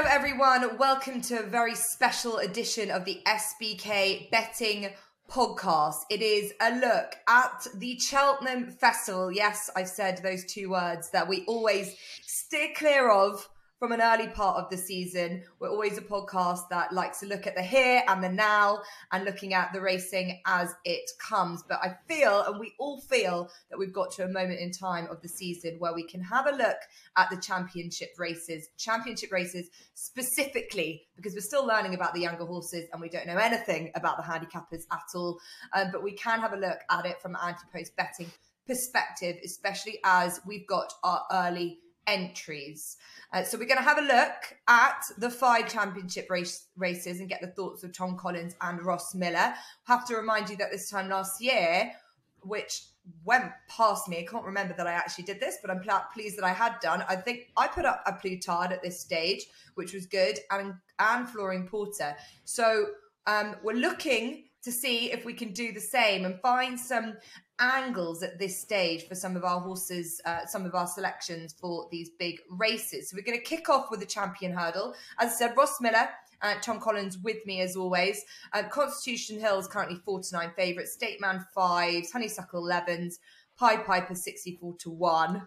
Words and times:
Hello, 0.00 0.10
everyone. 0.12 0.78
Welcome 0.78 1.20
to 1.22 1.40
a 1.40 1.42
very 1.42 1.74
special 1.74 2.38
edition 2.38 2.88
of 2.88 3.04
the 3.04 3.20
SBK 3.26 4.30
Betting 4.30 4.90
Podcast. 5.28 6.02
It 6.08 6.22
is 6.22 6.52
a 6.60 6.76
look 6.76 7.16
at 7.26 7.66
the 7.74 7.98
Cheltenham 7.98 8.70
Festival. 8.70 9.32
Yes, 9.32 9.68
I've 9.74 9.88
said 9.88 10.18
those 10.22 10.44
two 10.44 10.70
words 10.70 11.10
that 11.10 11.26
we 11.26 11.44
always 11.46 11.96
steer 12.24 12.68
clear 12.76 13.10
of 13.10 13.48
from 13.78 13.92
an 13.92 14.00
early 14.00 14.26
part 14.28 14.56
of 14.56 14.68
the 14.70 14.76
season. 14.76 15.42
We're 15.60 15.70
always 15.70 15.96
a 15.98 16.02
podcast 16.02 16.68
that 16.70 16.92
likes 16.92 17.20
to 17.20 17.26
look 17.26 17.46
at 17.46 17.54
the 17.54 17.62
here 17.62 18.02
and 18.08 18.22
the 18.22 18.28
now 18.28 18.82
and 19.12 19.24
looking 19.24 19.54
at 19.54 19.72
the 19.72 19.80
racing 19.80 20.40
as 20.46 20.74
it 20.84 21.08
comes. 21.20 21.62
But 21.62 21.78
I 21.82 21.96
feel, 22.08 22.42
and 22.42 22.58
we 22.58 22.74
all 22.78 23.00
feel, 23.00 23.50
that 23.70 23.78
we've 23.78 23.92
got 23.92 24.10
to 24.12 24.24
a 24.24 24.28
moment 24.28 24.60
in 24.60 24.72
time 24.72 25.06
of 25.10 25.22
the 25.22 25.28
season 25.28 25.76
where 25.78 25.94
we 25.94 26.02
can 26.02 26.20
have 26.20 26.46
a 26.46 26.56
look 26.56 26.78
at 27.16 27.30
the 27.30 27.36
championship 27.36 28.10
races, 28.18 28.68
championship 28.78 29.30
races 29.30 29.68
specifically, 29.94 31.06
because 31.16 31.34
we're 31.34 31.40
still 31.40 31.66
learning 31.66 31.94
about 31.94 32.14
the 32.14 32.20
younger 32.20 32.44
horses 32.44 32.88
and 32.92 33.00
we 33.00 33.08
don't 33.08 33.26
know 33.26 33.36
anything 33.36 33.92
about 33.94 34.16
the 34.16 34.22
handicappers 34.24 34.84
at 34.90 35.04
all. 35.14 35.38
Um, 35.72 35.90
but 35.92 36.02
we 36.02 36.12
can 36.12 36.40
have 36.40 36.52
a 36.52 36.56
look 36.56 36.78
at 36.90 37.06
it 37.06 37.22
from 37.22 37.36
an 37.36 37.40
anti 37.44 37.64
post 37.72 37.96
betting 37.96 38.30
perspective, 38.66 39.36
especially 39.44 39.98
as 40.04 40.40
we've 40.46 40.66
got 40.66 40.92
our 41.04 41.22
early 41.32 41.78
entries. 42.08 42.96
Uh, 43.32 43.44
so 43.44 43.58
we're 43.58 43.66
going 43.66 43.78
to 43.78 43.84
have 43.84 43.98
a 43.98 44.02
look 44.02 44.56
at 44.66 45.02
the 45.18 45.30
five 45.30 45.70
championship 45.70 46.28
race, 46.30 46.66
races 46.76 47.20
and 47.20 47.28
get 47.28 47.40
the 47.42 47.48
thoughts 47.48 47.84
of 47.84 47.92
Tom 47.92 48.16
Collins 48.16 48.56
and 48.62 48.82
Ross 48.82 49.14
Millar. 49.14 49.54
Have 49.84 50.06
to 50.08 50.16
remind 50.16 50.48
you 50.48 50.56
that 50.56 50.72
this 50.72 50.90
time 50.90 51.10
last 51.10 51.40
year, 51.40 51.92
which 52.40 52.86
went 53.24 53.52
past 53.68 54.08
me, 54.08 54.18
I 54.18 54.26
can't 54.30 54.44
remember 54.44 54.74
that 54.76 54.86
I 54.86 54.92
actually 54.92 55.24
did 55.24 55.40
this, 55.40 55.58
but 55.60 55.70
I'm 55.70 55.80
pl- 55.80 56.06
pleased 56.14 56.38
that 56.38 56.44
I 56.44 56.52
had 56.52 56.80
done. 56.80 57.04
I 57.08 57.16
think 57.16 57.50
I 57.56 57.68
put 57.68 57.84
up 57.84 58.02
A 58.06 58.14
Plus 58.14 58.44
Tard 58.44 58.72
at 58.72 58.82
this 58.82 58.98
stage, 58.98 59.46
which 59.74 59.92
was 59.92 60.06
good, 60.06 60.38
and 60.50 60.74
and 60.98 61.28
Flooring 61.28 61.68
Porter. 61.68 62.16
So 62.44 62.86
um, 63.26 63.56
we're 63.62 63.74
looking 63.74 64.47
to 64.62 64.72
see 64.72 65.10
if 65.12 65.24
we 65.24 65.32
can 65.32 65.52
do 65.52 65.72
the 65.72 65.80
same 65.80 66.24
and 66.24 66.40
find 66.40 66.78
some 66.78 67.14
angles 67.60 68.22
at 68.22 68.38
this 68.38 68.60
stage 68.60 69.06
for 69.08 69.14
some 69.14 69.36
of 69.36 69.44
our 69.44 69.60
horses, 69.60 70.20
uh, 70.24 70.46
some 70.46 70.64
of 70.64 70.74
our 70.74 70.86
selections 70.86 71.54
for 71.58 71.88
these 71.90 72.10
big 72.18 72.40
races. 72.50 73.10
So 73.10 73.16
we're 73.16 73.24
going 73.24 73.38
to 73.38 73.44
kick 73.44 73.68
off 73.68 73.90
with 73.90 74.00
the 74.00 74.06
champion 74.06 74.52
hurdle. 74.52 74.94
As 75.18 75.32
I 75.32 75.34
said, 75.34 75.56
Ross 75.56 75.80
Miller. 75.80 76.08
Uh, 76.40 76.54
Tom 76.62 76.78
Collins 76.78 77.18
with 77.18 77.44
me 77.46 77.62
as 77.62 77.74
always. 77.74 78.24
Uh, 78.52 78.62
Constitution 78.62 79.40
Hill 79.40 79.58
is 79.58 79.66
currently 79.66 79.98
49 80.04 80.52
favourites, 80.56 80.92
State 80.92 81.20
Man 81.20 81.44
5s, 81.56 82.12
Honeysuckle 82.12 82.62
11s, 82.62 83.14
Pied 83.58 83.84
Piper 83.84 84.14
64 84.14 84.76
to 84.76 84.90
1. 84.90 85.42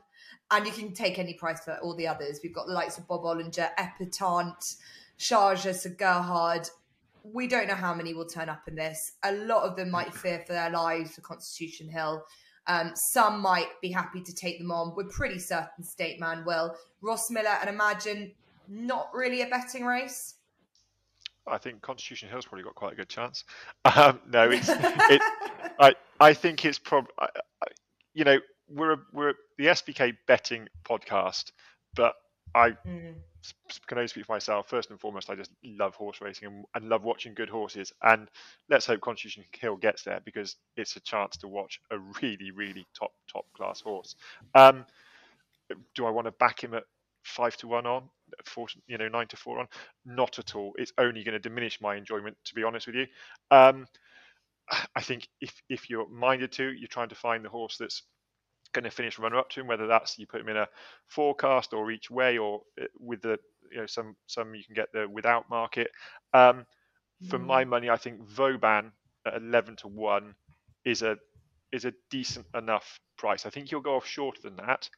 And 0.52 0.66
you 0.66 0.74
can 0.74 0.94
take 0.94 1.18
any 1.18 1.34
price 1.36 1.64
for 1.64 1.78
all 1.78 1.96
the 1.96 2.08
others. 2.08 2.42
We've 2.44 2.54
got 2.54 2.68
the 2.68 2.74
likes 2.74 2.98
of 2.98 3.08
Bob 3.08 3.24
Olinger, 3.24 3.70
Epatante, 3.80 4.76
Sharjah, 5.18 5.74
Sir 5.74 5.96
Gerhard, 5.98 6.68
we 7.24 7.48
don't 7.48 7.68
know 7.68 7.76
how 7.76 7.94
many 7.94 8.14
will 8.14 8.26
turn 8.26 8.50
up 8.50 8.68
in 8.68 8.76
this. 8.76 9.14
A 9.24 9.34
lot 9.34 9.64
of 9.64 9.76
them 9.76 9.92
might 9.92 10.14
fear 10.14 10.44
for 10.46 10.54
their 10.54 10.70
lives 10.70 11.16
for 11.16 11.22
Constitution 11.22 11.90
Hill. 11.90 12.24
Um, 12.68 12.92
some 12.96 13.42
might 13.42 13.70
be 13.82 13.92
happy 13.92 14.22
to 14.22 14.34
take 14.34 14.60
them 14.60 14.72
on. 14.72 14.94
We're 14.96 15.10
pretty 15.10 15.40
certain 15.40 15.84
State 15.84 16.20
Man 16.20 16.46
will. 16.46 16.76
Ross 17.02 17.30
Miller 17.30 17.58
and 17.60 17.70
Imagine, 17.70 18.34
not 18.68 19.10
really 19.14 19.42
a 19.42 19.48
betting 19.48 19.86
race. 19.86 20.36
I 21.48 21.58
think 21.58 21.82
Constitution 21.82 22.30
Hill's 22.30 22.46
probably 22.46 22.64
got 22.64 22.76
quite 22.76 22.94
a 22.94 22.96
good 22.96 23.10
chance. 23.10 23.44
Um, 23.84 24.22
no, 24.32 24.50
it's 24.50 24.70
it, 24.70 25.22
I 25.80 25.96
I 26.20 26.34
think 26.34 26.64
it's 26.66 26.78
probably 26.78 27.12
you 28.14 28.24
know 28.24 28.38
we're 28.70 28.94
a, 28.94 28.98
we're 29.12 29.34
the 29.58 29.66
SBK 29.66 30.18
betting 30.28 30.68
podcast, 30.86 31.52
but 31.96 32.14
I 32.54 32.72
mm 32.88 33.16
can 33.88 33.98
only 33.98 34.08
speak 34.08 34.26
for 34.26 34.34
myself. 34.34 34.70
First 34.70 34.90
and 34.90 35.00
foremost, 35.00 35.30
I 35.30 35.36
just 35.36 35.52
love 35.64 35.96
horse 35.96 36.22
racing 36.22 36.48
and, 36.48 36.66
and, 36.76 36.90
love 36.90 37.04
watching 37.04 37.34
good 37.34 37.50
horses. 37.50 37.92
And 38.04 38.30
let's 38.70 38.86
hope 38.86 39.02
Constitution 39.02 39.44
Hill 39.60 39.78
gets 39.78 40.04
there 40.04 40.22
because 40.24 40.56
it's 40.78 40.96
a 40.96 41.00
chance 41.00 41.38
to 41.38 41.48
watch 41.48 41.80
a 41.92 41.98
really, 42.22 42.52
really 42.52 42.86
top, 42.98 43.12
top 43.32 43.46
class 43.54 43.82
horse. 43.82 44.16
Um, 44.56 44.86
do 45.96 46.06
I 46.06 46.12
want 46.12 46.26
to 46.26 46.32
back 46.32 46.64
him 46.64 46.74
at 46.74 46.84
five 47.24 47.56
to 47.58 47.68
one 47.68 47.86
on, 47.86 48.04
four, 48.46 48.68
you 48.88 48.98
know, 48.98 49.08
nine 49.08 49.28
to 49.28 49.38
four 49.38 49.60
on? 49.60 49.68
Not 50.06 50.40
at 50.40 50.56
all. 50.56 50.74
It's 50.78 50.94
only 50.98 51.24
going 51.24 51.34
to 51.34 51.40
diminish 51.40 51.82
my 51.82 51.96
enjoyment, 51.96 52.38
to 52.46 52.56
be 52.56 52.64
honest 52.64 52.88
with 52.88 52.96
you. 52.96 53.08
Um, 53.50 53.88
I 54.96 55.02
think 55.02 55.28
if 55.42 55.62
if 55.70 55.90
you're 55.90 56.08
minded 56.10 56.52
to, 56.54 56.72
you're 56.72 56.88
trying 56.88 57.10
to 57.10 57.16
find 57.16 57.44
the 57.44 57.50
horse 57.50 57.78
that's 57.78 58.04
going 58.74 58.84
to 58.84 58.92
finish 58.92 59.20
runner 59.20 59.38
up 59.38 59.50
to 59.52 59.62
him, 59.62 59.68
whether 59.68 59.88
that's 59.88 60.18
you 60.18 60.28
put 60.28 60.42
him 60.42 60.50
in 60.50 60.58
a 60.58 60.68
forecast 61.08 61.74
or 61.74 61.92
each 61.92 62.10
way 62.10 62.38
or 62.38 62.62
uh, 62.82 62.86
with 63.00 63.22
the 63.22 63.38
you 63.72 63.80
know 63.80 63.86
some 63.86 64.16
some 64.28 64.54
you 64.56 64.64
can 64.64 64.76
get 64.76 64.92
the 64.94 65.08
without 65.08 65.50
market. 65.50 65.92
Um, 66.34 66.66
for 67.30 67.38
mm. 67.38 67.46
my 67.46 67.66
money, 67.66 67.90
I 67.90 67.98
think 67.98 68.28
Vauban 68.28 68.92
at 69.26 69.36
eleven 69.36 69.76
to 69.78 69.88
one 69.88 70.36
is 70.86 71.02
a 71.02 71.18
is 71.72 71.86
a 71.86 71.94
decent 72.10 72.46
enough 72.56 73.00
price. 73.18 73.46
I 73.46 73.50
think 73.50 73.70
he'll 73.70 73.80
go 73.80 73.96
off 73.96 74.06
shorter 74.06 74.42
than 74.42 74.58
that. 74.58 74.90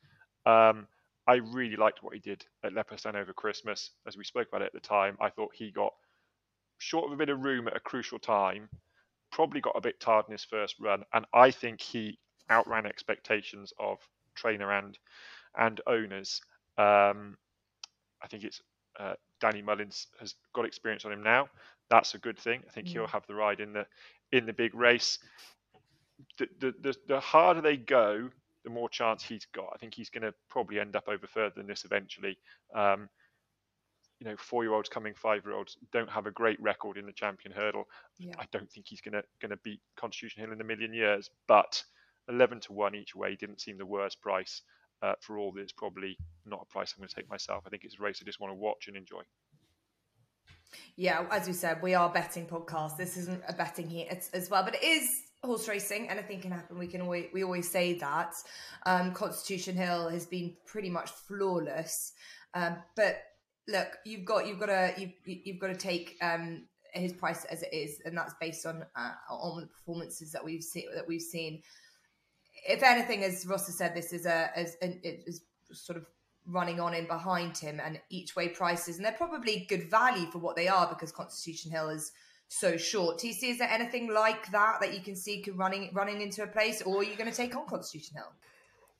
Um, 0.45 0.87
I 1.27 1.35
really 1.35 1.75
liked 1.75 2.03
what 2.03 2.13
he 2.13 2.19
did 2.19 2.43
at 2.63 2.73
Leopardstown 2.73 3.15
over 3.15 3.31
Christmas, 3.31 3.91
as 4.07 4.17
we 4.17 4.23
spoke 4.23 4.47
about 4.49 4.61
it 4.61 4.67
at 4.67 4.73
the 4.73 4.79
time. 4.79 5.17
I 5.21 5.29
thought 5.29 5.51
he 5.53 5.71
got 5.71 5.93
short 6.79 7.05
of 7.05 7.13
a 7.13 7.17
bit 7.17 7.29
of 7.29 7.43
room 7.43 7.67
at 7.67 7.77
a 7.77 7.79
crucial 7.79 8.19
time, 8.19 8.67
probably 9.31 9.61
got 9.61 9.77
a 9.77 9.81
bit 9.81 9.99
tired 9.99 10.25
in 10.27 10.33
his 10.33 10.43
first 10.43 10.75
run, 10.79 11.03
and 11.13 11.25
I 11.33 11.51
think 11.51 11.79
he 11.79 12.19
outran 12.49 12.85
expectations 12.85 13.73
of 13.79 13.99
trainer 14.35 14.71
and 14.71 14.97
and 15.57 15.81
owners. 15.87 16.41
Um, 16.77 17.37
I 18.21 18.27
think 18.27 18.43
it's 18.43 18.61
uh, 18.99 19.13
Danny 19.39 19.61
Mullins 19.61 20.07
has 20.19 20.35
got 20.53 20.65
experience 20.65 21.05
on 21.05 21.11
him 21.11 21.23
now. 21.23 21.47
That's 21.89 22.15
a 22.15 22.17
good 22.17 22.39
thing. 22.39 22.63
I 22.67 22.71
think 22.71 22.87
he'll 22.87 23.07
have 23.07 23.27
the 23.27 23.35
ride 23.35 23.59
in 23.59 23.73
the 23.73 23.85
in 24.31 24.45
the 24.45 24.53
big 24.53 24.73
race. 24.73 25.19
The, 26.37 26.47
the, 26.59 26.73
the, 26.81 26.95
the 27.07 27.19
harder 27.19 27.61
they 27.61 27.77
go, 27.77 28.29
the 28.63 28.69
more 28.69 28.89
chance 28.89 29.23
he's 29.23 29.45
got. 29.53 29.69
I 29.73 29.77
think 29.77 29.93
he's 29.93 30.09
going 30.09 30.23
to 30.23 30.33
probably 30.49 30.79
end 30.79 30.95
up 30.95 31.07
over 31.07 31.27
further 31.27 31.53
than 31.55 31.67
this 31.67 31.85
eventually. 31.85 32.37
Um, 32.73 33.09
you 34.19 34.29
know, 34.29 34.37
four-year-olds 34.37 34.87
coming 34.87 35.13
five-year-olds 35.13 35.77
don't 35.91 36.09
have 36.09 36.27
a 36.27 36.31
great 36.31 36.61
record 36.61 36.97
in 36.97 37.05
the 37.05 37.11
champion 37.11 37.53
hurdle. 37.53 37.89
Yeah. 38.17 38.35
I 38.39 38.45
don't 38.51 38.71
think 38.71 38.87
he's 38.87 39.01
going 39.01 39.13
to 39.13 39.23
going 39.41 39.49
to 39.51 39.59
beat 39.63 39.81
Constitution 39.97 40.41
Hill 40.43 40.53
in 40.53 40.61
a 40.61 40.63
million 40.63 40.93
years, 40.93 41.29
but 41.47 41.83
11 42.29 42.61
to 42.61 42.73
1 42.73 42.95
each 42.95 43.15
way 43.15 43.35
didn't 43.35 43.61
seem 43.61 43.77
the 43.77 43.85
worst 43.85 44.21
price. 44.21 44.61
Uh, 45.01 45.13
for 45.19 45.37
all 45.37 45.51
this, 45.51 45.73
probably 45.73 46.17
not 46.45 46.61
a 46.61 46.71
price 46.71 46.93
I'm 46.95 47.01
going 47.01 47.09
to 47.09 47.15
take 47.15 47.29
myself. 47.29 47.63
I 47.67 47.69
think 47.69 47.83
it's 47.83 47.99
a 47.99 48.01
race 48.01 48.19
I 48.21 48.25
just 48.25 48.39
want 48.39 48.51
to 48.51 48.55
watch 48.55 48.87
and 48.87 48.95
enjoy. 48.95 49.23
Yeah, 50.95 51.25
as 51.29 51.45
we 51.45 51.53
said, 51.53 51.81
we 51.81 51.93
are 51.93 52.09
betting 52.09 52.45
podcast. 52.45 52.95
This 52.95 53.17
isn't 53.17 53.41
a 53.47 53.53
betting 53.53 53.89
here 53.89 54.07
as 54.33 54.49
well, 54.49 54.63
but 54.63 54.75
it 54.75 54.83
is 54.83 55.23
horse 55.43 55.67
racing. 55.67 56.09
Anything 56.09 56.39
can 56.39 56.51
happen. 56.51 56.79
We 56.79 56.87
can 56.87 57.01
always 57.01 57.25
we 57.33 57.43
always 57.43 57.69
say 57.69 57.93
that. 57.99 58.33
Um, 58.85 59.13
Constitution 59.13 59.75
Hill 59.75 60.09
has 60.09 60.25
been 60.25 60.55
pretty 60.65 60.89
much 60.89 61.09
flawless, 61.09 62.13
um, 62.53 62.77
but 62.95 63.17
look, 63.67 63.97
you've 64.05 64.25
got 64.25 64.47
you've 64.47 64.59
got 64.59 64.67
to 64.67 64.93
you've, 64.97 65.13
you've 65.25 65.59
got 65.59 65.67
to 65.67 65.75
take 65.75 66.15
um, 66.21 66.65
his 66.93 67.13
price 67.13 67.45
as 67.45 67.63
it 67.63 67.73
is, 67.73 68.01
and 68.05 68.17
that's 68.17 68.35
based 68.39 68.65
on 68.65 68.85
uh, 68.95 69.11
on 69.29 69.61
the 69.61 69.67
performances 69.67 70.31
that 70.31 70.43
we've 70.43 70.63
seen 70.63 70.85
that 70.95 71.07
we've 71.07 71.21
seen 71.21 71.61
if 72.67 72.83
anything, 72.83 73.23
as 73.23 73.45
Ross 73.45 73.65
has 73.67 73.77
said, 73.77 73.95
this 73.95 74.13
is 74.13 74.25
a 74.25 74.49
as 74.57 74.77
is 74.81 75.41
sort 75.71 75.97
of 75.97 76.05
running 76.45 76.79
on 76.79 76.93
in 76.93 77.07
behind 77.07 77.57
him 77.57 77.79
and 77.83 77.99
each 78.09 78.35
way 78.35 78.49
prices, 78.49 78.97
and 78.97 79.05
they're 79.05 79.13
probably 79.13 79.65
good 79.69 79.89
value 79.89 80.29
for 80.31 80.39
what 80.39 80.55
they 80.55 80.67
are 80.67 80.87
because 80.87 81.11
Constitution 81.11 81.71
Hill 81.71 81.89
is 81.89 82.11
so 82.47 82.77
short. 82.77 83.17
TC, 83.17 83.43
is 83.43 83.57
there 83.59 83.69
anything 83.69 84.13
like 84.13 84.51
that 84.51 84.77
that 84.81 84.93
you 84.93 85.01
can 85.01 85.15
see 85.15 85.43
running 85.55 85.89
running 85.93 86.21
into 86.21 86.43
a 86.43 86.47
place, 86.47 86.81
or 86.81 86.97
are 86.97 87.03
you 87.03 87.15
going 87.15 87.29
to 87.29 87.35
take 87.35 87.55
on 87.55 87.65
Constitution 87.67 88.17
Hill? 88.17 88.31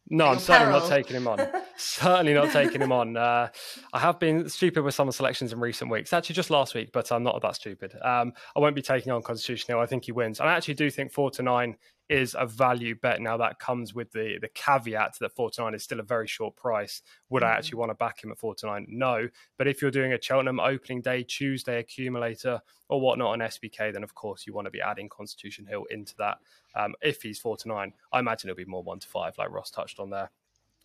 No, 0.09 0.27
I'm 0.27 0.39
certainly 0.39 0.73
not 0.73 0.89
taking 0.89 1.15
him 1.15 1.27
on. 1.27 1.39
certainly 1.77 2.33
not 2.33 2.51
taking 2.51 2.81
him 2.81 2.91
on. 2.91 3.15
Uh, 3.15 3.47
I 3.93 3.99
have 3.99 4.19
been 4.19 4.49
stupid 4.49 4.83
with 4.83 4.93
some 4.93 5.07
of 5.07 5.13
the 5.13 5.15
selections 5.15 5.53
in 5.53 5.59
recent 5.61 5.89
weeks. 5.89 6.11
Actually, 6.11 6.35
just 6.35 6.49
last 6.49 6.75
week, 6.75 6.91
but 6.91 7.09
I'm 7.11 7.23
not 7.23 7.41
that 7.41 7.55
stupid. 7.55 7.95
Um, 8.01 8.33
I 8.55 8.59
won't 8.59 8.75
be 8.75 8.81
taking 8.81 9.13
on 9.13 9.21
Constitution 9.21 9.67
Hill. 9.69 9.79
I 9.79 9.85
think 9.85 10.05
he 10.05 10.11
wins. 10.11 10.41
I 10.41 10.53
actually 10.53 10.73
do 10.73 10.89
think 10.89 11.13
four 11.13 11.31
to 11.31 11.41
nine 11.41 11.77
is 12.13 12.35
a 12.37 12.45
value 12.45 12.93
bet. 12.93 13.19
Now 13.21 13.37
that 13.37 13.57
comes 13.57 13.95
with 13.95 14.11
the 14.11 14.37
the 14.39 14.47
caveat 14.49 15.15
that 15.19 15.35
49 15.35 15.73
is 15.73 15.83
still 15.83 15.99
a 15.99 16.03
very 16.03 16.27
short 16.27 16.55
price. 16.55 17.01
Would 17.29 17.41
mm-hmm. 17.41 17.51
I 17.51 17.55
actually 17.55 17.79
want 17.79 17.89
to 17.89 17.95
back 17.95 18.23
him 18.23 18.31
at 18.31 18.37
49? 18.37 18.85
No. 18.87 19.27
But 19.57 19.67
if 19.67 19.81
you're 19.81 19.89
doing 19.89 20.13
a 20.13 20.21
Cheltenham 20.21 20.59
opening 20.59 21.01
day 21.01 21.23
Tuesday 21.23 21.79
accumulator 21.79 22.61
or 22.87 23.01
whatnot 23.01 23.33
on 23.33 23.39
SBK, 23.39 23.91
then 23.91 24.03
of 24.03 24.13
course 24.13 24.45
you 24.45 24.53
want 24.53 24.65
to 24.65 24.71
be 24.71 24.79
adding 24.79 25.09
Constitution 25.09 25.65
Hill 25.65 25.85
into 25.89 26.13
that. 26.19 26.37
Um, 26.75 26.93
if 27.01 27.23
he's 27.23 27.39
49, 27.39 27.91
I 28.11 28.19
imagine 28.19 28.49
it'll 28.49 28.57
be 28.57 28.65
more 28.65 28.83
one 28.83 28.99
to 28.99 29.07
five, 29.07 29.35
like 29.39 29.49
Ross 29.49 29.71
touched 29.71 29.99
on 29.99 30.11
there. 30.11 30.29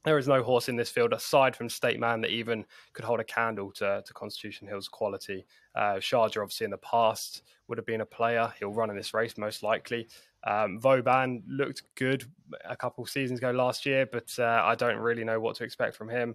There 0.04 0.16
is 0.16 0.28
no 0.28 0.42
horse 0.42 0.70
in 0.70 0.76
this 0.76 0.90
field 0.90 1.12
aside 1.12 1.54
from 1.54 1.68
State 1.68 2.00
Man 2.00 2.22
that 2.22 2.30
even 2.30 2.64
could 2.94 3.04
hold 3.04 3.20
a 3.20 3.24
candle 3.24 3.70
to, 3.72 4.02
to 4.06 4.14
Constitution 4.14 4.66
Hill's 4.66 4.88
quality. 4.88 5.44
Uh, 5.74 5.96
Sharjah, 5.96 6.40
obviously, 6.40 6.64
in 6.64 6.70
the 6.70 6.78
past 6.78 7.42
would 7.66 7.76
have 7.76 7.86
been 7.86 8.00
a 8.00 8.06
player. 8.06 8.50
He'll 8.58 8.72
run 8.72 8.90
in 8.90 8.96
this 8.96 9.12
race 9.12 9.36
most 9.36 9.62
likely. 9.62 10.08
Um, 10.44 10.80
Vauban 10.80 11.42
looked 11.48 11.82
good 11.94 12.24
a 12.64 12.76
couple 12.76 13.04
seasons 13.06 13.38
ago 13.38 13.50
last 13.50 13.84
year, 13.84 14.06
but 14.06 14.32
uh, 14.38 14.62
I 14.64 14.74
don't 14.74 14.96
really 14.96 15.24
know 15.24 15.40
what 15.40 15.56
to 15.56 15.64
expect 15.64 15.96
from 15.96 16.08
him. 16.08 16.34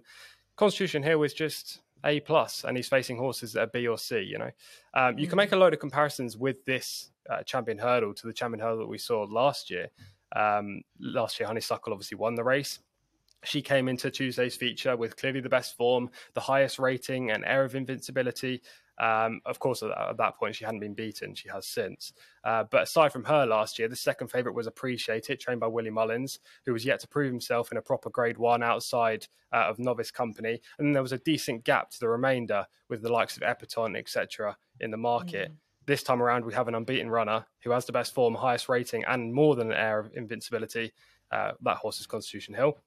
Constitution 0.56 1.02
Hill 1.02 1.22
is 1.22 1.34
just 1.34 1.80
A 2.04 2.20
plus, 2.20 2.64
and 2.64 2.76
he's 2.76 2.88
facing 2.88 3.16
horses 3.16 3.52
that 3.54 3.60
are 3.62 3.66
B 3.66 3.86
or 3.86 3.98
C. 3.98 4.20
You 4.20 4.38
know, 4.38 4.50
um, 4.94 5.18
you 5.18 5.26
can 5.26 5.36
make 5.36 5.52
a 5.52 5.56
load 5.56 5.72
of 5.72 5.80
comparisons 5.80 6.36
with 6.36 6.64
this 6.64 7.10
uh, 7.28 7.42
champion 7.42 7.78
hurdle 7.78 8.14
to 8.14 8.26
the 8.26 8.32
champion 8.32 8.60
hurdle 8.60 8.78
that 8.78 8.88
we 8.88 8.98
saw 8.98 9.22
last 9.22 9.70
year. 9.70 9.88
Um, 10.36 10.82
last 11.00 11.40
year, 11.40 11.46
Honeysuckle 11.46 11.92
obviously 11.92 12.16
won 12.16 12.34
the 12.34 12.44
race. 12.44 12.80
She 13.44 13.60
came 13.60 13.88
into 13.88 14.10
Tuesday's 14.10 14.56
feature 14.56 14.96
with 14.96 15.16
clearly 15.16 15.40
the 15.40 15.48
best 15.48 15.76
form, 15.76 16.10
the 16.32 16.40
highest 16.40 16.78
rating, 16.78 17.30
and 17.30 17.44
air 17.44 17.64
of 17.64 17.74
invincibility. 17.74 18.62
Um, 18.98 19.40
of 19.44 19.58
course, 19.58 19.82
at, 19.82 19.90
at, 19.90 20.16
that 20.18 20.36
point, 20.36 20.54
she 20.54 20.64
hadn't 20.64 20.80
been 20.80 20.94
beaten. 20.94 21.34
She 21.34 21.48
has 21.48 21.66
since. 21.66 22.12
Uh, 22.44 22.64
but 22.70 22.84
aside 22.84 23.12
from 23.12 23.24
her 23.24 23.44
last 23.46 23.78
year, 23.78 23.88
the 23.88 23.96
second 23.96 24.28
favourite 24.28 24.54
was 24.54 24.66
Appreciate 24.66 25.30
It, 25.30 25.40
trained 25.40 25.60
by 25.60 25.66
Willie 25.66 25.90
Mullins, 25.90 26.38
who 26.64 26.72
was 26.72 26.84
yet 26.84 27.00
to 27.00 27.08
prove 27.08 27.30
himself 27.30 27.72
in 27.72 27.78
a 27.78 27.82
proper 27.82 28.10
Grade 28.10 28.38
One 28.38 28.62
outside 28.62 29.26
uh, 29.52 29.66
of 29.68 29.78
novice 29.78 30.10
company. 30.10 30.60
And 30.78 30.94
there 30.94 31.02
was 31.02 31.12
a 31.12 31.18
decent 31.18 31.64
gap 31.64 31.90
to 31.90 32.00
the 32.00 32.08
remainder 32.08 32.66
with 32.88 33.02
the 33.02 33.12
likes 33.12 33.36
of 33.36 33.42
Epatante, 33.42 33.98
etc., 33.98 34.56
in 34.80 34.90
the 34.90 34.96
market. 34.96 35.50
Mm. 35.50 35.56
This 35.86 36.02
time 36.02 36.22
around, 36.22 36.44
we 36.44 36.54
have 36.54 36.68
an 36.68 36.74
unbeaten 36.74 37.10
runner 37.10 37.44
who 37.62 37.70
has 37.70 37.84
the 37.84 37.92
best 37.92 38.14
form, 38.14 38.34
highest 38.34 38.68
rating, 38.68 39.04
and 39.04 39.34
more 39.34 39.54
than 39.54 39.70
an 39.70 39.76
air 39.76 39.98
of 39.98 40.10
invincibility. 40.14 40.92
Uh, 41.30 41.52
that 41.62 41.76
horse 41.78 42.00
is 42.00 42.06
Constitution 42.06 42.54
Hill 42.54 42.78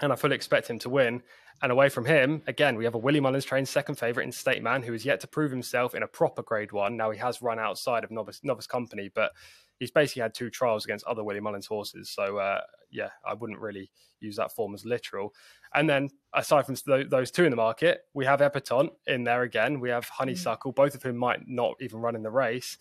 and 0.00 0.12
I 0.12 0.16
fully 0.16 0.36
expect 0.36 0.68
him 0.68 0.78
to 0.80 0.90
win. 0.90 1.22
And 1.62 1.72
away 1.72 1.88
from 1.88 2.04
him, 2.04 2.42
again, 2.46 2.76
we 2.76 2.84
have 2.84 2.94
a 2.94 2.98
Willie 2.98 3.20
Mullins 3.20 3.44
trained 3.44 3.68
second 3.68 3.94
favourite 3.94 4.26
in 4.26 4.32
State 4.32 4.62
Man, 4.62 4.82
who 4.82 4.92
is 4.92 5.06
yet 5.06 5.20
to 5.20 5.26
prove 5.26 5.50
himself 5.50 5.94
in 5.94 6.02
a 6.02 6.06
proper 6.06 6.42
Grade 6.42 6.72
One. 6.72 6.96
Now 6.96 7.10
he 7.10 7.18
has 7.18 7.40
run 7.40 7.58
outside 7.58 8.04
of 8.04 8.10
novice 8.10 8.40
novice 8.42 8.66
company, 8.66 9.10
but 9.14 9.32
he's 9.78 9.90
basically 9.90 10.22
had 10.22 10.34
two 10.34 10.50
trials 10.50 10.84
against 10.84 11.06
other 11.06 11.24
Willie 11.24 11.40
Mullins 11.40 11.66
horses. 11.66 12.10
So 12.10 12.36
uh, 12.38 12.60
yeah, 12.90 13.08
I 13.26 13.34
wouldn't 13.34 13.58
really 13.58 13.90
use 14.20 14.36
that 14.36 14.52
form 14.52 14.74
as 14.74 14.84
literal. 14.84 15.34
And 15.74 15.88
then 15.88 16.10
aside 16.34 16.66
from 16.66 16.76
those 17.08 17.30
two 17.30 17.44
in 17.44 17.50
the 17.50 17.56
market, 17.56 18.00
we 18.12 18.26
have 18.26 18.40
Epatante 18.40 18.90
in 19.06 19.24
there 19.24 19.42
again. 19.42 19.80
We 19.80 19.90
have 19.90 20.08
Honeysuckle, 20.08 20.72
mm. 20.72 20.76
both 20.76 20.94
of 20.94 21.02
whom 21.02 21.16
might 21.16 21.40
not 21.46 21.74
even 21.80 22.00
run 22.00 22.16
in 22.16 22.22
the 22.22 22.30
race 22.30 22.76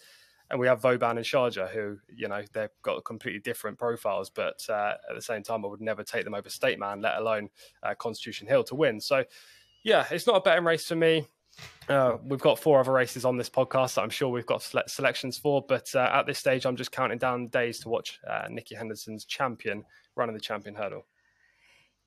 and 0.51 0.59
we 0.59 0.67
have 0.67 0.81
Vauban 0.81 1.17
and 1.17 1.25
Sharjah, 1.25 1.69
who 1.69 1.97
you 2.15 2.27
know 2.27 2.41
they've 2.53 2.69
got 2.81 3.03
completely 3.03 3.39
different 3.39 3.77
profiles, 3.77 4.29
but 4.29 4.63
uh, 4.69 4.93
at 5.09 5.15
the 5.15 5.21
same 5.21 5.43
time, 5.43 5.65
I 5.65 5.67
would 5.67 5.81
never 5.81 6.03
take 6.03 6.23
them 6.23 6.35
over 6.35 6.49
State 6.49 6.79
Man, 6.79 7.01
let 7.01 7.17
alone 7.17 7.49
uh, 7.83 7.95
Constitution 7.95 8.47
Hill 8.47 8.63
to 8.65 8.75
win. 8.75 8.99
So, 9.01 9.23
yeah, 9.83 10.05
it's 10.11 10.27
not 10.27 10.35
a 10.35 10.41
betting 10.41 10.65
race 10.65 10.87
for 10.87 10.95
me. 10.95 11.25
Uh, 11.87 12.17
we've 12.23 12.41
got 12.41 12.59
four 12.59 12.79
other 12.79 12.91
races 12.91 13.23
on 13.25 13.37
this 13.37 13.49
podcast 13.49 13.95
that 13.95 14.01
I'm 14.01 14.09
sure 14.09 14.29
we've 14.29 14.45
got 14.45 14.61
sele- 14.61 14.83
selections 14.87 15.37
for, 15.37 15.63
but 15.67 15.93
uh, 15.95 16.09
at 16.13 16.25
this 16.25 16.39
stage, 16.39 16.65
I'm 16.65 16.75
just 16.75 16.91
counting 16.91 17.17
down 17.17 17.47
days 17.47 17.79
to 17.79 17.89
watch 17.89 18.19
uh, 18.27 18.47
Nicky 18.49 18.75
Henderson's 18.75 19.25
champion 19.25 19.85
running 20.15 20.35
the 20.35 20.41
champion 20.41 20.75
hurdle. 20.75 21.05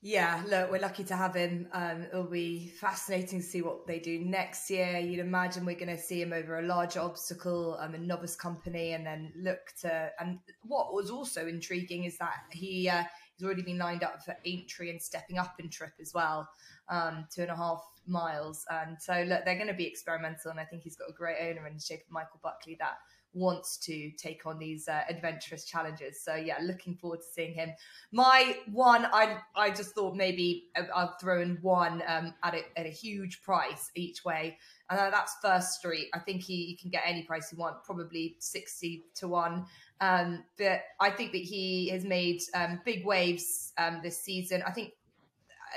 Yeah, 0.01 0.41
look, 0.47 0.71
we're 0.71 0.79
lucky 0.79 1.03
to 1.05 1.15
have 1.15 1.35
him. 1.35 1.67
Um, 1.73 2.03
it'll 2.03 2.23
be 2.23 2.69
fascinating 2.79 3.39
to 3.41 3.45
see 3.45 3.61
what 3.61 3.85
they 3.85 3.99
do 3.99 4.19
next 4.19 4.69
year. 4.69 4.97
You'd 4.97 5.19
imagine 5.19 5.65
we're 5.65 5.75
going 5.75 5.93
to 5.95 6.01
see 6.01 6.21
him 6.21 6.31
over 6.31 6.59
a 6.59 6.61
larger 6.61 7.01
obstacle, 7.01 7.77
um, 7.81 7.95
a 7.95 7.97
novice 7.97 8.37
company, 8.37 8.93
and 8.93 9.05
then 9.05 9.33
look 9.35 9.59
to. 9.81 10.09
And 10.17 10.39
what 10.63 10.93
was 10.93 11.09
also 11.09 11.47
intriguing 11.47 12.05
is 12.05 12.17
that 12.19 12.35
he 12.51 12.87
uh, 12.87 13.03
he's 13.35 13.45
already 13.45 13.61
been 13.61 13.77
lined 13.77 14.03
up 14.03 14.23
for 14.23 14.37
Aintree 14.45 14.89
and 14.89 15.01
stepping 15.01 15.37
up 15.37 15.55
in 15.59 15.69
trip 15.69 15.91
as 15.99 16.13
well, 16.13 16.47
um, 16.87 17.25
two 17.29 17.41
and 17.41 17.51
a 17.51 17.55
half 17.57 17.83
miles. 18.07 18.65
And 18.71 18.95
so 19.01 19.25
look, 19.27 19.43
they're 19.43 19.55
going 19.55 19.67
to 19.67 19.73
be 19.73 19.85
experimental, 19.85 20.51
and 20.51 20.61
I 20.61 20.63
think 20.63 20.83
he's 20.83 20.95
got 20.95 21.09
a 21.09 21.13
great 21.13 21.39
owner 21.41 21.67
in 21.67 21.73
the 21.73 21.81
shape 21.81 22.03
of 22.07 22.11
Michael 22.11 22.39
Buckley 22.41 22.77
that 22.79 22.99
wants 23.33 23.77
to 23.77 24.11
take 24.17 24.45
on 24.45 24.57
these 24.57 24.87
uh, 24.87 25.01
adventurous 25.07 25.63
challenges. 25.63 26.19
So 26.21 26.35
yeah, 26.35 26.57
looking 26.63 26.95
forward 26.95 27.21
to 27.21 27.27
seeing 27.31 27.53
him. 27.53 27.69
My 28.11 28.57
one, 28.71 29.05
I 29.05 29.37
I 29.55 29.69
just 29.69 29.93
thought 29.93 30.15
maybe 30.15 30.69
I'll 30.95 31.15
throw 31.21 31.41
in 31.41 31.59
one 31.61 32.01
um, 32.07 32.33
at 32.43 32.55
a, 32.55 32.79
at 32.79 32.85
a 32.85 32.89
huge 32.89 33.41
price 33.43 33.91
each 33.95 34.25
way, 34.25 34.57
and 34.89 34.99
uh, 34.99 35.09
that's 35.11 35.35
First 35.41 35.73
Street. 35.73 36.07
I 36.13 36.19
think 36.19 36.41
he, 36.41 36.65
he 36.65 36.75
can 36.75 36.89
get 36.89 37.03
any 37.05 37.23
price 37.23 37.49
he 37.49 37.55
want, 37.55 37.83
probably 37.83 38.35
sixty 38.39 39.05
to 39.15 39.27
one. 39.27 39.65
Um, 40.01 40.43
but 40.57 40.81
I 40.99 41.09
think 41.09 41.31
that 41.33 41.41
he 41.41 41.89
has 41.89 42.05
made 42.05 42.41
um, 42.55 42.81
big 42.85 43.05
waves 43.05 43.73
um, 43.77 43.99
this 44.01 44.19
season. 44.19 44.63
I 44.65 44.71
think 44.71 44.93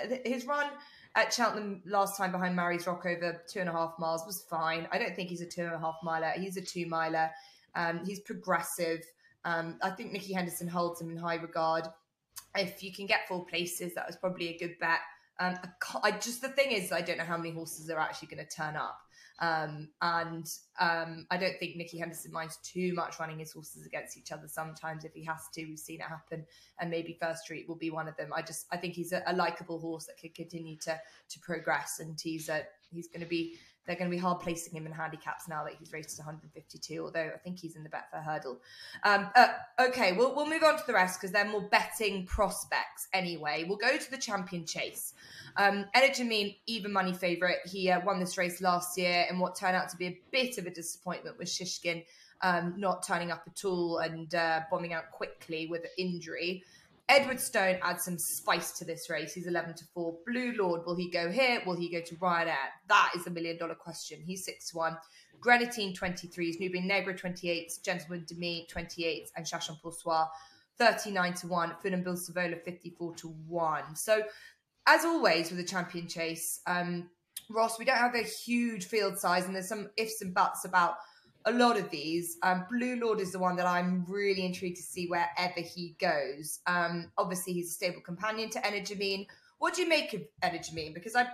uh, 0.02 0.16
his 0.24 0.46
run 0.46 0.66
at 1.14 1.32
Cheltenham 1.32 1.82
last 1.84 2.16
time 2.16 2.32
behind 2.32 2.56
Marie's 2.56 2.86
Rock 2.86 3.04
over 3.06 3.42
two 3.48 3.60
and 3.60 3.68
a 3.68 3.72
half 3.72 3.94
miles 3.98 4.24
was 4.26 4.44
fine. 4.48 4.88
I 4.90 4.98
don't 4.98 5.14
think 5.14 5.28
he's 5.28 5.42
a 5.42 5.46
two 5.46 5.62
and 5.62 5.74
a 5.74 5.78
half 5.78 5.96
miler. 6.02 6.32
He's 6.36 6.56
a 6.56 6.62
two 6.62 6.86
miler. 6.86 7.30
Um, 7.74 8.00
he's 8.04 8.20
progressive. 8.20 9.04
Um, 9.44 9.78
I 9.82 9.90
think 9.90 10.12
Nicky 10.12 10.32
Henderson 10.32 10.68
holds 10.68 11.00
him 11.00 11.10
in 11.10 11.16
high 11.16 11.36
regard. 11.36 11.86
If 12.56 12.82
you 12.82 12.92
can 12.92 13.06
get 13.06 13.28
four 13.28 13.44
places, 13.44 13.94
that 13.94 14.06
was 14.06 14.16
probably 14.16 14.48
a 14.48 14.58
good 14.58 14.78
bet. 14.78 15.00
Um, 15.38 15.56
I, 15.62 16.08
I, 16.08 16.10
just 16.12 16.42
the 16.42 16.48
thing 16.48 16.72
is, 16.72 16.92
I 16.92 17.00
don't 17.00 17.18
know 17.18 17.24
how 17.24 17.36
many 17.36 17.50
horses 17.50 17.90
are 17.90 17.98
actually 17.98 18.28
going 18.28 18.46
to 18.46 18.56
turn 18.56 18.76
up. 18.76 18.98
Um, 19.40 19.88
and 20.00 20.46
um, 20.78 21.26
I 21.30 21.36
don't 21.36 21.58
think 21.58 21.76
Nicky 21.76 21.98
Henderson 21.98 22.32
minds 22.32 22.58
too 22.62 22.92
much 22.94 23.18
running 23.18 23.38
his 23.38 23.52
horses 23.52 23.86
against 23.86 24.16
each 24.16 24.32
other. 24.32 24.46
Sometimes, 24.46 25.04
if 25.04 25.12
he 25.14 25.24
has 25.24 25.48
to, 25.54 25.64
we've 25.64 25.78
seen 25.78 26.00
it 26.00 26.06
happen, 26.06 26.44
and 26.78 26.90
maybe 26.90 27.16
First 27.20 27.42
Street 27.44 27.68
will 27.68 27.76
be 27.76 27.90
one 27.90 28.08
of 28.08 28.16
them. 28.16 28.32
I 28.34 28.42
just 28.42 28.66
I 28.70 28.76
think 28.76 28.94
he's 28.94 29.12
a, 29.12 29.22
a 29.26 29.34
likable 29.34 29.78
horse 29.78 30.06
that 30.06 30.18
could 30.18 30.34
continue 30.34 30.76
to 30.78 31.00
to 31.30 31.40
progress, 31.40 31.98
and 32.00 32.18
he's 32.20 32.48
a 32.48 32.62
he's 32.90 33.08
going 33.08 33.22
to 33.22 33.26
be 33.26 33.56
they're 33.86 33.96
going 33.96 34.10
to 34.10 34.14
be 34.14 34.20
hard 34.20 34.40
placing 34.40 34.74
him 34.74 34.86
in 34.86 34.92
handicaps 34.92 35.48
now 35.48 35.64
that 35.64 35.74
he's 35.78 35.92
rated 35.92 36.18
152, 36.18 37.04
although 37.04 37.30
I 37.34 37.38
think 37.38 37.58
he's 37.58 37.76
in 37.76 37.82
the 37.82 37.88
Betfair 37.88 38.24
hurdle. 38.24 38.60
Um, 39.04 39.28
uh, 39.34 39.48
okay, 39.80 40.12
we'll, 40.12 40.34
we'll 40.34 40.48
move 40.48 40.62
on 40.62 40.76
to 40.76 40.84
the 40.86 40.92
rest 40.92 41.20
because 41.20 41.32
they're 41.32 41.44
more 41.44 41.68
betting 41.68 42.26
prospects 42.26 43.08
anyway. 43.12 43.64
We'll 43.66 43.78
go 43.78 43.96
to 43.96 44.10
the 44.10 44.18
champion 44.18 44.64
chase. 44.66 45.14
Um, 45.56 45.86
Energumene, 45.96 46.56
even 46.66 46.92
money 46.92 47.12
favourite. 47.12 47.58
He 47.64 47.90
uh, 47.90 48.00
won 48.04 48.20
this 48.20 48.38
race 48.38 48.60
last 48.60 48.96
year 48.96 49.26
in 49.30 49.38
what 49.38 49.56
turned 49.56 49.76
out 49.76 49.88
to 49.90 49.96
be 49.96 50.06
a 50.06 50.18
bit 50.30 50.58
of 50.58 50.66
a 50.66 50.70
disappointment 50.70 51.38
with 51.38 51.48
Shishkin 51.48 52.04
um, 52.42 52.74
not 52.76 53.02
turning 53.06 53.30
up 53.30 53.44
at 53.46 53.64
all 53.64 53.98
and 53.98 54.34
uh, 54.34 54.60
bombing 54.70 54.92
out 54.92 55.10
quickly 55.12 55.66
with 55.66 55.82
an 55.82 55.90
injury. 57.08 57.24
Edwardstone 57.24 57.78
adds 57.82 58.04
some 58.04 58.18
spice 58.18 58.72
to 58.72 58.84
this 58.84 59.08
race. 59.10 59.34
He's 59.34 59.46
11 59.46 59.74
to 59.74 59.84
4. 59.94 60.18
Blue 60.26 60.54
Lord, 60.56 60.82
will 60.86 60.96
he 60.96 61.10
go 61.10 61.30
here? 61.30 61.62
Will 61.66 61.76
he 61.76 61.90
go 61.90 62.00
to 62.00 62.14
Ryanair? 62.16 62.56
That 62.88 63.12
is 63.16 63.26
a 63.26 63.30
million 63.30 63.58
dollar 63.58 63.74
question. 63.74 64.20
He's 64.24 64.44
6 64.44 64.74
1. 64.74 64.96
Greaneteen 65.40 65.94
23s, 65.94 66.60
Nubian 66.60 66.86
Negra 66.86 67.14
28s, 67.14 67.82
Gentleman 67.82 68.24
De 68.28 68.34
Mee 68.36 68.66
28s, 68.72 69.30
and 69.36 69.44
Chacun 69.44 69.80
Pour 69.82 69.92
Soi 69.92 70.24
39 70.78 71.34
to 71.34 71.46
1. 71.48 71.72
Funambule 71.84 72.30
Sivola 72.30 72.62
54 72.62 73.14
to 73.16 73.28
1. 73.48 73.96
So, 73.96 74.22
as 74.86 75.04
always 75.04 75.50
with 75.50 75.58
the 75.58 75.66
champion 75.66 76.08
chase, 76.08 76.60
um, 76.66 77.08
Ross, 77.50 77.78
we 77.78 77.84
don't 77.84 77.96
have 77.96 78.14
a 78.14 78.22
huge 78.22 78.86
field 78.86 79.18
size, 79.18 79.46
and 79.46 79.54
there's 79.54 79.68
some 79.68 79.90
ifs 79.96 80.22
and 80.22 80.32
buts 80.32 80.64
about 80.64 80.94
a 81.44 81.52
lot 81.52 81.78
of 81.78 81.90
these. 81.90 82.38
Um, 82.42 82.66
Blue 82.70 82.96
Lord 82.96 83.20
is 83.20 83.32
the 83.32 83.38
one 83.38 83.56
that 83.56 83.66
I'm 83.66 84.04
really 84.08 84.44
intrigued 84.44 84.76
to 84.76 84.82
see 84.82 85.06
wherever 85.06 85.60
he 85.60 85.96
goes. 85.98 86.60
Um, 86.66 87.10
obviously, 87.18 87.52
he's 87.52 87.70
a 87.70 87.74
stable 87.74 88.00
companion 88.00 88.50
to 88.50 88.60
Energumene. 88.60 89.26
What 89.58 89.74
do 89.74 89.82
you 89.82 89.88
make 89.88 90.12
of 90.14 90.22
Energumene? 90.42 90.94
Because 90.94 91.16
I, 91.16 91.26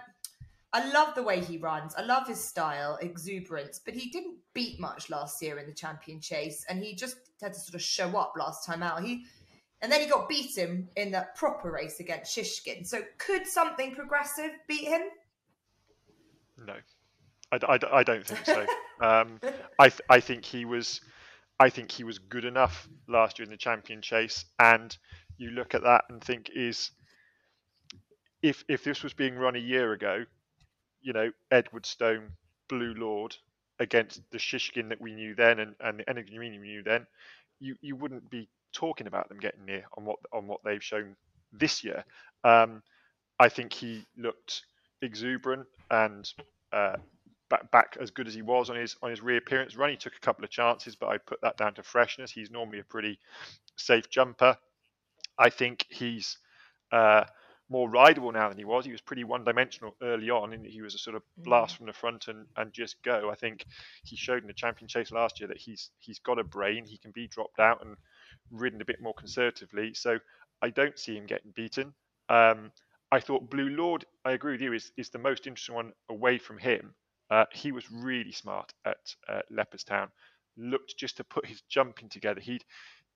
I 0.72 0.90
love 0.90 1.14
the 1.14 1.22
way 1.22 1.40
he 1.40 1.58
runs. 1.58 1.94
I 1.94 2.02
love 2.02 2.26
his 2.26 2.42
style, 2.42 2.98
exuberance. 3.00 3.80
But 3.84 3.94
he 3.94 4.10
didn't 4.10 4.36
beat 4.54 4.80
much 4.80 5.10
last 5.10 5.42
year 5.42 5.58
in 5.58 5.66
the 5.66 5.74
champion 5.74 6.20
chase, 6.20 6.64
and 6.68 6.82
he 6.82 6.94
just 6.94 7.16
had 7.40 7.54
to 7.54 7.60
sort 7.60 7.74
of 7.74 7.82
show 7.82 8.16
up 8.16 8.34
last 8.38 8.66
time 8.66 8.82
out. 8.82 9.02
He, 9.02 9.24
and 9.80 9.92
then 9.92 10.00
he 10.00 10.06
got 10.06 10.28
beaten 10.28 10.88
in 10.96 11.10
that 11.12 11.36
proper 11.36 11.70
race 11.70 12.00
against 12.00 12.36
Shishkin. 12.36 12.86
So 12.86 13.02
could 13.18 13.46
something 13.46 13.94
progressive 13.94 14.50
beat 14.66 14.88
him? 14.88 15.02
No. 16.66 16.74
I, 17.52 17.58
I, 17.66 17.78
I 17.92 18.02
don't 18.02 18.26
think 18.26 18.44
so. 18.44 18.66
um, 19.00 19.40
I 19.78 19.88
th- 19.88 20.02
I 20.08 20.20
think 20.20 20.44
he 20.44 20.64
was 20.64 21.00
I 21.60 21.70
think 21.70 21.90
he 21.90 22.04
was 22.04 22.18
good 22.18 22.44
enough 22.44 22.88
last 23.08 23.38
year 23.38 23.44
in 23.44 23.50
the 23.50 23.56
champion 23.56 24.02
chase, 24.02 24.44
and 24.58 24.96
you 25.38 25.50
look 25.50 25.74
at 25.74 25.82
that 25.82 26.04
and 26.08 26.22
think 26.22 26.50
is 26.54 26.90
if 28.42 28.64
if 28.68 28.84
this 28.84 29.02
was 29.02 29.14
being 29.14 29.36
run 29.36 29.56
a 29.56 29.60
year 29.60 29.92
ago, 29.92 30.24
you 31.00 31.12
know 31.12 31.30
Edwardstone, 31.52 32.30
Blue 32.68 32.94
Lord 32.94 33.36
against 33.80 34.20
the 34.32 34.38
Shishkin 34.38 34.88
that 34.88 35.00
we 35.00 35.14
knew 35.14 35.34
then 35.34 35.60
and, 35.60 35.74
and 35.80 36.00
the 36.00 36.10
Energy 36.10 36.38
we 36.38 36.50
knew 36.50 36.82
then, 36.82 37.06
you 37.60 37.76
you 37.80 37.96
wouldn't 37.96 38.30
be 38.30 38.48
talking 38.72 39.06
about 39.06 39.28
them 39.28 39.38
getting 39.38 39.64
near 39.64 39.84
on 39.96 40.04
what 40.04 40.18
on 40.32 40.46
what 40.46 40.60
they've 40.64 40.84
shown 40.84 41.16
this 41.52 41.84
year. 41.84 42.04
Um, 42.44 42.82
I 43.38 43.48
think 43.48 43.72
he 43.72 44.04
looked 44.16 44.62
exuberant 45.02 45.66
and 45.90 46.30
uh, 46.72 46.96
back, 47.48 47.70
back 47.70 47.96
as 48.00 48.10
good 48.10 48.28
as 48.28 48.34
he 48.34 48.42
was 48.42 48.70
on 48.70 48.76
his 48.76 48.96
on 49.02 49.10
his 49.10 49.22
reappearance 49.22 49.76
run. 49.76 49.90
He 49.90 49.96
took 49.96 50.14
a 50.16 50.20
couple 50.20 50.44
of 50.44 50.50
chances, 50.50 50.96
but 50.96 51.08
I 51.08 51.18
put 51.18 51.40
that 51.42 51.56
down 51.56 51.74
to 51.74 51.82
freshness. 51.82 52.30
He's 52.30 52.50
normally 52.50 52.80
a 52.80 52.84
pretty 52.84 53.18
safe 53.76 54.08
jumper. 54.10 54.56
I 55.38 55.50
think 55.50 55.86
he's 55.88 56.38
uh, 56.90 57.24
more 57.70 57.88
rideable 57.88 58.32
now 58.32 58.48
than 58.48 58.58
he 58.58 58.64
was. 58.64 58.84
He 58.84 58.92
was 58.92 59.00
pretty 59.00 59.24
one-dimensional 59.24 59.94
early 60.02 60.30
on, 60.30 60.52
and 60.52 60.66
he 60.66 60.82
was 60.82 60.94
a 60.94 60.98
sort 60.98 61.16
of 61.16 61.22
blast 61.36 61.76
from 61.76 61.86
the 61.86 61.92
front 61.92 62.28
and, 62.28 62.46
and 62.56 62.72
just 62.72 63.02
go. 63.02 63.30
I 63.30 63.34
think 63.34 63.64
he 64.02 64.16
showed 64.16 64.42
in 64.42 64.48
the 64.48 64.54
champion 64.54 64.88
chase 64.88 65.12
last 65.12 65.38
year 65.38 65.48
that 65.48 65.58
he's 65.58 65.90
he's 65.98 66.18
got 66.18 66.38
a 66.38 66.44
brain. 66.44 66.84
He 66.86 66.98
can 66.98 67.12
be 67.12 67.28
dropped 67.28 67.60
out 67.60 67.84
and 67.84 67.96
ridden 68.50 68.80
a 68.80 68.84
bit 68.84 69.00
more 69.00 69.14
conservatively. 69.14 69.94
So 69.94 70.18
I 70.62 70.70
don't 70.70 70.98
see 70.98 71.16
him 71.16 71.26
getting 71.26 71.52
beaten. 71.52 71.94
Um, 72.28 72.72
I 73.10 73.20
thought 73.20 73.50
Blue 73.50 73.70
Lord, 73.70 74.04
I 74.24 74.32
agree 74.32 74.52
with 74.52 74.60
you, 74.60 74.72
is, 74.74 74.92
is 74.96 75.08
the 75.08 75.18
most 75.18 75.46
interesting 75.46 75.74
one 75.74 75.92
away 76.10 76.38
from 76.38 76.58
him. 76.58 76.94
Uh, 77.30 77.44
he 77.52 77.72
was 77.72 77.90
really 77.90 78.32
smart 78.32 78.72
at 78.84 79.14
uh, 79.28 79.40
Leopardstown. 79.52 80.08
Looked 80.56 80.96
just 80.98 81.18
to 81.18 81.24
put 81.24 81.46
his 81.46 81.60
jumping 81.62 82.08
together. 82.08 82.40
He'd 82.40 82.64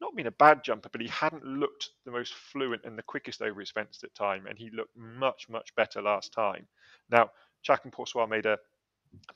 not 0.01 0.15
been 0.15 0.27
a 0.27 0.33
bad 0.33 0.63
jumper, 0.65 0.89
but 0.91 1.01
he 1.01 1.09
hadn't 1.09 1.45
looked 1.45 1.91
the 2.05 2.11
most 2.11 2.35
fluent 2.35 2.85
and 2.85 2.99
the 2.99 3.03
quickest 3.03 3.43
over 3.43 3.61
his 3.61 3.71
fence 3.71 4.01
at 4.05 4.15
time, 4.15 4.47
and 4.47 4.59
he 4.59 4.71
looked 4.71 4.97
much, 4.97 5.49
much 5.49 5.75
better 5.75 6.03
last 6.03 6.33
time. 6.33 6.67
Now, 7.11 7.31
Chacun 7.67 7.93
and 7.97 8.09
Soi 8.09 8.27
made 8.27 8.47
a 8.47 8.59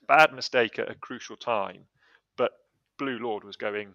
bad 0.09 0.33
mistake 0.33 0.79
at 0.79 0.91
a 0.91 0.95
crucial 0.95 1.37
time, 1.37 1.83
but 2.37 2.53
Blue 2.99 3.19
Lord 3.19 3.45
was 3.45 3.57
going, 3.57 3.95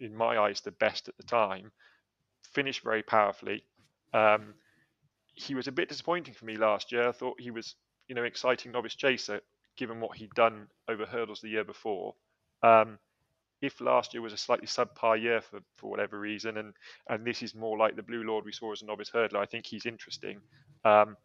in 0.00 0.14
my 0.14 0.38
eyes, 0.38 0.60
the 0.60 0.72
best 0.72 1.08
at 1.08 1.16
the 1.16 1.22
time. 1.22 1.70
Finished 2.52 2.82
very 2.82 3.02
powerfully. 3.02 3.64
Um, 4.12 4.54
he 5.34 5.54
was 5.54 5.66
a 5.68 5.72
bit 5.72 5.88
disappointing 5.88 6.34
for 6.34 6.44
me 6.44 6.56
last 6.56 6.92
year. 6.92 7.08
I 7.08 7.12
thought 7.12 7.40
he 7.40 7.50
was, 7.50 7.74
you 8.08 8.14
know, 8.14 8.24
exciting 8.24 8.72
novice 8.72 8.94
chaser 8.94 9.40
given 9.76 10.00
what 10.00 10.16
he'd 10.16 10.34
done 10.34 10.68
over 10.88 11.06
hurdles 11.06 11.40
the 11.40 11.48
year 11.48 11.64
before. 11.64 12.14
Um, 12.62 12.98
if 13.60 13.80
last 13.80 14.12
year 14.12 14.22
was 14.22 14.32
a 14.32 14.38
slightly 14.38 14.66
subpar 14.66 15.20
year 15.20 15.40
for, 15.40 15.60
for 15.76 15.90
whatever 15.90 16.18
reason, 16.18 16.58
and 16.58 16.74
and 17.08 17.24
this 17.24 17.42
is 17.42 17.54
more 17.54 17.78
like 17.78 17.96
the 17.96 18.02
Blue 18.02 18.22
Lord 18.22 18.44
we 18.44 18.52
saw 18.52 18.72
as 18.72 18.82
a 18.82 18.86
novice 18.86 19.10
hurdler, 19.10 19.38
I 19.38 19.46
think 19.46 19.66
he's 19.66 19.86
interesting. 19.86 20.40
Um, 20.84 21.16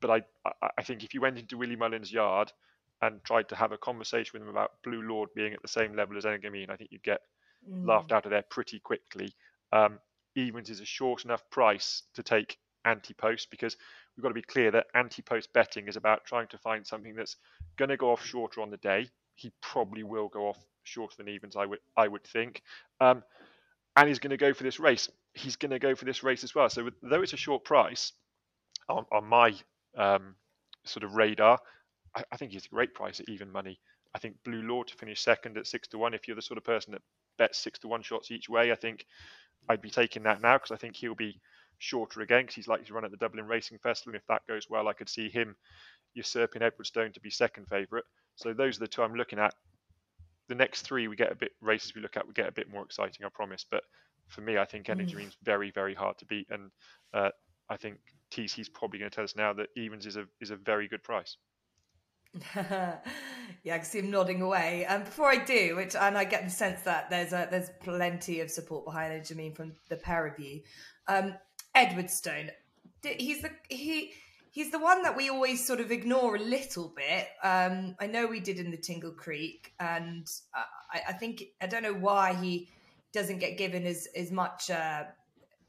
but 0.00 0.10
I 0.10 0.50
I 0.78 0.82
think 0.82 1.04
if 1.04 1.14
you 1.14 1.20
went 1.20 1.38
into 1.38 1.58
Willie 1.58 1.76
Mullins' 1.76 2.12
yard 2.12 2.52
and 3.02 3.22
tried 3.24 3.48
to 3.50 3.56
have 3.56 3.72
a 3.72 3.78
conversation 3.78 4.30
with 4.32 4.42
him 4.42 4.48
about 4.48 4.82
Blue 4.82 5.02
Lord 5.02 5.28
being 5.34 5.52
at 5.52 5.62
the 5.62 5.68
same 5.68 5.94
level 5.94 6.16
as 6.16 6.24
Energumene, 6.24 6.70
I 6.70 6.76
think 6.76 6.90
you'd 6.90 7.02
get 7.02 7.20
mm. 7.68 7.86
laughed 7.86 8.12
out 8.12 8.24
of 8.24 8.30
there 8.30 8.44
pretty 8.50 8.78
quickly. 8.78 9.34
Um, 9.72 9.98
Evens 10.36 10.70
is 10.70 10.80
a 10.80 10.86
short 10.86 11.24
enough 11.24 11.42
price 11.50 12.02
to 12.14 12.22
take 12.22 12.58
anti-post 12.84 13.50
because 13.50 13.76
we've 14.16 14.22
got 14.22 14.28
to 14.28 14.34
be 14.34 14.42
clear 14.42 14.70
that 14.70 14.86
anti-post 14.94 15.52
betting 15.52 15.88
is 15.88 15.96
about 15.96 16.24
trying 16.24 16.46
to 16.48 16.58
find 16.58 16.86
something 16.86 17.14
that's 17.14 17.36
going 17.76 17.88
to 17.88 17.96
go 17.96 18.10
off 18.12 18.24
shorter 18.24 18.60
on 18.60 18.70
the 18.70 18.76
day. 18.76 19.08
He 19.34 19.52
probably 19.60 20.02
will 20.02 20.28
go 20.28 20.48
off 20.48 20.58
shorter 20.84 21.16
than 21.16 21.28
evens, 21.28 21.56
I 21.56 21.66
would 21.66 21.80
I 21.96 22.06
would 22.06 22.24
think. 22.24 22.62
Um, 23.00 23.22
and 23.96 24.08
he's 24.08 24.18
going 24.18 24.30
to 24.30 24.36
go 24.36 24.52
for 24.52 24.64
this 24.64 24.78
race. 24.78 25.08
He's 25.34 25.56
going 25.56 25.70
to 25.70 25.78
go 25.78 25.94
for 25.94 26.04
this 26.04 26.22
race 26.22 26.44
as 26.44 26.54
well. 26.54 26.68
So 26.68 26.90
though 27.02 27.22
it's 27.22 27.32
a 27.32 27.38
short 27.38 27.64
price 27.64 28.12
on, 28.88 29.06
on 29.12 29.24
my 29.24 29.54
um, 29.96 30.34
sort 30.84 31.04
of 31.04 31.14
radar, 31.14 31.58
I, 32.14 32.24
I, 32.32 32.36
think 32.36 32.52
he's 32.52 32.66
a 32.66 32.68
great 32.68 32.94
price 32.94 33.20
at 33.20 33.28
even 33.28 33.50
money. 33.50 33.78
I 34.14 34.18
think 34.18 34.36
Blue 34.44 34.62
Lord 34.62 34.88
to 34.88 34.94
finish 34.94 35.20
second 35.20 35.56
at 35.58 35.66
six 35.66 35.88
to 35.88 35.98
one. 35.98 36.14
If 36.14 36.26
you're 36.26 36.36
the 36.36 36.42
sort 36.42 36.58
of 36.58 36.64
person 36.64 36.92
that 36.92 37.02
bets 37.38 37.58
six 37.58 37.78
to 37.80 37.88
one 37.88 38.02
shots 38.02 38.30
each 38.30 38.48
way, 38.48 38.70
I 38.70 38.76
think 38.76 39.06
I'd 39.68 39.82
be 39.82 39.90
taking 39.90 40.24
that 40.24 40.40
now 40.40 40.56
because 40.56 40.70
I 40.70 40.76
think 40.76 40.96
he'll 40.96 41.14
be 41.14 41.40
shorter 41.84 42.22
again 42.22 42.42
because 42.42 42.54
he's 42.54 42.68
likely 42.68 42.86
to 42.86 42.94
run 42.94 43.04
at 43.04 43.10
the 43.10 43.16
Dublin 43.16 43.46
Racing 43.46 43.78
Festival. 43.78 44.14
And 44.14 44.20
if 44.20 44.26
that 44.28 44.46
goes 44.48 44.66
well, 44.68 44.88
I 44.88 44.92
could 44.94 45.08
see 45.08 45.28
him 45.28 45.54
usurping 46.14 46.62
Edwardstone 46.62 47.12
to 47.12 47.20
be 47.20 47.30
second 47.30 47.66
favourite. 47.68 48.04
So 48.36 48.52
those 48.52 48.76
are 48.76 48.80
the 48.80 48.88
two 48.88 49.02
I'm 49.02 49.14
looking 49.14 49.38
at. 49.38 49.54
The 50.48 50.54
next 50.54 50.82
three 50.82 51.08
we 51.08 51.16
get 51.16 51.32
a 51.32 51.36
bit 51.36 51.52
races 51.60 51.94
we 51.94 52.02
look 52.02 52.16
at 52.16 52.26
we 52.26 52.32
get 52.34 52.48
a 52.48 52.52
bit 52.52 52.70
more 52.70 52.84
exciting, 52.84 53.24
I 53.24 53.28
promise. 53.32 53.64
But 53.70 53.82
for 54.28 54.40
me, 54.40 54.58
I 54.58 54.64
think 54.64 54.88
Energy 54.88 55.16
mm. 55.16 55.36
very 55.42 55.70
very 55.70 55.94
hard 55.94 56.18
to 56.18 56.26
beat, 56.26 56.48
and 56.50 56.70
uh, 57.14 57.30
I 57.68 57.76
think 57.76 57.98
TC's 58.30 58.68
probably 58.68 58.98
going 58.98 59.10
to 59.10 59.14
tell 59.14 59.24
us 59.24 59.36
now 59.36 59.52
that 59.54 59.68
evens 59.76 60.06
is 60.06 60.16
a 60.16 60.26
is 60.40 60.50
a 60.50 60.56
very 60.56 60.88
good 60.88 61.02
price. 61.02 61.36
yeah, 62.56 62.98
I 63.66 63.78
can 63.78 63.84
see 63.84 64.00
him 64.00 64.10
nodding 64.10 64.42
away. 64.42 64.84
And 64.88 65.02
um, 65.02 65.04
before 65.04 65.30
I 65.30 65.44
do, 65.44 65.76
which 65.76 65.94
and 65.94 66.18
I 66.18 66.24
get 66.24 66.44
the 66.44 66.50
sense 66.50 66.82
that 66.82 67.08
there's 67.08 67.32
a, 67.32 67.46
there's 67.50 67.70
plenty 67.80 68.40
of 68.40 68.50
support 68.50 68.84
behind 68.84 69.12
it. 69.12 69.30
I 69.30 69.34
mean, 69.34 69.54
from 69.54 69.72
the 69.88 69.96
pair 69.96 70.26
of 70.26 70.38
you. 70.38 70.62
Um, 71.06 71.34
Edwardstone. 71.76 72.50
He's 73.02 73.42
the 73.42 73.50
he 73.68 74.12
he's 74.54 74.70
the 74.70 74.78
one 74.78 75.02
that 75.02 75.16
we 75.16 75.28
always 75.28 75.66
sort 75.66 75.80
of 75.80 75.90
ignore 75.90 76.36
a 76.36 76.40
little 76.40 76.92
bit. 76.96 77.28
Um, 77.42 77.96
I 78.00 78.06
know 78.06 78.26
we 78.26 78.40
did 78.40 78.58
in 78.58 78.70
the 78.70 78.76
Tingle 78.76 79.10
Creek, 79.10 79.72
and 79.80 80.26
I, 80.54 81.00
I, 81.08 81.12
think 81.12 81.42
I 81.60 81.66
don't 81.66 81.82
know 81.82 81.92
why 81.92 82.34
he 82.34 82.68
doesn't 83.12 83.38
get 83.38 83.58
given 83.58 83.84
as 83.84 84.08
as 84.16 84.30
much. 84.30 84.70
Uh, 84.70 85.04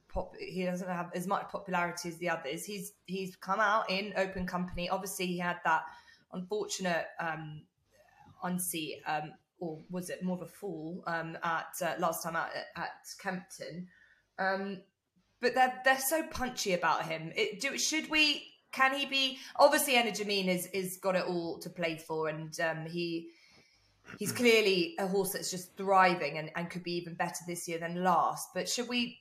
pop, 0.08 0.34
he 0.40 0.64
doesn't 0.64 0.88
have 0.88 1.12
as 1.14 1.28
much 1.28 1.50
popularity 1.50 2.10
as 2.10 2.18
the 2.18 2.30
others. 2.30 2.64
He's 2.64 2.94
he's 3.06 3.36
come 3.36 3.60
out 3.60 3.90
in 3.90 4.14
open 4.16 4.46
company. 4.46 4.88
Obviously, 4.90 5.26
he 5.26 5.40
had 5.40 5.58
that 5.66 5.82
unfortunate 6.32 7.08
um, 7.20 7.64
unseat, 8.44 9.02
um, 9.08 9.34
or 9.60 9.80
was 9.90 10.10
it 10.10 10.24
more 10.24 10.38
of 10.38 10.44
a 10.44 10.48
fall 10.48 11.04
um, 11.08 11.38
at 11.44 11.74
uh, 11.82 11.96
last 12.00 12.24
time 12.24 12.36
out 12.36 12.50
at, 12.56 12.84
at 12.84 12.92
Kempton. 13.20 13.88
But 15.46 15.54
they're 15.54 15.80
they're 15.86 16.00
so 16.00 16.24
punchy 16.24 16.74
about 16.74 17.06
him. 17.06 17.32
It, 17.36 17.62
do, 17.62 17.78
should 17.78 18.10
we? 18.10 18.48
Can 18.72 18.96
he 18.96 19.06
be? 19.06 19.38
Obviously, 19.58 19.94
Energumene 19.94 20.48
is 20.48 20.66
is 20.74 20.98
got 20.98 21.16
it 21.16 21.24
all 21.28 21.60
to 21.60 21.70
play 21.70 21.98
for, 21.98 22.30
and 22.30 22.60
um, 22.62 22.88
he 22.88 23.30
he's 24.18 24.32
clearly 24.42 24.96
a 24.98 25.06
horse 25.06 25.34
that's 25.34 25.52
just 25.52 25.78
thriving 25.78 26.40
and, 26.40 26.50
and 26.56 26.72
could 26.72 26.82
be 26.82 26.94
even 26.94 27.14
better 27.14 27.44
this 27.48 27.68
year 27.68 27.78
than 27.78 28.04
last. 28.04 28.56
But 28.56 28.68
should 28.68 28.90
we? 28.90 29.20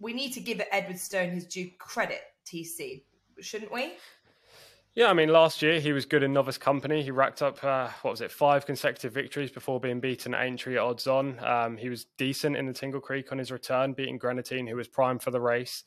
We 0.00 0.12
need 0.12 0.32
to 0.32 0.40
give 0.40 0.60
Edwardstone 0.72 1.30
his 1.30 1.46
due 1.46 1.70
credit, 1.78 2.22
TC, 2.44 3.04
shouldn't 3.38 3.72
we? 3.72 3.92
Yeah, 4.96 5.10
I 5.10 5.12
mean, 5.12 5.28
last 5.28 5.60
year 5.60 5.80
he 5.80 5.92
was 5.92 6.06
good 6.06 6.22
in 6.22 6.32
novice 6.32 6.56
company. 6.56 7.02
He 7.02 7.10
racked 7.10 7.42
up, 7.42 7.62
uh, 7.64 7.88
what 8.02 8.12
was 8.12 8.20
it, 8.20 8.30
five 8.30 8.64
consecutive 8.64 9.12
victories 9.12 9.50
before 9.50 9.80
being 9.80 9.98
beaten 9.98 10.34
at 10.34 10.42
Aintree 10.42 10.76
odds 10.76 11.08
on. 11.08 11.44
Um, 11.44 11.76
he 11.76 11.88
was 11.88 12.06
decent 12.16 12.56
in 12.56 12.66
the 12.66 12.72
Tingle 12.72 13.00
Creek 13.00 13.32
on 13.32 13.38
his 13.38 13.50
return, 13.50 13.92
beating 13.92 14.20
Greaneteen, 14.20 14.68
who 14.68 14.76
was 14.76 14.86
prime 14.86 15.18
for 15.18 15.32
the 15.32 15.40
race. 15.40 15.82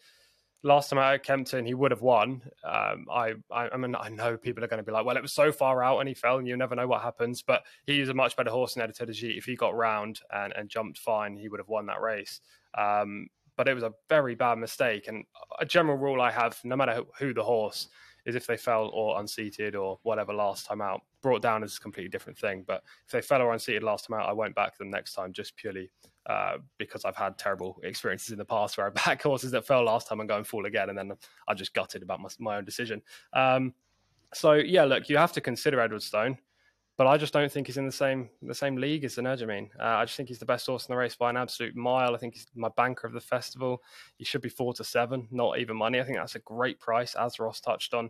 Last 0.61 0.89
time 0.89 0.99
out 0.99 1.13
at 1.13 1.23
Kempton, 1.23 1.65
he 1.65 1.73
would 1.73 1.91
have 1.91 2.01
won. 2.01 2.41
Um, 2.65 3.05
I, 3.09 3.35
I, 3.49 3.69
I, 3.69 3.77
mean, 3.77 3.95
I 3.95 4.09
know 4.09 4.35
people 4.35 4.61
are 4.61 4.67
going 4.67 4.79
to 4.79 4.83
be 4.83 4.91
like, 4.91 5.05
"Well, 5.05 5.15
it 5.15 5.21
was 5.21 5.31
so 5.31 5.53
far 5.53 5.81
out 5.81 5.99
and 5.99 6.09
he 6.09 6.13
fell, 6.13 6.39
and 6.39 6.47
you 6.47 6.57
never 6.57 6.75
know 6.75 6.87
what 6.87 7.01
happens." 7.01 7.41
But 7.41 7.63
he's 7.85 8.09
a 8.09 8.13
much 8.13 8.35
better 8.35 8.49
horse 8.49 8.73
than 8.73 8.83
Edith 8.83 8.99
If 8.99 9.45
he 9.45 9.55
got 9.55 9.73
round 9.75 10.19
and, 10.33 10.51
and 10.53 10.67
jumped 10.67 10.97
fine, 10.97 11.37
he 11.37 11.47
would 11.47 11.61
have 11.61 11.69
won 11.69 11.85
that 11.85 12.01
race. 12.01 12.41
Um, 12.77 13.29
but 13.55 13.69
it 13.69 13.73
was 13.73 13.83
a 13.83 13.93
very 14.09 14.35
bad 14.35 14.57
mistake. 14.57 15.07
And 15.07 15.23
a 15.59 15.65
general 15.65 15.95
rule 15.95 16.21
I 16.21 16.31
have, 16.31 16.59
no 16.65 16.75
matter 16.75 16.95
who, 16.95 17.07
who 17.19 17.33
the 17.33 17.43
horse, 17.43 17.87
is 18.27 18.35
if 18.35 18.45
they 18.45 18.57
fell 18.57 18.91
or 18.93 19.19
unseated 19.19 19.73
or 19.73 19.97
whatever 20.03 20.33
last 20.33 20.67
time 20.67 20.81
out. 20.81 21.01
Brought 21.21 21.41
down 21.41 21.63
is 21.63 21.77
a 21.77 21.79
completely 21.79 22.09
different 22.09 22.37
thing. 22.37 22.65
But 22.67 22.83
if 23.05 23.11
they 23.11 23.21
fell 23.21 23.41
or 23.41 23.53
unseated 23.53 23.83
last 23.83 24.05
time 24.05 24.19
out, 24.19 24.29
I 24.29 24.33
won't 24.33 24.53
back 24.53 24.77
them 24.77 24.89
next 24.89 25.13
time 25.13 25.31
just 25.31 25.55
purely 25.55 25.89
uh, 26.25 26.57
because 26.77 27.05
I've 27.05 27.15
had 27.15 27.37
terrible 27.37 27.79
experiences 27.83 28.31
in 28.31 28.37
the 28.37 28.45
past 28.45 28.77
where 28.77 28.85
I 28.85 28.89
back 29.05 29.23
horses 29.23 29.51
that 29.51 29.65
fell 29.65 29.85
last 29.85 30.09
time 30.09 30.19
and 30.19 30.27
go 30.27 30.35
and 30.35 30.45
fall 30.45 30.65
again, 30.65 30.89
and 30.89 30.97
then 30.97 31.13
I 31.47 31.53
just 31.53 31.73
gutted 31.73 32.03
about 32.03 32.19
my, 32.19 32.29
my 32.37 32.57
own 32.57 32.65
decision. 32.65 33.01
Um, 33.31 33.73
so 34.33 34.53
yeah, 34.53 34.83
look, 34.83 35.07
you 35.07 35.17
have 35.17 35.31
to 35.31 35.41
consider 35.41 35.79
Edwardstone 35.79 36.37
but 36.97 37.05
I 37.05 37.17
just 37.17 37.31
don't 37.31 37.51
think 37.51 37.67
he's 37.67 37.77
in 37.77 37.85
the 37.85 37.91
same 37.91 38.29
the 38.41 38.55
same 38.55 38.75
league 38.75 39.03
as 39.05 39.15
Energumene. 39.15 39.69
Uh, 39.79 39.97
I 39.97 40.05
just 40.05 40.17
think 40.17 40.29
he's 40.29 40.39
the 40.39 40.45
best 40.45 40.65
horse 40.65 40.87
in 40.87 40.93
the 40.93 40.97
race 40.97 41.15
by 41.15 41.29
an 41.29 41.37
absolute 41.37 41.75
mile. 41.75 42.15
I 42.15 42.17
think 42.17 42.33
he's 42.33 42.47
my 42.55 42.69
banker 42.75 43.05
of 43.05 43.13
the 43.13 43.21
festival. 43.21 43.83
He 44.17 44.25
should 44.25 44.41
be 44.41 44.49
four 44.49 44.73
to 44.73 44.83
seven, 44.83 45.27
not 45.29 45.59
even 45.59 45.77
money. 45.77 45.99
I 45.99 46.03
think 46.03 46.17
that's 46.17 46.35
a 46.35 46.39
great 46.39 46.79
price, 46.79 47.13
as 47.15 47.39
Ross 47.39 47.61
touched 47.61 47.93
on. 47.93 48.09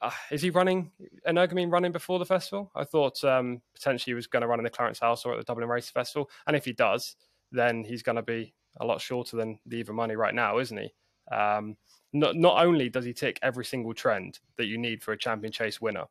Uh, 0.00 0.12
is 0.30 0.42
he 0.42 0.50
running 0.50 0.92
Energumene 1.26 1.72
running 1.72 1.92
before 1.92 2.20
the 2.20 2.24
festival? 2.24 2.70
I 2.74 2.84
thought 2.84 3.22
um, 3.24 3.60
potentially 3.74 4.12
he 4.12 4.14
was 4.14 4.28
going 4.28 4.42
to 4.42 4.48
run 4.48 4.60
in 4.60 4.64
the 4.64 4.70
Clarence 4.70 5.00
House 5.00 5.24
or 5.24 5.32
at 5.32 5.38
the 5.38 5.44
Dublin 5.44 5.68
Race 5.68 5.90
Festival, 5.90 6.30
and 6.46 6.56
if 6.56 6.64
he 6.64 6.72
does, 6.72 7.16
then 7.50 7.82
he's 7.82 8.02
going 8.02 8.16
to 8.16 8.22
be 8.22 8.54
a 8.80 8.86
lot 8.86 9.00
shorter 9.00 9.36
than 9.36 9.58
the 9.66 9.76
even 9.76 9.96
money 9.96 10.14
right 10.16 10.34
now, 10.34 10.58
isn't 10.58 10.78
he? 10.78 10.92
Um, 11.34 11.76
not 12.12 12.36
not 12.36 12.64
only 12.64 12.88
does 12.88 13.04
he 13.04 13.12
tick 13.12 13.40
every 13.42 13.64
single 13.64 13.92
trend 13.92 14.38
that 14.56 14.66
you 14.66 14.78
need 14.78 15.02
for 15.02 15.12
a 15.12 15.18
champion 15.18 15.52
chase 15.52 15.80
winner, 15.80 16.04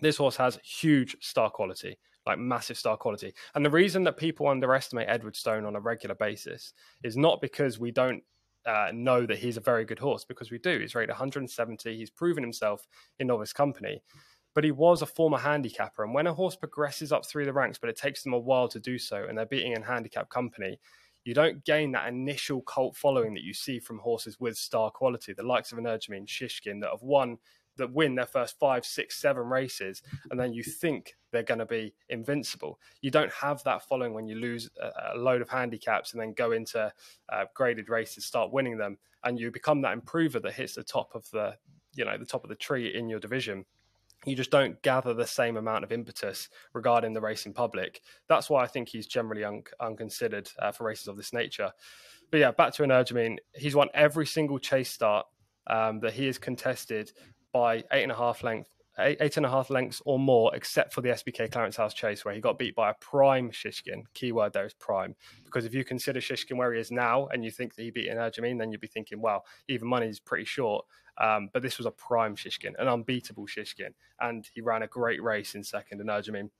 this 0.00 0.16
horse 0.16 0.36
has 0.36 0.58
huge 0.62 1.16
star 1.20 1.50
quality, 1.50 1.98
like 2.26 2.38
massive 2.38 2.76
star 2.76 2.96
quality. 2.96 3.32
And 3.54 3.64
the 3.64 3.70
reason 3.70 4.04
that 4.04 4.16
people 4.16 4.48
underestimate 4.48 5.08
Edwardstone 5.08 5.66
on 5.66 5.76
a 5.76 5.80
regular 5.80 6.14
basis 6.14 6.72
is 7.02 7.16
not 7.16 7.40
because 7.40 7.78
we 7.78 7.90
don't 7.90 8.22
uh, 8.66 8.90
know 8.92 9.24
that 9.24 9.38
he's 9.38 9.56
a 9.56 9.60
very 9.60 9.84
good 9.84 9.98
horse, 9.98 10.24
because 10.24 10.50
we 10.50 10.58
do. 10.58 10.78
He's 10.80 10.94
rated 10.94 11.10
170. 11.10 11.96
He's 11.96 12.10
proven 12.10 12.42
himself 12.42 12.86
in 13.18 13.28
novice 13.28 13.52
company, 13.52 14.02
but 14.54 14.64
he 14.64 14.72
was 14.72 15.02
a 15.02 15.06
former 15.06 15.38
handicapper. 15.38 16.02
And 16.02 16.12
when 16.12 16.26
a 16.26 16.34
horse 16.34 16.56
progresses 16.56 17.12
up 17.12 17.24
through 17.24 17.44
the 17.44 17.52
ranks, 17.52 17.78
but 17.78 17.90
it 17.90 17.96
takes 17.96 18.22
them 18.22 18.32
a 18.32 18.38
while 18.38 18.68
to 18.68 18.80
do 18.80 18.98
so, 18.98 19.24
and 19.28 19.38
they're 19.38 19.46
beating 19.46 19.72
in 19.72 19.82
handicap 19.82 20.28
company, 20.30 20.80
you 21.24 21.34
don't 21.34 21.64
gain 21.64 21.92
that 21.92 22.08
initial 22.08 22.62
cult 22.62 22.96
following 22.96 23.34
that 23.34 23.42
you 23.42 23.52
see 23.52 23.80
from 23.80 23.98
horses 23.98 24.38
with 24.38 24.56
star 24.56 24.90
quality, 24.90 25.32
the 25.32 25.42
likes 25.42 25.72
of 25.72 25.78
Energumene, 25.78 26.26
Shishkin, 26.26 26.80
that 26.80 26.90
have 26.90 27.02
won 27.02 27.38
that 27.76 27.92
win 27.92 28.14
their 28.14 28.26
first 28.26 28.58
five, 28.58 28.84
six, 28.84 29.20
seven 29.20 29.46
races, 29.46 30.02
and 30.30 30.38
then 30.38 30.52
you 30.52 30.62
think 30.62 31.14
they're 31.30 31.42
going 31.42 31.58
to 31.58 31.66
be 31.66 31.94
invincible. 32.08 32.78
You 33.00 33.10
don't 33.10 33.32
have 33.32 33.62
that 33.64 33.82
following 33.82 34.14
when 34.14 34.26
you 34.26 34.36
lose 34.36 34.70
a, 34.80 35.16
load 35.16 35.42
of 35.42 35.48
handicaps 35.48 36.12
and 36.12 36.20
then 36.20 36.32
go 36.32 36.52
into 36.52 36.92
uh, 37.28 37.44
graded 37.54 37.88
races, 37.88 38.24
start 38.24 38.52
winning 38.52 38.78
them, 38.78 38.98
and 39.24 39.38
you 39.38 39.50
become 39.50 39.82
that 39.82 39.92
improver 39.92 40.40
that 40.40 40.54
hits 40.54 40.74
the 40.74 40.84
top 40.84 41.14
of 41.14 41.28
the, 41.30 41.56
you 41.94 42.04
know, 42.04 42.16
the 42.16 42.26
top 42.26 42.44
of 42.44 42.48
the 42.48 42.56
tree 42.56 42.94
in 42.94 43.08
your 43.08 43.20
division. 43.20 43.64
You 44.24 44.34
just 44.34 44.50
don't 44.50 44.80
gather 44.82 45.14
the 45.14 45.26
same 45.26 45.56
amount 45.56 45.84
of 45.84 45.92
impetus 45.92 46.48
regarding 46.72 47.12
the 47.12 47.20
racing 47.20 47.52
public. 47.52 48.00
That's 48.28 48.50
why 48.50 48.64
I 48.64 48.66
think 48.66 48.88
he's 48.88 49.06
generally 49.06 49.44
un- 49.44 49.62
unconsidered 49.78 50.50
uh, 50.58 50.72
for 50.72 50.84
races 50.84 51.06
of 51.06 51.16
this 51.16 51.32
nature. 51.32 51.72
But 52.30 52.40
yeah, 52.40 52.50
back 52.50 52.72
to 52.74 52.82
Energy. 52.82 53.14
I 53.14 53.22
mean, 53.22 53.38
He's 53.54 53.76
won 53.76 53.88
every 53.94 54.26
single 54.26 54.58
chase 54.58 54.90
start 54.90 55.26
um, 55.68 56.00
that 56.00 56.14
he 56.14 56.26
has 56.26 56.38
contested 56.38 57.12
by 57.56 57.76
eight 57.92 58.02
and 58.02 58.12
a 58.12 58.16
half 58.16 58.42
length 58.42 58.70
eight, 58.98 59.18
eight 59.20 59.36
and 59.36 59.46
a 59.46 59.50
half 59.50 59.70
lengths 59.70 60.02
or 60.04 60.18
more, 60.18 60.54
except 60.54 60.92
for 60.92 61.00
the 61.00 61.10
SBK 61.10 61.50
Clarence 61.50 61.76
House 61.76 61.94
Chase, 61.94 62.24
where 62.24 62.34
he 62.34 62.40
got 62.40 62.58
beat 62.58 62.74
by 62.74 62.90
a 62.90 62.94
prime 62.94 63.50
Shishkin. 63.50 64.02
Keyword 64.14 64.52
there 64.52 64.66
is 64.66 64.74
prime. 64.74 65.14
Because 65.44 65.64
if 65.64 65.74
you 65.74 65.84
consider 65.84 66.20
Shishkin 66.20 66.56
where 66.56 66.72
he 66.72 66.80
is 66.80 66.90
now 66.90 67.26
and 67.28 67.44
you 67.44 67.50
think 67.50 67.74
that 67.74 67.82
he 67.82 67.90
beat 67.90 68.08
an 68.08 68.18
Energumene, 68.18 68.58
then 68.58 68.72
you'd 68.72 68.80
be 68.80 68.86
thinking, 68.86 69.20
well, 69.20 69.44
even 69.68 69.88
money 69.88 70.06
is 70.08 70.20
pretty 70.20 70.44
short. 70.44 70.84
Um, 71.18 71.48
but 71.52 71.62
this 71.62 71.78
was 71.78 71.86
a 71.86 71.90
prime 71.90 72.36
Shishkin, 72.36 72.72
an 72.78 72.88
unbeatable 72.88 73.46
Shishkin. 73.46 73.90
And 74.20 74.48
he 74.54 74.60
ran 74.60 74.82
a 74.82 74.86
great 74.86 75.22
race 75.22 75.54
in 75.54 75.62
second, 75.62 76.00
Energumene 76.00 76.50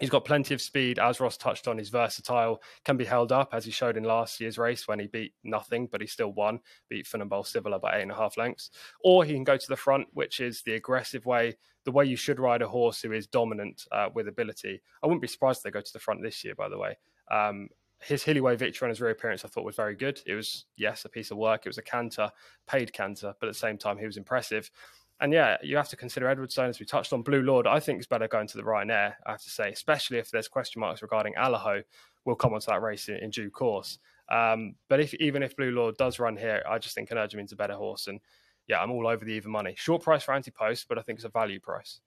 He's 0.00 0.10
got 0.10 0.24
plenty 0.24 0.54
of 0.54 0.62
speed, 0.62 0.98
as 0.98 1.20
Ross 1.20 1.36
touched 1.36 1.68
on. 1.68 1.76
He's 1.76 1.90
versatile, 1.90 2.62
can 2.84 2.96
be 2.96 3.04
held 3.04 3.32
up, 3.32 3.50
as 3.52 3.66
he 3.66 3.70
showed 3.70 3.98
in 3.98 4.04
last 4.04 4.40
year's 4.40 4.56
race 4.56 4.88
when 4.88 4.98
he 4.98 5.06
beat 5.06 5.34
nothing, 5.44 5.88
but 5.92 6.00
he 6.00 6.06
still 6.06 6.32
won, 6.32 6.60
beat 6.88 7.06
Funambule 7.06 7.44
Sivola 7.46 7.78
by 7.78 7.98
eight 7.98 8.02
and 8.02 8.10
a 8.10 8.16
half 8.16 8.38
lengths. 8.38 8.70
Or 9.04 9.24
he 9.24 9.34
can 9.34 9.44
go 9.44 9.58
to 9.58 9.68
the 9.68 9.76
front, 9.76 10.08
which 10.14 10.40
is 10.40 10.62
the 10.62 10.74
aggressive 10.74 11.26
way, 11.26 11.58
the 11.84 11.92
way 11.92 12.06
you 12.06 12.16
should 12.16 12.40
ride 12.40 12.62
a 12.62 12.68
horse 12.68 13.02
who 13.02 13.12
is 13.12 13.26
dominant 13.26 13.84
uh, 13.92 14.08
with 14.14 14.26
ability. 14.26 14.80
I 15.02 15.06
wouldn't 15.06 15.22
be 15.22 15.28
surprised 15.28 15.58
if 15.58 15.64
they 15.64 15.70
go 15.70 15.82
to 15.82 15.92
the 15.92 15.98
front 15.98 16.22
this 16.22 16.42
year, 16.44 16.54
by 16.54 16.70
the 16.70 16.78
way. 16.78 16.96
Um, 17.30 17.68
his 18.00 18.22
Hilly 18.22 18.40
Way 18.40 18.56
victory 18.56 18.86
on 18.86 18.90
his 18.90 19.02
reappearance, 19.02 19.44
I 19.44 19.48
thought 19.48 19.64
was 19.64 19.76
very 19.76 19.94
good. 19.94 20.20
It 20.26 20.34
was, 20.34 20.64
yes, 20.76 21.04
a 21.04 21.10
piece 21.10 21.30
of 21.30 21.36
work. 21.36 21.66
It 21.66 21.68
was 21.68 21.76
a 21.78 21.82
canter, 21.82 22.30
paid 22.66 22.92
canter, 22.94 23.34
but 23.38 23.48
at 23.48 23.52
the 23.52 23.58
same 23.58 23.76
time, 23.76 23.98
he 23.98 24.06
was 24.06 24.16
impressive. 24.16 24.70
And 25.20 25.32
yeah, 25.32 25.58
you 25.62 25.76
have 25.76 25.88
to 25.90 25.96
consider 25.96 26.26
Edwardstone, 26.26 26.70
as 26.70 26.80
we 26.80 26.86
touched 26.86 27.12
on. 27.12 27.22
Blue 27.22 27.42
Lord, 27.42 27.66
I 27.66 27.78
think 27.78 28.00
is 28.00 28.06
better 28.06 28.26
going 28.26 28.46
to 28.48 28.56
the 28.56 28.62
Ryanair, 28.62 29.14
I 29.26 29.32
have 29.32 29.42
to 29.42 29.50
say, 29.50 29.70
especially 29.70 30.18
if 30.18 30.30
there's 30.30 30.48
question 30.48 30.80
marks 30.80 31.02
regarding 31.02 31.34
Allaho. 31.34 31.82
We'll 32.24 32.36
come 32.36 32.54
on 32.54 32.60
to 32.60 32.66
that 32.68 32.82
race 32.82 33.08
in, 33.08 33.16
in 33.16 33.30
due 33.30 33.50
course. 33.50 33.98
Um, 34.30 34.76
but 34.88 35.00
if 35.00 35.12
even 35.14 35.42
if 35.42 35.56
Blue 35.56 35.72
Lord 35.72 35.96
does 35.96 36.18
run 36.18 36.36
here, 36.36 36.62
I 36.68 36.78
just 36.78 36.94
think 36.94 37.10
Energumene's 37.10 37.52
a 37.52 37.56
better 37.56 37.74
horse. 37.74 38.06
And 38.06 38.20
yeah, 38.66 38.80
I'm 38.80 38.90
all 38.90 39.06
over 39.06 39.24
the 39.24 39.32
even 39.32 39.50
money. 39.50 39.74
Short 39.76 40.02
price 40.02 40.22
for 40.22 40.32
anti 40.32 40.50
post, 40.50 40.86
but 40.88 40.98
I 40.98 41.02
think 41.02 41.18
it's 41.18 41.24
a 41.24 41.30
value 41.30 41.60
price. 41.60 42.00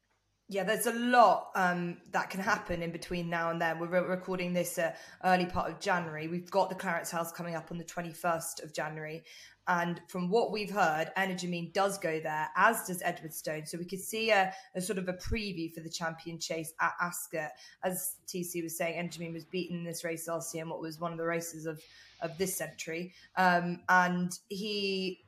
Yeah, 0.49 0.63
there's 0.63 0.87
a 0.87 0.93
lot 0.93 1.51
um, 1.55 1.97
that 2.11 2.29
can 2.29 2.41
happen 2.41 2.81
in 2.81 2.91
between 2.91 3.29
now 3.29 3.49
and 3.49 3.61
then. 3.61 3.79
We're 3.79 3.87
re- 3.87 4.01
recording 4.01 4.53
this 4.53 4.77
uh, 4.77 4.93
early 5.23 5.45
part 5.45 5.71
of 5.71 5.79
January. 5.79 6.27
We've 6.27 6.51
got 6.51 6.69
the 6.69 6.75
Clarence 6.75 7.09
House 7.09 7.31
coming 7.31 7.55
up 7.55 7.71
on 7.71 7.77
the 7.77 7.83
21st 7.85 8.61
of 8.61 8.73
January. 8.73 9.23
And 9.67 10.01
from 10.07 10.29
what 10.29 10.51
we've 10.51 10.71
heard, 10.71 11.11
Energumene 11.17 11.73
does 11.73 11.97
go 11.97 12.19
there, 12.19 12.49
as 12.55 12.85
does 12.85 13.01
Edwardstone. 13.01 13.67
So 13.67 13.77
we 13.77 13.85
could 13.85 14.01
see 14.01 14.29
a, 14.31 14.53
a, 14.75 14.81
sort 14.81 14.99
of 14.99 15.07
a 15.07 15.13
preview 15.13 15.73
for 15.73 15.79
the 15.79 15.89
champion 15.89 16.37
chase 16.37 16.73
at 16.81 16.93
Ascot. 16.99 17.51
As 17.83 18.15
TC 18.27 18.61
was 18.63 18.77
saying, 18.77 18.95
Energumene 18.97 19.33
was 19.33 19.45
beaten 19.45 19.77
in 19.77 19.83
this 19.85 20.03
race 20.03 20.27
last 20.27 20.53
year 20.53 20.63
and 20.63 20.71
what 20.71 20.81
was 20.81 20.99
one 20.99 21.11
of 21.11 21.17
the 21.17 21.25
races 21.25 21.65
of, 21.65 21.81
of 22.21 22.37
this 22.37 22.57
century. 22.57 23.13
Um, 23.37 23.79
and 23.87 24.37
he 24.49 25.23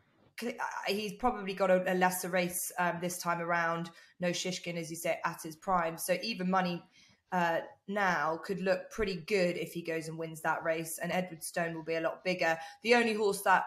he's 0.88 1.14
probably 1.14 1.54
got 1.54 1.72
a, 1.72 1.94
a 1.94 1.96
lesser 1.96 2.30
race 2.30 2.72
um, 2.78 2.98
this 3.02 3.18
time 3.18 3.42
around. 3.42 3.90
No 4.20 4.30
Shishkin, 4.30 4.76
as 4.76 4.90
you 4.90 4.96
say, 4.96 5.20
at 5.24 5.42
his 5.42 5.56
prime. 5.56 5.98
So 5.98 6.18
even 6.22 6.50
money 6.50 6.84
uh, 7.32 7.60
now 7.88 8.40
could 8.44 8.62
look 8.62 8.90
pretty 8.92 9.16
good 9.28 9.58
if 9.58 9.74
he 9.74 9.82
goes 9.82 10.08
and 10.08 10.18
wins 10.18 10.42
that 10.42 10.64
race. 10.64 11.00
And 11.02 11.12
Edwardstone 11.12 11.74
will 11.74 11.84
be 11.84 11.96
a 11.96 12.02
lot 12.02 12.24
bigger. 12.24 12.58
The 12.84 12.96
only 12.96 13.14
horse 13.14 13.42
that 13.42 13.66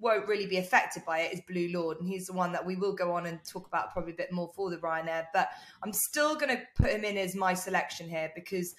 won't 0.00 0.28
really 0.28 0.46
be 0.46 0.58
affected 0.58 1.04
by 1.04 1.20
it 1.20 1.32
is 1.32 1.40
Blue 1.48 1.68
Lord, 1.72 1.98
and 1.98 2.08
he's 2.08 2.26
the 2.26 2.32
one 2.32 2.52
that 2.52 2.64
we 2.64 2.76
will 2.76 2.94
go 2.94 3.12
on 3.12 3.26
and 3.26 3.38
talk 3.44 3.66
about 3.66 3.92
probably 3.92 4.12
a 4.12 4.16
bit 4.16 4.32
more 4.32 4.50
for 4.54 4.70
the 4.70 4.78
Ryanair. 4.78 5.26
But 5.32 5.48
I'm 5.82 5.92
still 5.92 6.36
going 6.36 6.56
to 6.56 6.62
put 6.76 6.90
him 6.90 7.04
in 7.04 7.16
as 7.16 7.34
my 7.34 7.54
selection 7.54 8.08
here 8.08 8.30
because 8.34 8.74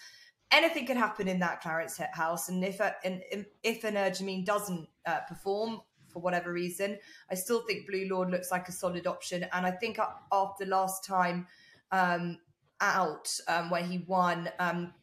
anything 0.51 0.85
can 0.85 0.97
happen 0.97 1.27
in 1.27 1.39
that 1.39 1.61
Clarence 1.61 1.99
house, 2.13 2.49
and 2.49 2.63
if 2.63 2.79
a, 2.79 2.95
and, 3.03 3.21
if 3.63 3.83
an 3.83 3.95
Energumene 3.95 4.45
doesn't 4.45 4.87
uh, 5.05 5.19
perform 5.27 5.81
for 6.07 6.21
whatever 6.21 6.51
reason, 6.51 6.97
I 7.29 7.35
still 7.35 7.61
think 7.67 7.87
Blue 7.87 8.07
Lord 8.09 8.31
looks 8.31 8.51
like 8.51 8.67
a 8.67 8.71
solid 8.71 9.07
option, 9.07 9.45
and 9.53 9.65
I 9.65 9.71
think 9.71 9.99
after 10.31 10.65
last 10.65 11.05
time. 11.05 11.47
Um, 11.91 12.37
out 12.81 13.29
um, 13.47 13.69
where 13.69 13.83
he 13.83 13.99
won 14.07 14.49
um, 14.59 14.93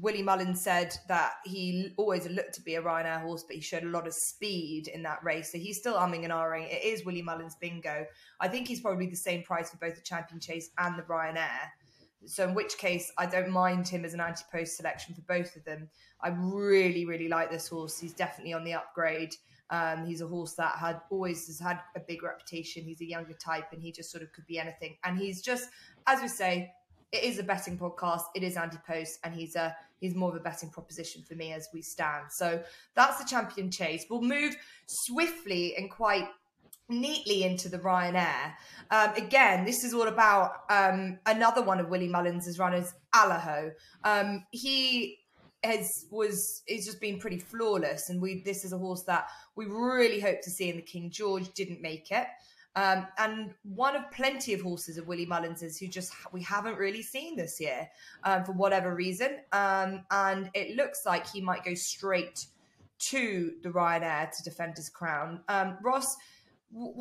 Willie 0.00 0.22
Mullins 0.22 0.60
said 0.62 0.94
that 1.08 1.34
he 1.44 1.92
always 1.96 2.28
looked 2.28 2.54
to 2.54 2.62
be 2.62 2.76
a 2.76 2.82
Ryanair 2.82 3.20
horse, 3.22 3.42
but 3.42 3.56
he 3.56 3.60
showed 3.60 3.82
a 3.82 3.88
lot 3.88 4.06
of 4.06 4.14
speed 4.14 4.88
in 4.88 5.02
that 5.02 5.22
race. 5.22 5.52
So 5.52 5.58
he's 5.58 5.78
still 5.78 5.94
umming 5.94 6.24
and 6.24 6.32
ahhing. 6.32 6.72
It 6.72 6.84
is 6.84 7.04
Willie 7.04 7.22
Mullins 7.22 7.56
bingo. 7.60 8.06
I 8.40 8.48
think 8.48 8.68
he's 8.68 8.80
probably 8.80 9.08
the 9.08 9.16
same 9.16 9.42
price 9.42 9.70
for 9.70 9.76
both 9.76 9.96
the 9.96 10.02
Champion 10.02 10.40
Chase 10.40 10.70
and 10.78 10.98
the 10.98 11.02
Ryanair. 11.02 11.70
So 12.26 12.46
in 12.46 12.54
which 12.54 12.78
case, 12.78 13.10
I 13.18 13.26
don't 13.26 13.50
mind 13.50 13.88
him 13.88 14.04
as 14.04 14.14
an 14.14 14.20
anti-post 14.20 14.76
selection 14.76 15.14
for 15.14 15.22
both 15.22 15.56
of 15.56 15.64
them. 15.64 15.88
I 16.22 16.28
really, 16.28 17.06
really 17.06 17.28
like 17.28 17.50
this 17.50 17.68
horse. 17.68 17.98
He's 17.98 18.12
definitely 18.12 18.52
on 18.52 18.64
the 18.64 18.74
upgrade. 18.74 19.34
Um, 19.70 20.04
he's 20.04 20.20
a 20.20 20.26
horse 20.26 20.54
that 20.54 20.76
had 20.78 21.00
always 21.10 21.46
has 21.46 21.60
had 21.60 21.80
a 21.96 22.00
big 22.00 22.22
reputation. 22.22 22.84
He's 22.84 23.00
a 23.00 23.06
younger 23.06 23.34
type, 23.34 23.72
and 23.72 23.80
he 23.80 23.92
just 23.92 24.10
sort 24.10 24.22
of 24.22 24.32
could 24.32 24.46
be 24.46 24.58
anything. 24.58 24.96
And 25.04 25.16
he's 25.16 25.40
just, 25.40 25.70
as 26.06 26.20
we 26.20 26.28
say, 26.28 26.72
it 27.12 27.24
is 27.24 27.38
a 27.38 27.42
betting 27.42 27.78
podcast. 27.78 28.22
It 28.34 28.42
is 28.42 28.56
anti-post, 28.56 29.20
and 29.24 29.34
he's 29.34 29.56
a 29.56 29.76
he's 30.00 30.14
more 30.14 30.30
of 30.30 30.36
a 30.36 30.40
betting 30.40 30.70
proposition 30.70 31.22
for 31.22 31.34
me 31.34 31.52
as 31.52 31.68
we 31.72 31.82
stand. 31.82 32.26
So 32.30 32.62
that's 32.94 33.18
the 33.18 33.24
champion 33.24 33.70
chase. 33.70 34.04
We'll 34.10 34.22
move 34.22 34.56
swiftly 34.86 35.76
and 35.76 35.90
quite 35.90 36.28
neatly 36.88 37.44
into 37.44 37.68
the 37.68 37.78
Ryanair. 37.78 38.52
Um, 38.90 39.14
again, 39.14 39.64
this 39.64 39.84
is 39.84 39.94
all 39.94 40.08
about 40.08 40.52
um, 40.68 41.18
another 41.26 41.62
one 41.62 41.78
of 41.78 41.88
Willie 41.88 42.08
Mullins' 42.08 42.58
runners, 42.58 42.92
Allaho. 43.14 43.72
Um, 44.04 44.44
he 44.50 45.18
has 45.62 46.06
was 46.10 46.62
is 46.66 46.86
just 46.86 47.00
been 47.00 47.18
pretty 47.18 47.38
flawless, 47.38 48.08
and 48.08 48.20
we 48.20 48.42
this 48.42 48.64
is 48.64 48.72
a 48.72 48.78
horse 48.78 49.04
that 49.04 49.26
we 49.56 49.66
really 49.66 50.18
hope 50.18 50.40
to 50.42 50.50
see 50.50 50.70
in 50.70 50.76
the 50.76 50.82
King 50.82 51.10
George. 51.10 51.52
Didn't 51.54 51.82
make 51.82 52.10
it. 52.10 52.26
Um, 52.76 53.06
and 53.18 53.52
one 53.62 53.96
of 53.96 54.10
plenty 54.12 54.54
of 54.54 54.60
horses 54.60 54.96
of 54.96 55.08
Willie 55.08 55.26
Mullins's 55.26 55.76
who 55.78 55.88
just 55.88 56.12
we 56.32 56.42
haven't 56.42 56.78
really 56.78 57.02
seen 57.02 57.36
this 57.36 57.60
year 57.60 57.88
um, 58.24 58.44
for 58.44 58.52
whatever 58.52 58.94
reason. 58.94 59.38
Um, 59.52 60.04
and 60.10 60.50
it 60.54 60.76
looks 60.76 61.04
like 61.04 61.28
he 61.28 61.40
might 61.40 61.64
go 61.64 61.74
straight 61.74 62.46
to 63.00 63.54
the 63.62 63.70
Ryanair 63.70 64.30
to 64.30 64.42
defend 64.44 64.76
his 64.76 64.88
crown. 64.88 65.40
Um, 65.48 65.78
Ross, 65.82 66.16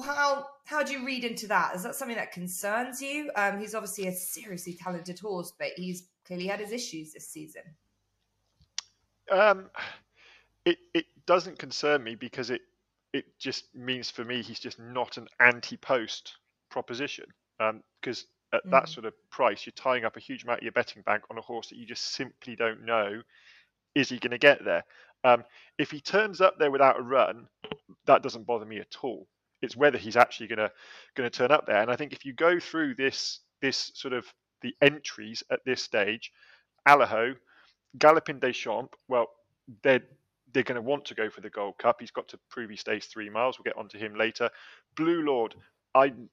how 0.03 0.47
how 0.65 0.81
do 0.81 0.93
you 0.93 1.05
read 1.05 1.23
into 1.23 1.47
that? 1.47 1.75
Is 1.75 1.83
that 1.83 1.95
something 1.95 2.17
that 2.17 2.31
concerns 2.31 3.01
you? 3.01 3.29
Um, 3.35 3.59
he's 3.59 3.75
obviously 3.75 4.07
a 4.07 4.11
seriously 4.11 4.73
talented 4.73 5.19
horse, 5.19 5.53
but 5.57 5.69
he's 5.75 6.07
clearly 6.25 6.47
had 6.47 6.59
his 6.59 6.71
issues 6.71 7.13
this 7.13 7.27
season. 7.27 7.61
Um, 9.31 9.69
it 10.65 10.77
it 10.95 11.05
doesn't 11.27 11.59
concern 11.59 12.03
me 12.03 12.15
because 12.15 12.49
it 12.49 12.61
it 13.13 13.25
just 13.39 13.73
means 13.75 14.09
for 14.09 14.23
me 14.23 14.41
he's 14.41 14.59
just 14.59 14.79
not 14.79 15.17
an 15.17 15.27
anti-post 15.39 16.35
proposition. 16.69 17.25
Because 18.01 18.25
um, 18.53 18.59
at 18.59 18.65
mm. 18.65 18.71
that 18.71 18.89
sort 18.89 19.05
of 19.05 19.13
price 19.29 19.65
you're 19.65 19.73
tying 19.75 20.05
up 20.05 20.17
a 20.17 20.21
huge 20.21 20.43
amount 20.43 20.59
of 20.59 20.63
your 20.63 20.71
betting 20.71 21.03
bank 21.03 21.23
on 21.29 21.37
a 21.37 21.41
horse 21.41 21.69
that 21.69 21.77
you 21.77 21.85
just 21.85 22.13
simply 22.13 22.55
don't 22.55 22.85
know 22.85 23.21
is 23.95 24.09
he 24.09 24.19
going 24.19 24.31
to 24.31 24.37
get 24.37 24.63
there? 24.63 24.83
Um, 25.23 25.43
if 25.77 25.91
he 25.91 25.99
turns 25.99 26.41
up 26.41 26.57
there 26.57 26.71
without 26.71 26.99
a 26.99 27.03
run 27.03 27.47
that 28.05 28.23
doesn't 28.23 28.47
bother 28.47 28.65
me 28.65 28.79
at 28.79 28.95
all. 29.03 29.27
It's 29.61 29.75
whether 29.75 29.97
he's 29.97 30.17
actually 30.17 30.47
going 30.47 30.59
to 30.59 30.71
going 31.15 31.29
to 31.29 31.37
turn 31.37 31.51
up 31.51 31.65
there. 31.65 31.81
And 31.81 31.91
i 31.91 31.95
think 31.95 32.13
if 32.13 32.25
you 32.25 32.33
go 32.33 32.59
through 32.59 32.95
this 32.95 33.39
this 33.61 33.91
sort 33.93 34.13
of 34.13 34.25
the 34.61 34.73
entries 34.81 35.43
at 35.51 35.59
this 35.65 35.81
stage 35.81 36.31
Allaho, 36.87 37.35
Galopin 37.97 38.39
Des 38.39 38.53
Champs, 38.53 38.97
well, 39.07 39.27
they're 39.83 40.01
they're 40.53 40.63
going 40.63 40.75
to 40.75 40.81
want 40.81 41.05
to 41.05 41.15
go 41.15 41.29
for 41.29 41.41
the 41.41 41.49
Gold 41.49 41.77
Cup. 41.77 41.97
He's 41.99 42.11
got 42.11 42.27
to 42.29 42.39
prove 42.49 42.69
he 42.69 42.75
stays 42.75 43.05
three 43.05 43.29
miles. 43.29 43.57
We'll 43.57 43.63
get 43.63 43.77
onto 43.77 43.97
him 43.97 44.15
later. 44.15 44.49
Blue 44.95 45.21
Lord, 45.23 45.55
I'm 45.95 46.29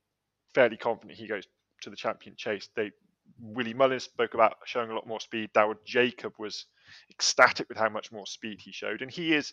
fairly 0.55 0.76
confident 0.76 1.18
he 1.18 1.26
goes 1.26 1.44
to 1.83 1.90
the 1.90 1.96
champion 1.96 2.35
chase. 2.37 2.68
They 2.74 2.90
Willie 3.38 3.74
Mullins 3.74 4.05
spoke 4.05 4.35
about 4.35 4.57
showing 4.64 4.90
a 4.90 4.94
lot 4.94 5.07
more 5.07 5.20
speed. 5.20 5.50
Daryl 5.55 5.76
Jacob 5.85 6.33
was 6.38 6.66
ecstatic 7.11 7.68
with 7.68 7.76
how 7.76 7.88
much 7.88 8.12
more 8.12 8.26
speed 8.26 8.61
he 8.61 8.72
showed, 8.72 9.02
and 9.02 9.11
he 9.11 9.35
is. 9.35 9.52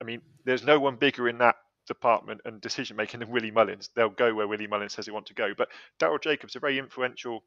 I 0.00 0.04
mean, 0.04 0.20
there's 0.44 0.64
no 0.64 0.78
one 0.78 0.96
bigger 0.96 1.28
in 1.28 1.38
that 1.38 1.56
department 1.86 2.40
and 2.44 2.60
decision 2.60 2.96
making 2.96 3.20
than 3.20 3.30
Willie 3.30 3.50
Mullins. 3.50 3.90
They'll 3.94 4.10
go 4.10 4.34
where 4.34 4.48
Willie 4.48 4.66
Mullins 4.66 4.92
says 4.92 5.06
they 5.06 5.12
want 5.12 5.26
to 5.26 5.34
go. 5.34 5.52
But 5.56 5.68
Daryl 5.98 6.20
Jacobs, 6.20 6.56
a 6.56 6.60
very 6.60 6.78
influential 6.78 7.44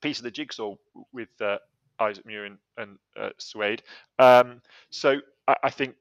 piece 0.00 0.18
of 0.18 0.24
the 0.24 0.30
jigsaw 0.30 0.74
with 1.12 1.30
uh, 1.40 1.56
Isaac 2.00 2.26
Muir 2.26 2.44
and, 2.44 2.58
and 2.76 2.98
uh, 3.18 3.30
Souede. 3.38 3.80
Um, 4.18 4.60
so 4.90 5.18
I, 5.46 5.54
I, 5.64 5.70
think 5.70 5.94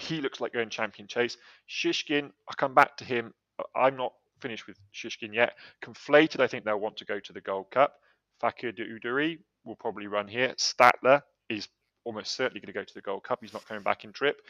he 0.00 0.20
looks 0.20 0.40
like 0.40 0.52
going 0.52 0.70
champion 0.70 1.08
chase. 1.08 1.36
Shishkin, 1.68 2.24
I'll 2.24 2.56
come 2.56 2.74
back 2.74 2.96
to 2.98 3.04
him. 3.04 3.34
I'm 3.74 3.96
not 3.96 4.12
finished 4.40 4.66
with 4.66 4.78
Shishkin 4.94 5.34
yet. 5.34 5.54
Conflated, 5.82 6.40
I 6.40 6.46
think 6.46 6.64
they'll 6.64 6.80
want 6.80 6.96
to 6.98 7.04
go 7.04 7.18
to 7.20 7.32
the 7.32 7.40
Gold 7.40 7.70
Cup. 7.70 7.94
Fakir 8.40 8.72
D'Oudairies 8.72 9.38
will 9.64 9.76
probably 9.76 10.06
run 10.06 10.28
here. 10.28 10.54
Stattler 10.56 11.22
is 11.48 11.68
almost 12.04 12.34
certainly 12.34 12.60
going 12.60 12.72
to 12.72 12.78
go 12.78 12.84
to 12.84 12.94
the 12.94 13.00
Gold 13.00 13.24
Cup. 13.24 13.40
He's 13.42 13.52
not 13.52 13.66
coming 13.66 13.82
back 13.82 14.04
in 14.04 14.12
trip. 14.12 14.40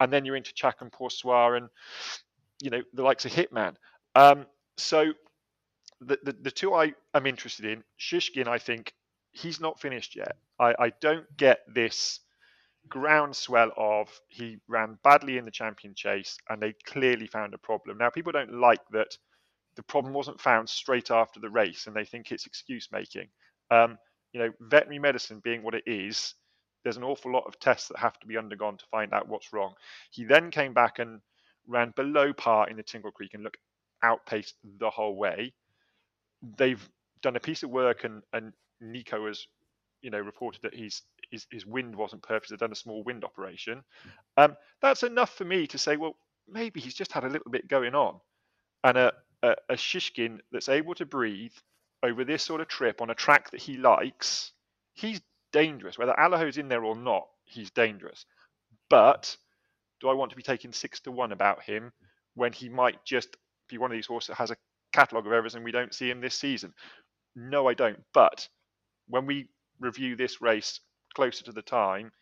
And 0.00 0.12
then 0.12 0.24
you're 0.24 0.36
into 0.36 0.52
Chacun 0.52 0.90
Pour 0.90 1.10
Soi 1.10 1.54
and, 1.54 1.68
you 2.60 2.70
know, 2.70 2.82
the 2.92 3.02
likes 3.02 3.24
of 3.24 3.32
Hitman. 3.32 3.74
Um, 4.14 4.46
so 4.76 5.12
the, 6.00 6.18
the, 6.22 6.36
the 6.42 6.50
two 6.50 6.74
I 6.74 6.92
am 7.14 7.26
interested 7.26 7.66
in, 7.66 7.84
Shishkin, 7.98 8.48
I 8.48 8.58
think 8.58 8.92
he's 9.36 9.60
not 9.60 9.80
finished 9.80 10.16
yet. 10.16 10.36
I, 10.58 10.74
I 10.78 10.92
don't 11.00 11.26
get 11.36 11.60
this 11.72 12.20
groundswell 12.88 13.70
of 13.76 14.08
he 14.28 14.58
ran 14.68 14.98
badly 15.04 15.38
in 15.38 15.44
the 15.44 15.50
champion 15.50 15.94
chase 15.94 16.38
and 16.48 16.62
they 16.62 16.74
clearly 16.86 17.26
found 17.26 17.52
a 17.52 17.58
problem. 17.58 17.98
Now, 17.98 18.10
people 18.10 18.32
don't 18.32 18.54
like 18.54 18.80
that 18.92 19.16
the 19.76 19.82
problem 19.82 20.14
wasn't 20.14 20.40
found 20.40 20.68
straight 20.68 21.10
after 21.10 21.38
the 21.40 21.50
race 21.50 21.86
and 21.86 21.94
they 21.94 22.04
think 22.04 22.32
it's 22.32 22.46
excuse 22.46 22.88
making. 22.92 23.28
Um, 23.70 23.98
you 24.32 24.40
know, 24.40 24.50
veterinary 24.60 25.00
medicine 25.00 25.40
being 25.44 25.62
what 25.62 25.74
it 25.74 25.84
is, 25.86 26.34
there's 26.82 26.96
an 26.96 27.04
awful 27.04 27.32
lot 27.32 27.44
of 27.46 27.58
tests 27.58 27.88
that 27.88 27.98
have 27.98 28.18
to 28.20 28.26
be 28.26 28.38
undergone 28.38 28.78
to 28.78 28.84
find 28.90 29.12
out 29.12 29.28
what's 29.28 29.52
wrong. 29.52 29.74
He 30.12 30.24
then 30.24 30.50
came 30.50 30.72
back 30.72 30.98
and 30.98 31.20
ran 31.66 31.92
below 31.96 32.32
par 32.32 32.68
in 32.70 32.76
the 32.76 32.82
Tingle 32.82 33.10
Creek 33.10 33.34
and 33.34 33.42
looked 33.42 33.58
outpaced 34.02 34.54
the 34.78 34.88
whole 34.90 35.16
way. 35.16 35.52
They've 36.56 36.88
done 37.22 37.36
a 37.36 37.40
piece 37.40 37.62
of 37.62 37.70
work 37.70 38.04
and, 38.04 38.22
and 38.32 38.52
Nico 38.80 39.26
has, 39.26 39.46
you 40.02 40.10
know, 40.10 40.20
reported 40.20 40.62
that 40.62 40.74
he's 40.74 41.02
his, 41.30 41.46
his 41.50 41.66
wind 41.66 41.94
wasn't 41.96 42.22
perfect. 42.22 42.50
He's 42.50 42.58
done 42.58 42.72
a 42.72 42.76
small 42.76 43.02
wind 43.02 43.24
operation. 43.24 43.82
Um, 44.36 44.56
that's 44.80 45.02
enough 45.02 45.34
for 45.34 45.44
me 45.44 45.66
to 45.68 45.78
say, 45.78 45.96
well, 45.96 46.16
maybe 46.48 46.80
he's 46.80 46.94
just 46.94 47.12
had 47.12 47.24
a 47.24 47.28
little 47.28 47.50
bit 47.50 47.68
going 47.68 47.94
on. 47.94 48.20
And 48.84 48.96
a, 48.96 49.12
a, 49.42 49.54
a 49.70 49.74
Shishkin 49.74 50.38
that's 50.52 50.68
able 50.68 50.94
to 50.94 51.06
breathe 51.06 51.54
over 52.02 52.24
this 52.24 52.42
sort 52.42 52.60
of 52.60 52.68
trip 52.68 53.00
on 53.00 53.10
a 53.10 53.14
track 53.14 53.50
that 53.50 53.60
he 53.60 53.76
likes, 53.76 54.52
he's 54.94 55.20
dangerous. 55.52 55.98
Whether 55.98 56.18
Allaho's 56.18 56.58
in 56.58 56.68
there 56.68 56.84
or 56.84 56.96
not, 56.96 57.26
he's 57.44 57.70
dangerous. 57.70 58.24
But 58.88 59.36
do 60.00 60.08
I 60.08 60.14
want 60.14 60.30
to 60.30 60.36
be 60.36 60.42
taking 60.42 60.72
six 60.72 61.00
to 61.00 61.10
one 61.10 61.32
about 61.32 61.62
him 61.62 61.92
when 62.34 62.52
he 62.52 62.68
might 62.68 63.04
just 63.04 63.36
be 63.68 63.78
one 63.78 63.90
of 63.90 63.96
these 63.96 64.06
horses 64.06 64.28
that 64.28 64.34
has 64.34 64.50
a 64.50 64.56
catalogue 64.92 65.26
of 65.26 65.32
errors 65.32 65.54
and 65.54 65.64
we 65.64 65.72
don't 65.72 65.94
see 65.94 66.10
him 66.10 66.20
this 66.20 66.34
season? 66.34 66.72
No, 67.34 67.68
I 67.68 67.74
don't. 67.74 68.02
But 68.14 68.48
when 69.08 69.26
we 69.26 69.48
review 69.80 70.16
this 70.16 70.40
race 70.40 70.80
closer 71.14 71.44
to 71.44 71.52
the 71.52 71.62
time, 71.62 72.12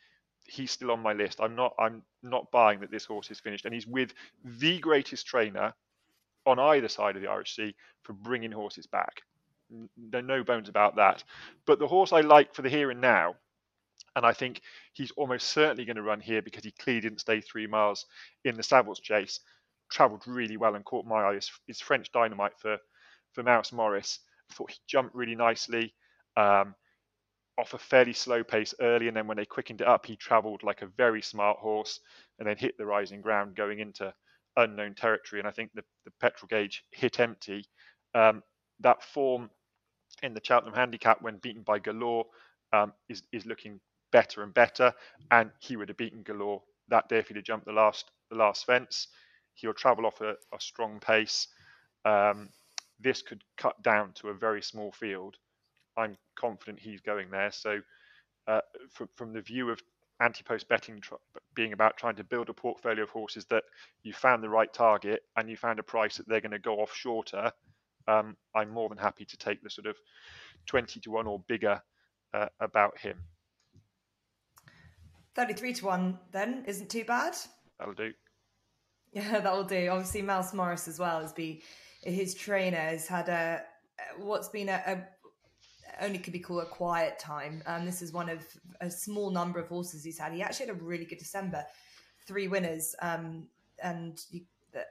he's 0.47 0.71
still 0.71 0.91
on 0.91 1.01
my 1.01 1.13
list. 1.13 1.41
I'm 1.41 1.55
not. 1.57 1.75
I'm 1.79 2.03
not 2.23 2.51
buying 2.51 2.81
that 2.81 2.91
this 2.91 3.05
horse 3.05 3.31
is 3.31 3.41
finished, 3.41 3.65
and 3.65 3.75
he's 3.75 3.87
with 3.87 4.13
the 4.45 4.79
greatest 4.79 5.27
trainer 5.27 5.75
on 6.47 6.59
either 6.59 6.89
side 6.89 7.17
of 7.17 7.23
the 7.23 7.31
Irish 7.31 7.57
Sea 7.57 7.75
for 8.03 8.13
bringing 8.13 8.53
horses 8.53 8.87
back. 8.87 9.23
There 9.97 10.21
are 10.21 10.23
no 10.23 10.45
bones 10.45 10.69
about 10.69 10.97
that. 10.97 11.25
But 11.67 11.79
the 11.79 11.87
horse 11.89 12.13
I 12.13 12.21
like 12.21 12.55
for 12.55 12.63
the 12.63 12.69
here 12.69 12.91
and 12.91 13.01
now, 13.01 13.37
and 14.15 14.27
I 14.27 14.33
think 14.33 14.61
he's 14.93 15.11
almost 15.13 15.49
certainly 15.49 15.87
going 15.87 15.97
to 15.97 16.03
run 16.03 16.21
here 16.21 16.43
because 16.43 16.65
he 16.65 16.73
clearly 16.73 17.01
didn't 17.01 17.21
stay 17.21 17.41
three 17.41 17.67
miles 17.67 18.07
in 18.45 18.57
the 18.57 18.63
Savills 18.63 19.01
chase. 19.01 19.41
Travelled 19.91 20.23
really 20.27 20.57
well 20.57 20.75
and 20.75 20.85
caught 20.85 21.07
my 21.07 21.23
eye. 21.23 21.41
Is 21.69 21.81
French 21.81 22.13
Dynamite 22.13 22.59
for 22.59 22.79
for 23.33 23.43
Mouse 23.43 23.73
Morris. 23.73 24.21
I 24.51 24.55
thought 24.55 24.71
he 24.71 24.79
jumped 24.87 25.15
really 25.15 25.35
nicely. 25.35 25.95
Um, 26.37 26.75
off 27.57 27.75
a 27.75 27.79
fairly 27.79 28.13
slow 28.13 28.43
pace 28.43 28.75
early, 28.81 29.09
and 29.09 29.17
then 29.17 29.27
when 29.27 29.37
they 29.37 29.45
quickened 29.45 29.81
it 29.81 29.87
up, 29.87 30.07
he 30.07 30.17
travelled 30.17 30.63
like 30.63 30.83
a 30.83 30.87
very 30.87 31.23
smart 31.23 31.59
horse, 31.59 32.01
and 32.39 32.49
then 32.49 32.57
hit 32.57 32.77
the 32.79 32.87
rising 32.87 33.21
ground 33.21 33.55
going 33.55 33.79
into 33.79 34.13
unknown 34.57 34.95
territory. 34.95 35.41
And 35.41 35.49
I 35.49 35.53
think 35.53 35.71
the, 35.75 35.85
the 36.05 36.11
petrol 36.21 36.49
gauge 36.49 36.85
hit 36.91 37.21
empty. 37.21 37.65
Um, 38.15 38.43
that 38.81 39.03
form 39.03 39.51
in 40.23 40.35
the 40.35 40.41
Cheltenham 40.43 40.75
Handicap 40.75 41.23
when 41.23 41.39
beaten 41.39 41.63
by 41.63 41.79
Galore 41.79 42.27
um, 42.73 42.93
is 43.09 43.23
is 43.33 43.47
looking 43.47 43.81
better 44.13 44.43
and 44.43 44.53
better. 44.53 44.93
And 45.31 45.51
he 45.61 45.77
would 45.77 45.89
have 45.89 45.97
beaten 45.97 46.23
Galore 46.23 46.63
that 46.89 47.09
day 47.09 47.19
if 47.19 47.29
he'd 47.29 47.37
have 47.37 47.45
jumped 47.45 47.67
the 47.67 47.73
last 47.73 48.11
the 48.31 48.37
last 48.37 48.67
fence. 48.67 49.09
He'll 49.55 49.75
travel 49.75 50.07
off 50.07 50.21
a, 50.21 50.33
a 50.53 50.61
strong 50.61 50.99
pace. 50.99 51.47
Um, 52.05 52.49
this 53.01 53.23
could 53.23 53.43
cut 53.57 53.81
down 53.83 54.13
to 54.15 54.29
a 54.29 54.35
very 54.35 54.63
small 54.63 54.93
field 54.93 55.37
I'm 55.97 56.17
confident 56.37 56.79
he's 56.79 57.01
going 57.01 57.31
there. 57.31 57.51
So, 57.53 57.81
uh, 58.47 58.61
from, 58.91 59.09
from 59.17 59.33
the 59.33 59.41
view 59.41 59.71
of 59.71 59.81
anti-post 60.21 60.69
betting 60.69 61.01
tr- 61.01 61.15
being 61.55 61.73
about 61.73 61.97
trying 61.97 62.17
to 62.17 62.25
build 62.25 62.49
a 62.49 62.55
portfolio 62.55 63.03
of 63.03 63.11
horses 63.11 63.45
that 63.47 63.65
you 64.03 64.13
found 64.13 64.43
the 64.43 64.49
right 64.49 64.73
target 64.73 65.23
and 65.37 65.49
you 65.49 65.57
found 65.57 65.79
a 65.79 65.83
price 65.83 66.17
that 66.17 66.29
they're 66.29 66.41
going 66.41 66.53
to 66.53 66.59
go 66.59 66.81
off 66.81 66.95
shorter, 66.95 67.53
um, 68.07 68.37
I'm 68.55 68.71
more 68.71 68.89
than 68.89 68.99
happy 68.99 69.25
to 69.25 69.37
take 69.37 69.63
the 69.63 69.71
sort 69.71 69.87
of 69.87 69.97
20 70.67 71.01
to 71.01 71.11
1 71.11 71.27
or 71.27 71.41
bigger 71.47 71.81
uh, 72.33 72.47
about 72.61 72.99
him. 72.99 73.19
33 75.35 75.73
to 75.75 75.87
1 75.87 76.19
then 76.33 76.65
isn't 76.67 76.91
too 76.91 77.05
bad. 77.05 77.37
That'll 77.79 77.95
do. 77.95 78.13
Yeah, 79.13 79.39
that'll 79.39 79.63
do. 79.63 79.91
Obviously, 79.91 80.23
Mouse 80.23 80.53
Morris 80.53 80.89
as 80.89 80.99
well 80.99 81.21
has 81.21 81.33
be 81.33 81.63
his 82.03 82.35
trainer 82.35 82.77
has 82.77 83.07
had 83.07 83.29
a 83.29 83.63
what's 84.19 84.49
been 84.49 84.69
a, 84.69 84.83
a 84.85 85.07
only 86.01 86.19
could 86.19 86.33
be 86.33 86.39
called 86.39 86.63
a 86.63 86.67
quiet 86.67 87.19
time. 87.19 87.63
Um, 87.67 87.85
this 87.85 88.03
is 88.03 88.13
one 88.13 88.29
of 88.29 88.45
a 88.81 88.91
small 88.91 89.31
number 89.31 89.59
of 89.61 89.69
horses 89.69 90.05
he's 90.05 90.19
had. 90.19 90.33
He 90.33 90.43
actually 90.43 90.67
had 90.67 90.77
a 90.77 90.83
really 90.83 91.05
good 91.05 91.19
December, 91.19 91.65
three 92.27 92.49
winners, 92.49 92.95
um, 93.03 93.49
and 93.83 94.21
you, 94.31 94.43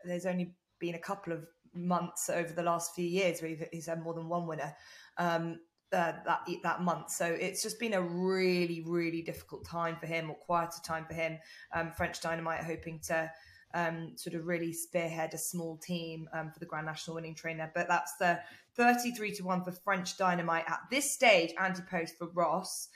there's 0.03 0.25
only 0.25 0.55
been 0.79 0.95
a 0.95 0.99
couple 0.99 1.33
of 1.33 1.45
months 1.73 2.29
over 2.29 2.53
the 2.53 2.63
last 2.63 2.93
few 2.93 3.05
years 3.05 3.41
where 3.41 3.55
he's 3.71 3.87
had 3.87 4.03
more 4.03 4.13
than 4.13 4.29
one 4.29 4.45
winner 4.45 4.75
um, 5.17 5.59
uh, 5.91 6.13
that 6.25 6.41
that 6.63 6.81
month. 6.81 7.09
So 7.11 7.25
it's 7.25 7.61
just 7.61 7.79
been 7.79 7.93
a 7.93 8.01
really, 8.01 8.83
really 8.85 9.21
difficult 9.21 9.65
time 9.65 9.97
for 9.99 10.07
him, 10.07 10.29
or 10.29 10.35
quieter 10.35 10.81
time 10.83 11.05
for 11.05 11.13
him. 11.13 11.37
Um, 11.73 11.91
French 11.91 12.21
Dynamite 12.21 12.63
hoping 12.63 12.99
to 13.07 13.31
um, 13.73 14.13
sort 14.15 14.35
of 14.35 14.45
really 14.45 14.73
spearhead 14.73 15.33
a 15.33 15.37
small 15.37 15.77
team 15.77 16.27
um, 16.33 16.51
for 16.51 16.59
the 16.59 16.65
Grand 16.65 16.85
National 16.85 17.15
winning 17.15 17.35
trainer. 17.35 17.71
But 17.73 17.87
that's 17.87 18.15
the 18.17 18.39
33 18.75 19.31
to 19.35 19.43
1 19.43 19.63
for 19.63 19.71
French 19.71 20.17
Dynamite 20.17 20.65
at 20.67 20.79
this 20.89 21.11
stage, 21.11 21.53
anti 21.59 21.83
post 21.83 22.17
for 22.17 22.27
Ross. 22.33 22.89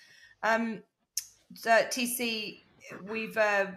Um, 0.44 0.84
so, 1.54 1.72
TC, 1.72 2.62
we've 3.08 3.38
uh, 3.38 3.68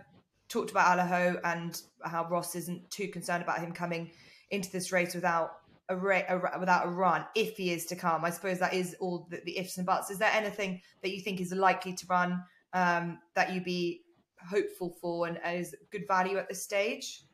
talked 0.49 0.71
about 0.71 0.99
Allaho 0.99 1.41
and 1.45 1.81
how 2.05 2.29
Ross 2.29 2.55
isn't 2.55 2.91
too 2.91 3.09
concerned 3.09 3.43
about 3.43 3.61
him 3.61 3.73
coming 3.73 4.11
into 4.51 4.71
this 4.71 4.93
race 4.93 5.15
without 5.15 5.53
a, 5.89 5.97
ra- 5.97 6.23
a, 6.29 6.59
without 6.59 6.87
a 6.87 6.91
run 6.91 7.25
if 7.35 7.57
he 7.57 7.73
is 7.73 7.87
to 7.87 7.97
come. 7.97 8.25
I 8.25 8.31
suppose 8.31 8.59
that 8.59 8.75
is 8.75 8.97
all 9.01 9.27
the, 9.31 9.41
the 9.45 9.59
ifs 9.59 9.77
and 9.77 9.87
buts. 9.87 10.11
Is 10.11 10.19
there 10.19 10.33
anything 10.33 10.81
that 11.03 11.11
you 11.11 11.21
think 11.21 11.41
is 11.41 11.53
likely 11.53 11.95
to 11.95 12.07
run 12.07 12.43
um, 12.73 13.19
that 13.35 13.53
you'd 13.53 13.65
be 13.65 14.03
hopeful 14.49 14.97
for 15.01 15.27
and 15.27 15.39
is 15.47 15.75
good 15.91 16.07
value 16.07 16.39
at 16.39 16.49
this 16.49 16.63
stage? 16.63 17.25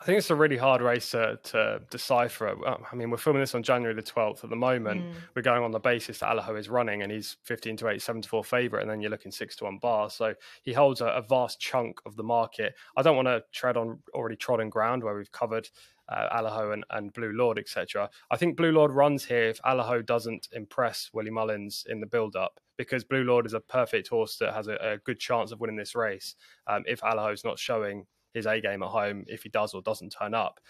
I 0.00 0.06
think 0.06 0.16
it's 0.16 0.30
a 0.30 0.34
really 0.34 0.56
hard 0.56 0.80
race 0.80 1.10
to, 1.10 1.38
to 1.42 1.82
decipher. 1.90 2.56
I 2.90 2.96
mean, 2.96 3.10
we're 3.10 3.18
filming 3.18 3.42
this 3.42 3.54
on 3.54 3.62
January 3.62 3.94
the 3.94 4.02
12th. 4.02 4.42
At 4.42 4.48
the 4.48 4.56
moment, 4.56 5.02
mm. 5.02 5.12
we're 5.36 5.42
going 5.42 5.62
on 5.62 5.72
the 5.72 5.78
basis 5.78 6.20
that 6.20 6.34
Allaho 6.34 6.58
is 6.58 6.70
running 6.70 7.02
and 7.02 7.12
he's 7.12 7.36
15 7.42 7.76
to 7.78 7.88
8, 7.88 8.00
7 8.00 8.22
to 8.22 8.28
4 8.28 8.42
favourite, 8.42 8.80
and 8.80 8.90
then 8.90 9.02
you're 9.02 9.10
looking 9.10 9.30
6 9.30 9.56
to 9.56 9.64
1 9.64 9.76
bar. 9.76 10.08
So 10.08 10.34
he 10.62 10.72
holds 10.72 11.02
a, 11.02 11.06
a, 11.08 11.20
vast 11.20 11.60
chunk 11.60 12.00
of 12.06 12.16
the 12.16 12.22
market. 12.22 12.74
I 12.96 13.02
don't 13.02 13.14
want 13.14 13.28
to 13.28 13.44
tread 13.52 13.76
on 13.76 13.98
already 14.14 14.36
trodden 14.36 14.70
ground 14.70 15.04
where 15.04 15.14
we've 15.14 15.30
covered 15.32 15.68
uh, 16.08 16.34
Allaho 16.34 16.72
and, 16.72 16.84
and 16.90 17.12
Blue 17.12 17.32
Lord, 17.32 17.58
etc. 17.58 18.08
I 18.30 18.36
think 18.38 18.56
Blue 18.56 18.72
Lord 18.72 18.92
runs 18.92 19.26
here 19.26 19.48
if 19.48 19.60
Allaho 19.62 20.04
doesn't 20.04 20.48
impress 20.52 21.10
Willie 21.12 21.30
Mullins 21.30 21.84
in 21.88 22.00
the 22.00 22.06
build 22.06 22.36
up 22.36 22.58
because 22.78 23.04
Blue 23.04 23.22
Lord 23.22 23.44
is 23.44 23.52
a 23.52 23.60
perfect 23.60 24.08
horse 24.08 24.38
that 24.38 24.54
has 24.54 24.66
a, 24.66 24.76
a 24.76 24.98
good 24.98 25.20
chance 25.20 25.52
of 25.52 25.60
winning 25.60 25.76
this 25.76 25.94
race 25.94 26.36
um, 26.66 26.84
if 26.86 27.02
Allaho's 27.02 27.44
not 27.44 27.58
showing 27.58 28.06
his 28.34 28.46
A 28.46 28.60
game 28.60 28.82
at 28.82 28.88
home, 28.88 29.24
if 29.26 29.42
he 29.42 29.48
does 29.48 29.74
or 29.74 29.82
doesn't 29.82 30.10
turn 30.10 30.34
up. 30.34 30.60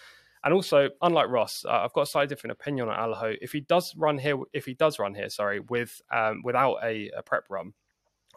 And 0.43 0.55
also, 0.55 0.89
unlike 1.03 1.29
Ross, 1.29 1.65
uh, 1.67 1.83
I've 1.85 1.93
got 1.93 2.03
a 2.03 2.07
slightly 2.07 2.29
different 2.29 2.53
opinion 2.53 2.89
on 2.89 2.97
Allaho. 2.97 3.37
If 3.43 3.53
he 3.53 3.61
does 3.61 3.95
run 3.97 4.17
here, 4.17 4.39
if 4.53 4.65
he 4.65 4.75
does 4.75 4.99
run 4.99 5.15
here, 5.15 5.29
sorry, 5.29 5.61
with 5.61 6.01
um, 6.11 6.41
without 6.43 6.77
a, 6.83 7.11
a 7.17 7.23
prep 7.23 7.45
run, 7.51 7.75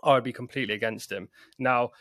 I 0.04 0.16
would 0.16 0.24
be 0.24 0.34
completely 0.34 0.76
against 0.76 1.12
him. 1.12 1.30
Now, 1.58 1.92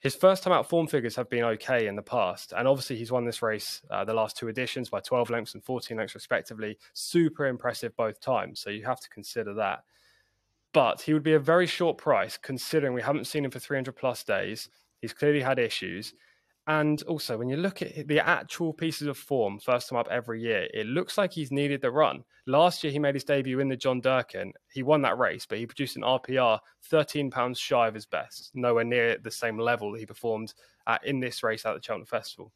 his 0.00 0.16
first 0.16 0.42
time 0.42 0.52
out 0.52 0.68
form 0.68 0.88
figures 0.88 1.14
have 1.14 1.30
been 1.30 1.44
okay 1.44 1.86
in 1.86 1.94
the 1.94 2.02
past. 2.02 2.52
And 2.56 2.66
obviously, 2.66 2.96
he's 2.96 3.12
won 3.12 3.24
this 3.24 3.42
race 3.42 3.80
uh, 3.90 4.04
the 4.04 4.14
last 4.14 4.36
two 4.36 4.48
editions 4.48 4.88
by 4.88 4.98
12 4.98 5.30
lengths 5.30 5.54
and 5.54 5.62
14 5.62 5.96
lengths, 5.96 6.16
respectively. 6.16 6.78
Super 6.92 7.46
impressive 7.46 7.96
both 7.96 8.20
times. 8.20 8.58
So 8.58 8.70
you 8.70 8.84
have 8.86 9.00
to 9.00 9.08
consider 9.08 9.54
that 9.54 9.84
but 10.72 11.02
he 11.02 11.12
would 11.12 11.22
be 11.22 11.34
a 11.34 11.38
very 11.38 11.66
short 11.66 11.98
price 11.98 12.38
considering 12.38 12.94
we 12.94 13.02
haven't 13.02 13.26
seen 13.26 13.44
him 13.44 13.50
for 13.50 13.58
300 13.58 13.94
plus 13.94 14.24
days. 14.24 14.68
He's 15.00 15.12
clearly 15.12 15.40
had 15.40 15.58
issues. 15.58 16.14
And 16.68 17.02
also, 17.04 17.36
when 17.36 17.48
you 17.48 17.56
look 17.56 17.82
at 17.82 18.06
the 18.06 18.20
actual 18.20 18.72
pieces 18.72 19.08
of 19.08 19.18
form, 19.18 19.58
first 19.58 19.88
time 19.88 19.98
up 19.98 20.06
every 20.10 20.40
year, 20.40 20.68
it 20.72 20.86
looks 20.86 21.18
like 21.18 21.32
he's 21.32 21.50
needed 21.50 21.80
the 21.80 21.90
run. 21.90 22.22
Last 22.46 22.84
year, 22.84 22.92
he 22.92 23.00
made 23.00 23.16
his 23.16 23.24
debut 23.24 23.58
in 23.58 23.68
the 23.68 23.76
John 23.76 24.00
Durkan. 24.00 24.52
He 24.72 24.84
won 24.84 25.02
that 25.02 25.18
race, 25.18 25.44
but 25.44 25.58
he 25.58 25.66
produced 25.66 25.96
an 25.96 26.02
RPR 26.02 26.60
13 26.84 27.32
pounds 27.32 27.58
shy 27.58 27.88
of 27.88 27.94
his 27.94 28.06
best, 28.06 28.52
nowhere 28.54 28.84
near 28.84 29.18
the 29.18 29.30
same 29.30 29.58
level 29.58 29.90
that 29.92 29.98
he 29.98 30.06
performed 30.06 30.54
at, 30.86 31.04
in 31.04 31.18
this 31.18 31.42
race 31.42 31.66
at 31.66 31.74
the 31.74 31.82
Cheltenham 31.82 32.06
Festival. 32.06 32.52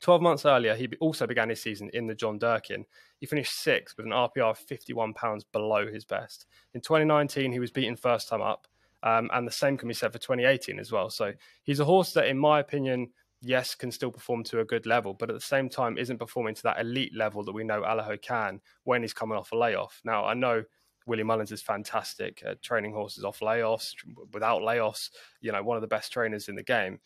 12 0.00 0.22
months 0.22 0.46
earlier, 0.46 0.74
he 0.74 0.88
also 1.00 1.26
began 1.26 1.50
his 1.50 1.62
season 1.62 1.90
in 1.92 2.06
the 2.06 2.14
John 2.14 2.38
Durkan. 2.38 2.84
He 3.18 3.26
finished 3.26 3.58
sixth 3.58 3.96
with 3.96 4.06
an 4.06 4.12
RPR 4.12 4.50
of 4.50 4.58
51 4.58 5.12
pounds 5.14 5.44
below 5.44 5.86
his 5.86 6.04
best. 6.04 6.46
In 6.72 6.80
2019, 6.80 7.52
he 7.52 7.58
was 7.58 7.70
beaten 7.70 7.96
first 7.96 8.28
time 8.28 8.42
up, 8.42 8.66
um, 9.02 9.30
and 9.34 9.46
the 9.46 9.52
same 9.52 9.76
can 9.76 9.88
be 9.88 9.94
said 9.94 10.12
for 10.12 10.18
2018 10.18 10.78
as 10.78 10.90
well. 10.90 11.10
So 11.10 11.32
he's 11.62 11.80
a 11.80 11.84
horse 11.84 12.12
that, 12.14 12.26
in 12.26 12.38
my 12.38 12.60
opinion, 12.60 13.10
yes, 13.44 13.74
can 13.74 13.92
still 13.92 14.10
perform 14.10 14.42
to 14.44 14.60
a 14.60 14.64
good 14.64 14.86
level, 14.86 15.14
but 15.14 15.30
at 15.30 15.34
the 15.34 15.40
same 15.40 15.68
time 15.68 15.98
isn't 15.98 16.18
performing 16.18 16.54
to 16.54 16.62
that 16.64 16.80
elite 16.80 17.14
level 17.14 17.44
that 17.44 17.52
we 17.52 17.64
know 17.64 17.82
Allaho 17.82 18.20
can 18.20 18.60
when 18.84 19.02
he's 19.02 19.12
coming 19.12 19.38
off 19.38 19.52
a 19.52 19.56
layoff. 19.56 20.00
Now, 20.04 20.24
I 20.24 20.34
know 20.34 20.64
Willie 21.06 21.22
Mullins 21.22 21.52
is 21.52 21.62
fantastic 21.62 22.42
at 22.46 22.62
training 22.62 22.92
horses 22.92 23.24
off 23.24 23.40
layoffs, 23.40 23.92
without 24.32 24.62
layoffs, 24.62 25.10
you 25.40 25.52
know, 25.52 25.62
one 25.62 25.76
of 25.76 25.82
the 25.82 25.86
best 25.86 26.12
trainers 26.12 26.48
in 26.48 26.54
the 26.54 26.62
game. 26.62 27.00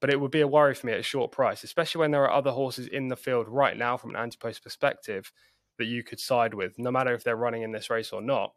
But 0.00 0.10
it 0.10 0.20
would 0.20 0.30
be 0.30 0.40
a 0.40 0.48
worry 0.48 0.74
for 0.74 0.86
me 0.86 0.92
at 0.92 1.00
a 1.00 1.04
short 1.04 1.32
price, 1.32 1.64
especially 1.64 2.00
when 2.00 2.10
there 2.10 2.24
are 2.24 2.32
other 2.32 2.50
horses 2.50 2.88
in 2.88 3.08
the 3.08 3.16
field 3.16 3.48
right 3.48 3.76
now 3.76 3.96
from 3.96 4.14
an 4.14 4.16
antipost 4.16 4.62
perspective 4.62 5.30
that 5.78 5.86
you 5.86 6.02
could 6.02 6.20
side 6.20 6.54
with, 6.54 6.78
no 6.78 6.90
matter 6.90 7.14
if 7.14 7.24
they're 7.24 7.36
running 7.36 7.62
in 7.62 7.72
this 7.72 7.90
race 7.90 8.12
or 8.12 8.22
not. 8.22 8.52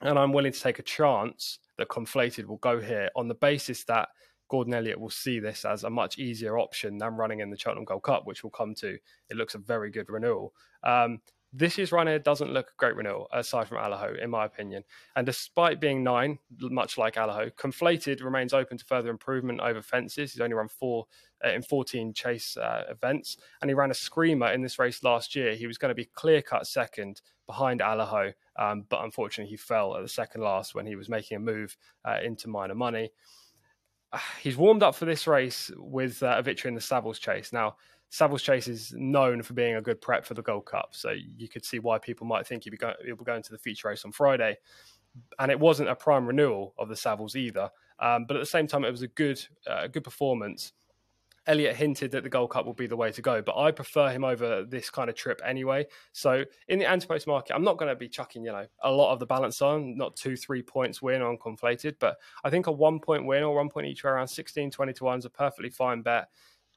And 0.00 0.18
I'm 0.18 0.32
willing 0.32 0.52
to 0.52 0.60
take 0.60 0.78
a 0.78 0.84
chance 0.84 1.58
that 1.76 1.88
Conflated 1.88 2.46
will 2.46 2.58
go 2.58 2.80
here 2.80 3.10
on 3.16 3.28
the 3.28 3.34
basis 3.34 3.84
that 3.84 4.08
Gordon 4.48 4.74
Elliott 4.74 5.00
will 5.00 5.10
see 5.10 5.40
this 5.40 5.64
as 5.64 5.84
a 5.84 5.90
much 5.90 6.18
easier 6.18 6.58
option 6.58 6.98
than 6.98 7.16
running 7.16 7.40
in 7.40 7.50
the 7.50 7.58
Cheltenham 7.58 7.84
Gold 7.84 8.02
Cup, 8.02 8.26
which 8.26 8.42
we'll 8.42 8.50
come 8.50 8.74
to. 8.76 8.98
It 9.28 9.36
looks 9.36 9.54
a 9.54 9.58
very 9.58 9.90
good 9.90 10.08
renewal. 10.08 10.54
Um, 10.82 11.20
this 11.52 11.78
year's 11.78 11.92
run 11.92 12.06
here 12.06 12.18
doesn't 12.18 12.52
look 12.52 12.68
a 12.68 12.76
great 12.76 12.94
renewal, 12.94 13.26
aside 13.32 13.68
from 13.68 13.78
Allaho, 13.78 14.22
in 14.22 14.28
my 14.28 14.44
opinion. 14.44 14.84
And 15.16 15.24
despite 15.24 15.80
being 15.80 16.04
nine, 16.04 16.38
much 16.60 16.98
like 16.98 17.14
Allaho, 17.14 17.50
Conflated 17.54 18.22
remains 18.22 18.52
open 18.52 18.76
to 18.76 18.84
further 18.84 19.08
improvement 19.08 19.60
over 19.60 19.80
fences. 19.80 20.32
He's 20.32 20.42
only 20.42 20.54
run 20.54 20.68
four 20.68 21.06
uh, 21.44 21.50
in 21.50 21.62
14 21.62 22.12
chase 22.12 22.56
uh, 22.58 22.84
events, 22.90 23.38
and 23.62 23.70
he 23.70 23.74
ran 23.74 23.90
a 23.90 23.94
screamer 23.94 24.52
in 24.52 24.60
this 24.60 24.78
race 24.78 25.02
last 25.02 25.34
year. 25.34 25.54
He 25.54 25.66
was 25.66 25.78
going 25.78 25.90
to 25.90 25.94
be 25.94 26.04
clear 26.04 26.42
cut 26.42 26.66
second 26.66 27.22
behind 27.46 27.80
Allaho, 27.80 28.34
um, 28.56 28.84
but 28.88 29.02
unfortunately 29.02 29.50
he 29.50 29.56
fell 29.56 29.96
at 29.96 30.02
the 30.02 30.08
second 30.08 30.42
last 30.42 30.74
when 30.74 30.86
he 30.86 30.96
was 30.96 31.08
making 31.08 31.38
a 31.38 31.40
move 31.40 31.78
uh, 32.04 32.18
into 32.22 32.48
minor 32.48 32.74
money. 32.74 33.10
he's 34.40 34.56
warmed 34.56 34.82
up 34.82 34.94
for 34.94 35.04
this 35.04 35.26
race 35.26 35.70
with 35.76 36.22
uh, 36.22 36.36
a 36.38 36.42
victory 36.42 36.68
in 36.68 36.74
the 36.74 36.80
Savills 36.80 37.20
Chase. 37.20 37.52
Now, 37.52 37.76
Savills 38.10 38.42
Chase 38.42 38.68
is 38.68 38.94
known 38.96 39.42
for 39.42 39.52
being 39.52 39.76
a 39.76 39.82
good 39.82 40.00
prep 40.00 40.24
for 40.24 40.34
the 40.34 40.42
Gold 40.42 40.66
Cup, 40.66 40.90
so 40.92 41.10
you 41.10 41.48
could 41.48 41.64
see 41.64 41.78
why 41.78 41.98
people 41.98 42.26
might 42.26 42.46
think 42.46 42.64
he'll 42.64 42.70
be, 42.70 42.78
he'll 43.04 43.16
be 43.16 43.24
going 43.24 43.42
to 43.42 43.50
the 43.50 43.58
feature 43.58 43.88
race 43.88 44.04
on 44.04 44.12
Friday. 44.12 44.56
And 45.38 45.50
it 45.50 45.58
wasn't 45.58 45.88
a 45.88 45.94
prime 45.94 46.26
renewal 46.26 46.74
of 46.78 46.88
the 46.88 46.94
Savills 46.94 47.36
either, 47.36 47.70
um, 47.98 48.24
but 48.26 48.36
at 48.36 48.40
the 48.40 48.46
same 48.46 48.66
time, 48.66 48.84
it 48.84 48.90
was 48.90 49.02
a 49.02 49.08
good, 49.08 49.40
uh, 49.66 49.88
good 49.88 50.04
performance. 50.04 50.72
Elliott 51.48 51.76
hinted 51.76 52.10
that 52.12 52.22
the 52.22 52.28
Gold 52.28 52.50
Cup 52.50 52.66
will 52.66 52.74
be 52.74 52.86
the 52.86 52.96
way 52.96 53.10
to 53.10 53.22
go, 53.22 53.40
but 53.40 53.56
I 53.56 53.70
prefer 53.70 54.10
him 54.10 54.22
over 54.22 54.64
this 54.64 54.90
kind 54.90 55.08
of 55.08 55.16
trip 55.16 55.40
anyway. 55.44 55.86
So 56.12 56.44
in 56.68 56.78
the 56.78 56.84
antipost 56.84 57.26
market, 57.26 57.54
I'm 57.54 57.64
not 57.64 57.78
going 57.78 57.88
to 57.88 57.96
be 57.96 58.08
chucking, 58.08 58.44
you 58.44 58.52
know, 58.52 58.66
a 58.82 58.92
lot 58.92 59.12
of 59.12 59.18
the 59.18 59.26
balance 59.26 59.62
on, 59.62 59.96
not 59.96 60.14
two, 60.14 60.36
three 60.36 60.62
points 60.62 61.00
win 61.00 61.22
on 61.22 61.38
conflated, 61.38 61.94
but 61.98 62.18
I 62.44 62.50
think 62.50 62.66
a 62.66 62.72
one 62.72 63.00
point 63.00 63.24
win 63.24 63.42
or 63.42 63.56
one 63.56 63.70
point 63.70 63.86
each 63.86 64.04
way 64.04 64.10
around 64.10 64.28
16, 64.28 64.70
20 64.70 64.92
to 64.92 65.04
1 65.04 65.18
is 65.20 65.24
a 65.24 65.30
perfectly 65.30 65.70
fine 65.70 66.02
bet, 66.02 66.28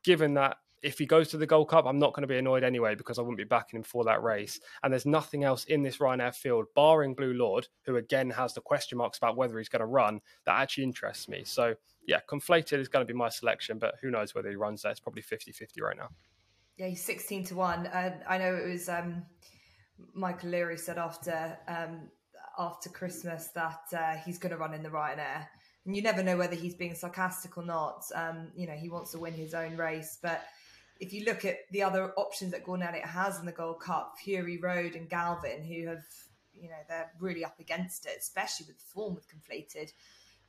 given 0.03 0.33
that 0.35 0.57
if 0.81 0.97
he 0.97 1.05
goes 1.05 1.29
to 1.29 1.37
the 1.37 1.45
Gold 1.45 1.69
Cup, 1.69 1.85
I'm 1.85 1.99
not 1.99 2.13
going 2.13 2.23
to 2.23 2.27
be 2.27 2.37
annoyed 2.37 2.63
anyway 2.63 2.95
because 2.95 3.19
I 3.19 3.21
wouldn't 3.21 3.37
be 3.37 3.43
backing 3.43 3.77
him 3.77 3.83
for 3.83 4.03
that 4.05 4.23
race. 4.23 4.59
And 4.83 4.91
there's 4.91 5.05
nothing 5.05 5.43
else 5.43 5.65
in 5.65 5.83
this 5.83 5.97
Ryanair 5.97 6.33
field, 6.35 6.65
barring 6.75 7.13
Blue 7.13 7.33
Lord, 7.33 7.67
who 7.85 7.97
again 7.97 8.29
has 8.31 8.53
the 8.53 8.61
question 8.61 8.97
marks 8.97 9.17
about 9.17 9.37
whether 9.37 9.57
he's 9.57 9.69
going 9.69 9.81
to 9.81 9.85
run, 9.85 10.21
that 10.45 10.59
actually 10.59 10.85
interests 10.85 11.29
me. 11.29 11.43
So, 11.45 11.75
yeah, 12.07 12.19
Conflated 12.27 12.79
is 12.79 12.87
going 12.87 13.05
to 13.05 13.11
be 13.11 13.17
my 13.17 13.29
selection, 13.29 13.77
but 13.77 13.95
who 14.01 14.09
knows 14.09 14.33
whether 14.33 14.49
he 14.49 14.55
runs 14.55 14.81
there. 14.81 14.91
It's 14.91 14.99
probably 14.99 15.21
50 15.21 15.51
50 15.51 15.81
right 15.81 15.97
now. 15.97 16.09
Yeah, 16.77 16.87
he's 16.87 17.03
16 17.03 17.45
to 17.45 17.55
1. 17.55 17.87
Uh, 17.87 18.17
I 18.27 18.37
know 18.39 18.55
it 18.55 18.67
was 18.67 18.89
um, 18.89 19.23
Michael 20.15 20.49
Leary 20.49 20.77
said 20.77 20.97
after 20.97 21.57
um, 21.67 22.09
after 22.57 22.89
Christmas 22.89 23.47
that 23.49 23.81
uh, 23.95 24.15
he's 24.25 24.37
going 24.37 24.51
to 24.51 24.57
run 24.57 24.73
in 24.73 24.83
the 24.83 24.89
Ryanair. 24.89 25.47
And 25.85 25.95
you 25.95 26.01
never 26.01 26.21
know 26.21 26.37
whether 26.37 26.55
he's 26.55 26.75
being 26.75 26.95
sarcastic 26.95 27.57
or 27.57 27.63
not. 27.63 28.03
Um, 28.13 28.51
you 28.55 28.67
know, 28.67 28.73
he 28.73 28.89
wants 28.89 29.11
to 29.11 29.19
win 29.19 29.33
his 29.33 29.53
own 29.53 29.77
race, 29.77 30.19
but 30.21 30.43
if 31.01 31.11
you 31.11 31.25
look 31.25 31.43
at 31.43 31.57
the 31.71 31.81
other 31.81 32.13
options 32.15 32.51
that 32.51 32.63
Gordon 32.63 32.87
Elliott 32.87 33.07
has 33.07 33.39
in 33.39 33.45
the 33.47 33.51
Gold 33.51 33.81
Cup, 33.81 34.13
Fury 34.23 34.57
Road 34.57 34.95
and 34.95 35.09
Galvin, 35.09 35.63
who 35.63 35.87
have, 35.87 36.05
you 36.53 36.69
know, 36.69 36.75
they're 36.87 37.11
really 37.19 37.43
up 37.43 37.59
against 37.59 38.05
it, 38.05 38.17
especially 38.19 38.67
with 38.67 38.77
the 38.77 38.85
form 38.85 39.15
with 39.15 39.25
Conflated. 39.27 39.91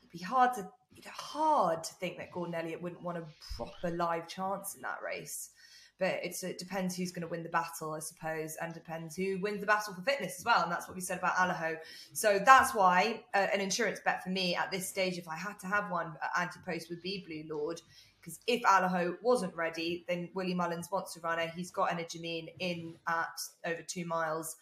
It'd 0.00 0.10
be 0.12 0.18
hard 0.18 0.52
to 0.54 0.68
hard 1.06 1.82
to 1.82 1.94
think 1.94 2.18
that 2.18 2.30
Gordon 2.30 2.54
Elliott 2.54 2.82
wouldn't 2.82 3.02
want 3.02 3.16
a 3.16 3.24
proper 3.56 3.90
live 3.96 4.28
chance 4.28 4.74
in 4.74 4.82
that 4.82 4.98
race. 5.02 5.50
But 5.98 6.20
it's 6.22 6.42
it 6.42 6.58
depends 6.58 6.96
who's 6.96 7.12
going 7.12 7.22
to 7.22 7.28
win 7.28 7.42
the 7.42 7.48
battle, 7.48 7.92
I 7.92 8.00
suppose, 8.00 8.56
and 8.60 8.74
depends 8.74 9.16
who 9.16 9.38
wins 9.40 9.60
the 9.60 9.66
battle 9.66 9.94
for 9.94 10.02
fitness 10.02 10.38
as 10.38 10.44
well. 10.44 10.62
And 10.62 10.70
that's 10.70 10.86
what 10.86 10.94
we 10.94 11.00
said 11.00 11.18
about 11.18 11.36
Allaho. 11.36 11.76
So 12.12 12.40
that's 12.44 12.74
why 12.74 13.22
uh, 13.34 13.46
an 13.54 13.60
insurance 13.60 14.00
bet 14.04 14.22
for 14.22 14.30
me 14.30 14.54
at 14.54 14.70
this 14.70 14.86
stage, 14.86 15.16
if 15.16 15.28
I 15.28 15.36
had 15.36 15.58
to 15.60 15.66
have 15.66 15.90
one, 15.90 16.08
uh, 16.22 16.40
anti 16.40 16.60
post 16.66 16.90
would 16.90 17.00
be 17.02 17.24
Blue 17.26 17.56
Lord 17.56 17.80
because 18.22 18.38
if 18.46 18.62
Allaho 18.62 19.16
wasn't 19.20 19.54
ready, 19.56 20.04
then 20.08 20.28
Willie 20.34 20.54
Mullins 20.54 20.88
wants 20.92 21.12
to 21.14 21.20
run 21.20 21.40
it. 21.40 21.50
He's 21.50 21.72
got 21.72 21.90
Energumene 21.90 22.52
in 22.60 22.94
at 23.08 23.40
over 23.66 23.82
two 23.82 24.06
miles 24.06 24.56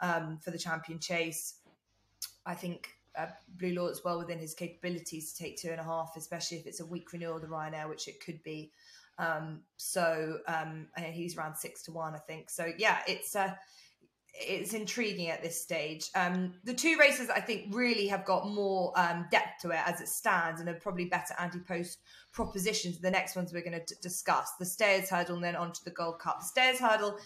um, 0.00 0.38
for 0.42 0.50
the 0.50 0.58
champion 0.58 0.98
chase. 0.98 1.60
I 2.44 2.54
think 2.54 2.88
uh, 3.16 3.26
Blue 3.56 3.72
Lord 3.74 3.92
is 3.92 4.02
well 4.04 4.18
within 4.18 4.38
his 4.38 4.54
capabilities 4.54 5.32
to 5.32 5.44
take 5.44 5.56
two 5.56 5.70
and 5.70 5.80
a 5.80 5.84
half, 5.84 6.14
especially 6.16 6.58
if 6.58 6.66
it's 6.66 6.80
a 6.80 6.86
weak 6.86 7.12
renewal 7.12 7.36
of 7.36 7.42
the 7.42 7.48
Ryanair, 7.48 7.88
which 7.88 8.08
it 8.08 8.20
could 8.24 8.42
be. 8.42 8.72
Um, 9.18 9.60
so 9.76 10.38
um, 10.48 10.88
he's 10.98 11.36
around 11.36 11.56
six 11.56 11.84
to 11.84 11.92
one, 11.92 12.14
I 12.14 12.18
think. 12.18 12.50
So 12.50 12.72
yeah, 12.76 12.98
it's 13.06 13.36
uh, 13.36 13.54
it's 14.34 14.74
intriguing 14.74 15.28
at 15.28 15.42
this 15.42 15.60
stage. 15.60 16.10
Um, 16.14 16.54
the 16.64 16.74
two 16.74 16.96
races 16.98 17.30
I 17.30 17.40
think 17.40 17.74
really 17.74 18.08
have 18.08 18.24
got 18.24 18.48
more 18.48 18.92
um, 18.96 19.26
depth 19.30 19.62
to 19.62 19.70
it 19.70 19.80
as 19.86 20.00
it 20.00 20.08
stands, 20.08 20.60
and 20.60 20.68
are 20.68 20.74
probably 20.74 21.06
better 21.06 21.34
anti-post 21.38 21.98
propositions. 22.32 22.98
The 22.98 23.10
next 23.10 23.36
ones 23.36 23.52
we're 23.52 23.64
going 23.64 23.80
to 23.84 23.94
discuss: 24.02 24.52
the 24.58 24.66
Stayers 24.66 25.08
Hurdle, 25.08 25.36
and 25.36 25.44
then 25.44 25.56
onto 25.56 25.84
the 25.84 25.90
Gold 25.90 26.18
Cup. 26.18 26.40
The 26.40 26.46
Stayers 26.46 26.78
Hurdle 26.78 27.18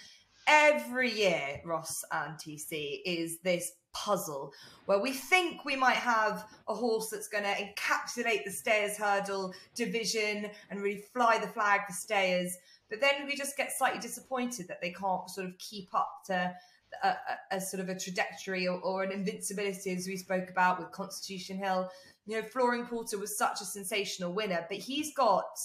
every 0.46 1.10
year, 1.10 1.60
Ross 1.64 2.04
and 2.12 2.34
TC, 2.34 3.00
is 3.04 3.38
this 3.40 3.72
puzzle 3.94 4.52
where 4.86 5.00
we 5.00 5.12
think 5.12 5.64
we 5.64 5.76
might 5.76 5.96
have 5.96 6.46
a 6.68 6.74
horse 6.74 7.10
that's 7.10 7.28
going 7.28 7.44
to 7.44 7.50
encapsulate 7.50 8.44
the 8.44 8.50
Stayers 8.50 8.96
Hurdle 8.96 9.52
division 9.74 10.50
and 10.70 10.80
really 10.80 11.02
fly 11.12 11.38
the 11.38 11.48
flag 11.48 11.82
for 11.86 11.92
Stayers. 11.92 12.56
But 12.90 13.00
then 13.00 13.26
we 13.26 13.34
just 13.34 13.56
get 13.56 13.72
slightly 13.76 14.00
disappointed 14.00 14.68
that 14.68 14.80
they 14.80 14.92
can't 14.92 15.28
sort 15.28 15.46
of 15.46 15.58
keep 15.58 15.94
up 15.94 16.22
to 16.26 16.54
a, 17.02 17.14
a, 17.52 17.60
sort 17.60 17.80
of 17.80 17.88
a 17.88 17.98
trajectory 17.98 18.66
or, 18.66 18.78
or, 18.80 19.02
an 19.02 19.12
invincibility, 19.12 19.94
as 19.94 20.06
we 20.06 20.16
spoke 20.16 20.50
about 20.50 20.78
with 20.78 20.90
Constitution 20.90 21.56
Hill. 21.56 21.88
You 22.26 22.40
know, 22.40 22.48
Flooring 22.48 22.86
Porter 22.86 23.18
was 23.18 23.36
such 23.36 23.60
a 23.60 23.64
sensational 23.64 24.32
winner, 24.32 24.66
but 24.68 24.78
he's 24.78 25.14
got 25.14 25.58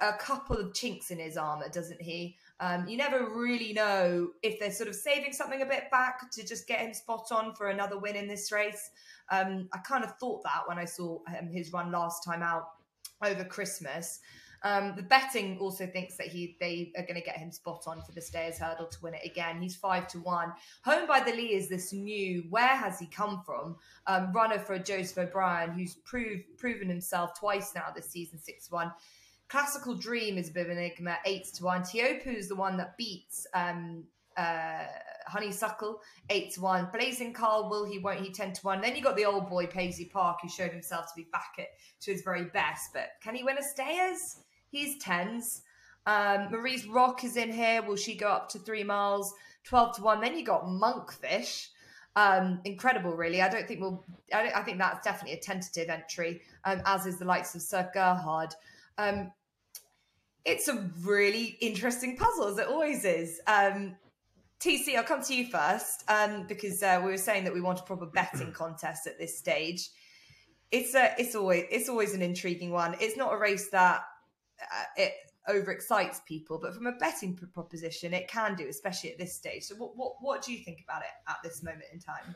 a 0.00 0.12
couple 0.14 0.56
of 0.56 0.74
chinks 0.74 1.10
in 1.10 1.18
his 1.18 1.36
armor, 1.36 1.68
doesn't 1.68 2.00
he? 2.00 2.36
Um, 2.60 2.86
you 2.86 2.96
never 2.96 3.28
really 3.28 3.72
know 3.72 4.28
if 4.42 4.60
they're 4.60 4.70
sort 4.70 4.88
of 4.88 4.94
saving 4.94 5.32
something 5.32 5.62
a 5.62 5.66
bit 5.66 5.90
back 5.90 6.30
to 6.30 6.46
just 6.46 6.68
get 6.68 6.80
him 6.80 6.94
spot 6.94 7.28
on 7.32 7.54
for 7.54 7.70
another 7.70 7.98
win 7.98 8.14
in 8.14 8.28
this 8.28 8.52
race. 8.52 8.90
Um, 9.30 9.68
I 9.72 9.78
kind 9.78 10.04
of 10.04 10.16
thought 10.18 10.44
that 10.44 10.62
when 10.66 10.78
I 10.78 10.84
saw 10.84 11.18
um, 11.26 11.48
his 11.50 11.72
run 11.72 11.90
last 11.90 12.22
time 12.24 12.42
out 12.42 12.68
over 13.24 13.44
Christmas. 13.44 14.20
Um, 14.64 14.94
the 14.96 15.02
betting 15.02 15.58
also 15.58 15.86
thinks 15.86 16.16
that 16.16 16.28
he 16.28 16.56
they 16.60 16.92
are 16.96 17.02
going 17.02 17.16
to 17.16 17.20
get 17.20 17.36
him 17.36 17.50
spot 17.50 17.84
on 17.86 18.02
for 18.02 18.12
the 18.12 18.20
Stayers 18.20 18.58
Hurdle 18.58 18.86
to 18.86 18.98
win 19.02 19.14
it 19.14 19.24
again. 19.24 19.60
He's 19.60 19.74
five 19.74 20.06
to 20.08 20.18
one. 20.18 20.52
Home 20.84 21.06
by 21.06 21.20
the 21.20 21.32
Lee 21.32 21.54
is 21.54 21.68
this 21.68 21.92
new. 21.92 22.44
Where 22.50 22.76
has 22.76 22.98
he 22.98 23.06
come 23.06 23.42
from? 23.44 23.76
Um, 24.06 24.32
runner 24.32 24.58
for 24.58 24.78
Joseph 24.78 25.18
O'Brien, 25.18 25.72
who's 25.72 25.96
proved 25.96 26.44
proven 26.58 26.88
himself 26.88 27.38
twice 27.38 27.74
now 27.74 27.86
this 27.94 28.10
season, 28.10 28.38
six 28.38 28.70
one. 28.70 28.92
Klassical 29.50 30.00
Dream 30.00 30.38
is 30.38 30.48
a 30.48 30.52
bit 30.52 30.66
of 30.66 30.72
an 30.72 30.78
enigma, 30.78 31.18
eight 31.26 31.44
to 31.54 31.64
one. 31.64 31.82
Teahupoo 31.82 32.34
is 32.34 32.48
the 32.48 32.56
one 32.56 32.76
that 32.78 32.96
beats 32.96 33.46
um, 33.54 34.04
uh, 34.36 34.84
Honeysuckle, 35.26 36.00
eight 36.30 36.52
to 36.52 36.60
one. 36.62 36.88
Blazing 36.92 37.34
Khal, 37.34 37.68
will 37.68 37.84
he, 37.84 37.98
won't 37.98 38.20
he, 38.20 38.30
ten 38.30 38.52
to 38.52 38.60
one. 38.62 38.80
Then 38.80 38.96
you 38.96 39.02
got 39.02 39.16
the 39.16 39.26
old 39.26 39.50
boy 39.50 39.66
Paisley 39.66 40.06
Park, 40.06 40.38
who 40.40 40.48
showed 40.48 40.70
himself 40.70 41.06
to 41.06 41.12
be 41.16 41.26
back 41.32 41.54
at 41.58 41.66
to 42.00 42.12
his 42.12 42.22
very 42.22 42.44
best. 42.44 42.92
But 42.94 43.10
can 43.22 43.34
he 43.34 43.44
win 43.44 43.58
a 43.58 43.62
Stayers? 43.62 44.36
He's 44.72 44.98
tens. 44.98 45.62
Um, 46.06 46.50
Marie's 46.50 46.86
Rock 46.86 47.22
is 47.24 47.36
in 47.36 47.52
here. 47.52 47.82
Will 47.82 47.96
she 47.96 48.16
go 48.16 48.28
up 48.28 48.48
to 48.48 48.58
three 48.58 48.82
miles? 48.82 49.34
12 49.64 49.96
to 49.96 50.02
1. 50.02 50.20
Then 50.20 50.36
you 50.36 50.44
got 50.44 50.64
Monkfish. 50.64 51.68
Um, 52.16 52.60
incredible, 52.64 53.12
really. 53.12 53.42
I 53.42 53.48
don't 53.48 53.68
think 53.68 53.80
we'll, 53.80 54.02
I, 54.34 54.50
I 54.56 54.62
think 54.62 54.78
that's 54.78 55.04
definitely 55.04 55.38
a 55.38 55.40
tentative 55.40 55.88
entry, 55.88 56.42
um, 56.64 56.82
as 56.84 57.06
is 57.06 57.18
the 57.18 57.24
likes 57.24 57.54
of 57.54 57.62
Sir 57.62 57.88
Gerhard. 57.94 58.54
Um, 58.98 59.30
it's 60.44 60.68
a 60.68 60.90
really 61.02 61.56
interesting 61.60 62.16
puzzle, 62.16 62.48
as 62.48 62.58
it 62.58 62.66
always 62.66 63.04
is. 63.04 63.40
Um, 63.46 63.94
TC, 64.58 64.96
I'll 64.96 65.04
come 65.04 65.22
to 65.22 65.34
you 65.34 65.46
first 65.46 66.04
um, 66.08 66.46
because 66.46 66.82
uh, 66.82 67.00
we 67.04 67.10
were 67.10 67.18
saying 67.18 67.44
that 67.44 67.54
we 67.54 67.60
want 67.60 67.80
a 67.80 67.82
proper 67.82 68.06
betting 68.06 68.52
contest 68.54 69.06
at 69.06 69.18
this 69.18 69.38
stage. 69.38 69.90
It's 70.70 70.94
a, 70.94 71.14
it's 71.18 71.34
always, 71.34 71.64
it's 71.70 71.88
always 71.88 72.14
an 72.14 72.22
intriguing 72.22 72.70
one. 72.70 72.96
It's 73.00 73.16
not 73.16 73.32
a 73.32 73.36
race 73.36 73.68
that 73.70 74.02
it 74.96 75.12
overexcites 75.48 76.24
people, 76.24 76.58
but 76.60 76.74
from 76.74 76.86
a 76.86 76.92
betting 76.92 77.36
proposition, 77.52 78.14
it 78.14 78.28
can 78.28 78.54
do, 78.54 78.68
especially 78.68 79.10
at 79.10 79.18
this 79.18 79.34
stage. 79.34 79.64
So, 79.64 79.74
what, 79.76 79.96
what, 79.96 80.14
what 80.20 80.42
do 80.42 80.52
you 80.52 80.64
think 80.64 80.82
about 80.84 81.02
it 81.02 81.08
at 81.28 81.36
this 81.42 81.62
moment 81.62 81.84
in 81.92 81.98
time? 81.98 82.34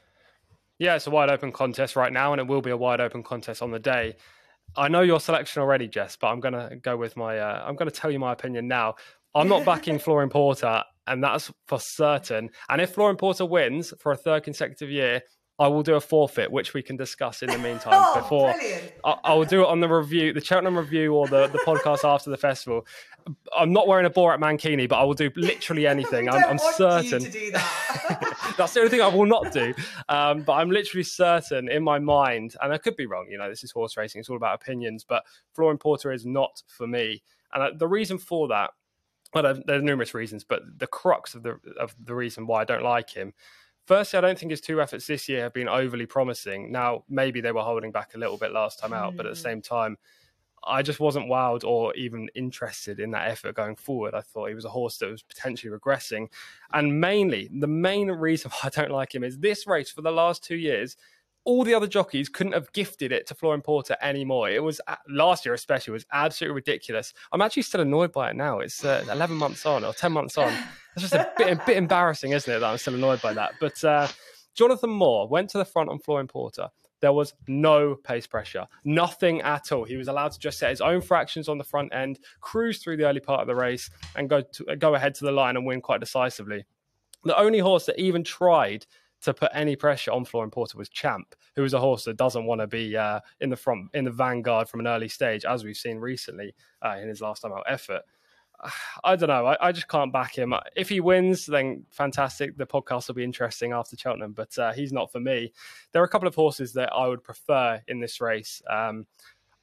Yeah, 0.79 0.97
it's 0.97 1.07
a 1.07 1.11
wide 1.11 1.31
open 1.31 1.53
contest 1.53 1.97
right 1.97 2.13
now, 2.13 2.33
and 2.33 2.41
it 2.41 2.47
will 2.47 2.61
be 2.61 2.71
a 2.71 2.77
wide 2.77 3.01
open 3.01 3.23
contest 3.23 3.63
on 3.63 3.71
the 3.71 3.79
day. 3.79 4.17
I 4.77 4.89
know 4.89 5.01
your 5.01 5.21
selection 5.21 5.63
already, 5.63 5.89
Jess, 5.89 6.17
but 6.17 6.29
I'm 6.29 6.41
going 6.41 6.55
to 6.55 6.77
go 6.77 6.97
with 6.97 7.17
my. 7.17 7.39
Uh, 7.39 7.65
I'm 7.67 7.77
going 7.77 7.89
to 7.89 7.95
tell 7.95 8.11
you 8.11 8.19
my 8.19 8.33
opinion 8.33 8.69
now. 8.69 8.97
I'm 9.35 9.49
not 9.49 9.65
backing 9.65 9.99
Flooring 10.01 10.31
Porter, 10.31 10.83
and 11.07 11.23
that's 11.23 11.51
for 11.67 11.79
certain. 11.81 12.51
And 12.69 12.81
if 12.81 12.95
Flooring 12.95 13.17
Porter 13.17 13.47
wins 13.47 13.95
for 13.99 14.13
a 14.13 14.17
third 14.17 14.43
consecutive 14.43 14.91
year, 14.91 15.23
I 15.59 15.69
will 15.69 15.83
do 15.83 15.95
a 15.95 16.01
forfeit, 16.01 16.51
which 16.53 16.75
we 16.75 16.83
can 16.83 16.97
discuss 16.97 17.43
in 17.43 17.49
the 17.49 17.59
meantime. 17.59 17.95
oh, 17.97 18.21
before 18.21 18.55
I, 19.05 19.17
I, 19.25 19.35
will 19.35 19.47
do 19.47 19.63
it 19.63 19.69
on 19.69 19.81
the 19.81 19.89
review, 19.89 20.33
the 20.33 20.45
Cheltenham 20.45 20.77
review, 20.77 21.15
or 21.15 21.27
the, 21.29 21.47
the 21.47 21.59
podcast 21.61 22.05
after 22.09 22.29
the 22.29 22.37
festival. 22.37 22.87
I'm 23.57 23.73
not 23.73 23.89
wearing 23.89 24.07
a 24.07 24.11
Borat 24.11 24.39
Mankini, 24.39 24.89
but 24.89 24.97
I 25.01 25.05
will 25.05 25.15
do 25.15 25.31
literally 25.35 25.87
anything. 25.87 26.29
I'm, 26.29 26.45
I'm 26.45 26.59
certain. 26.59 27.23
That. 27.23 28.55
That's 28.59 28.75
the 28.75 28.81
only 28.81 28.91
thing 28.91 29.01
I 29.01 29.09
will 29.09 29.27
not 29.27 29.51
do. 29.51 29.73
Um, 30.09 30.43
but 30.43 30.53
I'm 30.55 30.71
literally 30.71 31.05
certain 31.05 31.71
in 31.71 31.83
my 31.83 31.99
mind, 31.99 32.55
and 32.61 32.73
I 32.73 32.79
could 32.79 32.97
be 32.97 33.07
wrong. 33.07 33.27
You 33.31 33.39
know, 33.39 33.49
this 33.49 33.65
is 33.65 33.73
horse 33.73 33.97
racing; 33.97 34.21
it's 34.21 34.29
all 34.29 34.37
about 34.37 34.55
opinions. 34.55 35.05
But 35.09 35.25
Flooring 35.55 35.79
Porter 35.79 36.13
is 36.13 36.27
not 36.27 36.63
for 36.69 36.87
me, 36.87 37.23
and 37.55 37.79
the 37.79 37.89
reason 37.89 38.19
for 38.19 38.47
that, 38.49 38.71
well, 39.35 39.55
there's 39.67 39.83
numerous 39.83 40.13
reasons, 40.13 40.45
but 40.45 40.63
the 40.79 40.87
crux 40.87 41.35
of 41.35 41.43
the 41.43 41.59
of 41.81 41.97
the 41.99 42.15
reason 42.15 42.47
why 42.47 42.61
I 42.61 42.65
don't 42.65 42.85
like 42.85 43.11
him 43.11 43.33
Firstly, 43.87 44.19
I 44.19 44.21
don't 44.21 44.39
think 44.39 44.51
his 44.51 44.61
two 44.61 44.81
efforts 44.83 45.07
this 45.07 45.29
year 45.29 45.43
have 45.43 45.53
been 45.53 45.69
overly 45.69 46.07
promising. 46.07 46.73
Now, 46.73 47.05
maybe 47.09 47.41
they 47.41 47.53
were 47.53 47.63
holding 47.63 47.93
back 47.93 48.15
a 48.15 48.19
little 48.19 48.37
bit 48.37 48.53
last 48.53 48.81
time 48.81 48.93
out, 48.93 49.13
mm. 49.13 49.17
but 49.17 49.27
at 49.27 49.35
the 49.35 49.39
hmm. 49.39 49.45
same 49.45 49.63
time, 49.63 49.97
I 50.67 50.83
just 50.83 50.99
wasn't 50.99 51.27
wowed 51.27 51.63
or 51.63 51.95
even 51.95 52.29
interested 52.35 52.99
in 52.99 53.13
that 53.13 53.29
effort 53.29 53.55
going 53.55 53.77
forward. 53.77 54.15
I 54.15 54.21
thought 54.21 54.49
he 54.49 54.55
was 54.55 54.65
a 54.65 54.71
horse 54.71 54.99
that 54.99 55.11
was 55.11 55.23
potentially 55.23 55.73
regressing. 55.73 56.29
And 56.73 57.01
mainly, 57.01 57.49
the 57.53 57.69
main 57.69 58.11
reason 58.11 58.51
why 58.61 58.61
I 58.65 58.69
don't 58.71 58.91
like 58.91 59.15
him 59.15 59.23
is 59.23 59.39
this 59.39 59.67
race 59.67 59.91
for 59.91 60.03
the 60.03 60.11
last 60.11 60.43
two 60.43 60.57
years 60.57 60.97
all 61.47 61.63
the 61.63 61.73
other 61.73 61.87
jockeys 61.87 62.29
couldn't 62.29 62.53
have 62.53 62.71
gifted 62.73 63.13
it 63.13 63.25
to 63.29 63.35
Flooring 63.35 63.63
Porter 63.63 63.97
anymore. 64.03 64.51
It 64.51 64.63
was 64.63 64.81
last 65.09 65.47
year, 65.47 65.55
especially, 65.55 65.93
was 65.93 66.05
absolutely 66.13 66.57
ridiculous. 66.57 67.15
I'm 67.33 67.41
actually 67.41 67.63
still 67.63 67.81
annoyed 67.81 68.13
by 68.13 68.31
it 68.31 68.37
now. 68.37 68.59
It's 68.59 68.85
uh, 68.85 69.05
11 69.11 69.37
months 69.37 69.65
on 69.65 69.85
or 69.85 69.93
10 69.93 70.13
months 70.13 70.37
on. 70.37 70.53
It's 70.95 71.03
just 71.03 71.15
a 71.15 71.31
bit, 71.39 71.53
a 71.53 71.63
bit 71.65 71.77
embarrassing, 71.77 72.33
isn't 72.33 72.53
it? 72.53 72.59
That 72.59 72.67
I'm 72.67 72.79
still 72.79 72.97
annoyed 72.97 73.23
by 73.23 73.33
that. 73.35 73.55
But 73.61 73.83
uh, 73.85 74.09
Jonathan 74.57 74.91
Moore 74.91 75.29
went 75.29 75.49
to 75.51 75.59
the 75.59 75.65
front 75.65 75.89
on 75.89 76.01
Flooring 76.01 76.27
Porter. 76.27 76.69
There 77.01 77.13
was 77.13 77.33
no 77.47 77.95
pace 77.95 78.27
pressure, 78.27 78.67
nothing 78.85 79.41
at 79.43 79.71
all. 79.71 79.85
He 79.85 79.97
was 79.97 80.09
allowed 80.09 80.33
to 80.33 80.41
just 80.41 80.59
set 80.59 80.71
his 80.71 80.81
own 80.81 81.01
fractions 81.01 81.49
on 81.49 81.59
the 81.59 81.65
front 81.65 81.95
end, 81.95 82.19
cruise 82.41 82.79
through 82.79 82.97
the 82.97 83.07
early 83.07 83.21
part 83.21 83.43
of 83.43 83.47
the 83.47 83.55
race, 83.55 83.89
and 84.17 84.29
go 84.29 84.41
to, 84.41 84.77
go 84.77 84.97
ahead 84.97 85.15
to 85.17 85.25
the 85.25 85.31
line 85.31 85.57
and 85.57 85.65
win 85.65 85.81
quite 85.81 86.01
decisively. 86.01 86.65
The 87.23 87.39
only 87.39 87.61
horse 87.61 87.87
that 87.87 88.01
even 88.01 88.25
tried 88.25 88.87
to 89.23 89.35
put 89.35 89.51
any 89.55 89.77
pressure 89.77 90.13
on 90.13 90.25
Flooring 90.25 90.51
Porter 90.51 90.79
was 90.79 90.89
Champ, 90.89 91.35
who 91.55 91.65
is 91.65 91.75
a 91.75 91.81
horse 91.81 92.05
that 92.05 92.17
doesn't 92.17 92.47
want 92.47 92.61
to 92.61 92.67
be 92.67 92.97
uh, 92.97 93.21
in 93.41 93.51
the 93.51 93.57
front, 93.57 93.91
in 93.95 94.05
the 94.05 94.11
vanguard 94.11 94.69
from 94.69 94.81
an 94.81 94.87
early 94.87 95.09
stage, 95.09 95.45
as 95.45 95.65
we've 95.65 95.77
seen 95.77 95.99
recently 95.99 96.55
uh, 96.83 96.97
in 97.01 97.09
his 97.09 97.21
last 97.21 97.43
time 97.43 97.53
out 97.53 97.65
effort. 97.67 98.03
I 99.05 99.17
don't 99.17 99.29
know. 99.29 99.47
I, 99.47 99.69
I, 99.69 99.73
just 99.73 99.89
can't 99.89 100.13
back 100.13 100.37
him. 100.37 100.55
If 100.75 100.89
he 100.89 101.01
wins, 101.01 101.47
then 101.47 101.85
fantastic. 101.91 102.57
The 102.57 102.67
podcast 102.67 103.09
will 103.09 103.15
be 103.15 103.25
interesting 103.25 103.73
after 103.73 103.97
Cheltenham, 103.97 104.33
but 104.33 104.57
uh, 104.59 104.73
he's 104.73 104.93
not 104.93 105.11
for 105.13 105.21
me. 105.21 105.53
There 105.93 106.03
are 106.03 106.07
a 106.07 106.09
couple 106.09 106.29
of 106.29 106.35
horses 106.35 106.73
that 106.75 106.93
I 106.93 107.07
would 107.09 107.23
prefer 107.23 107.83
in 107.89 108.01
this 108.01 108.21
race. 108.21 108.63
Um, 108.71 109.07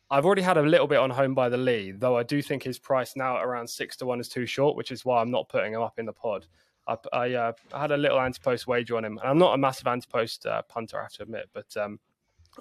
I've 0.10 0.26
already 0.26 0.42
had 0.42 0.58
a 0.58 0.62
little 0.62 0.88
bit 0.88 1.00
on 1.00 1.10
home 1.10 1.34
by 1.34 1.50
the 1.50 1.58
Lee, 1.58 1.92
though 1.92 2.18
I 2.18 2.24
do 2.24 2.42
think 2.42 2.62
his 2.62 2.78
price 2.78 3.16
now 3.16 3.38
at 3.38 3.44
around 3.44 3.68
six 3.68 3.98
to 3.98 4.06
one 4.06 4.20
is 4.20 4.30
too 4.30 4.46
short, 4.46 4.76
which 4.76 4.92
is 4.92 5.04
why 5.04 5.22
I'm 5.22 5.32
not 5.32 5.50
putting 5.50 5.74
him 5.74 5.82
up 5.82 5.98
in 5.98 6.06
the 6.06 6.14
pod. 6.14 6.46
I, 6.88 6.98
I, 7.14 7.34
uh, 7.34 7.52
had 7.74 7.92
a 7.92 7.98
little 7.98 8.20
anti-post 8.20 8.68
wager 8.68 8.98
on 8.98 9.06
him, 9.06 9.18
and 9.20 9.30
I'm 9.30 9.38
not 9.38 9.54
a 9.54 9.58
massive 9.58 9.88
anti-post 9.88 10.46
uh, 10.46 10.62
punter, 10.64 11.00
I 11.00 11.04
have 11.04 11.14
to 11.14 11.24
admit. 11.24 11.50
But 11.54 11.76
um, 11.78 12.00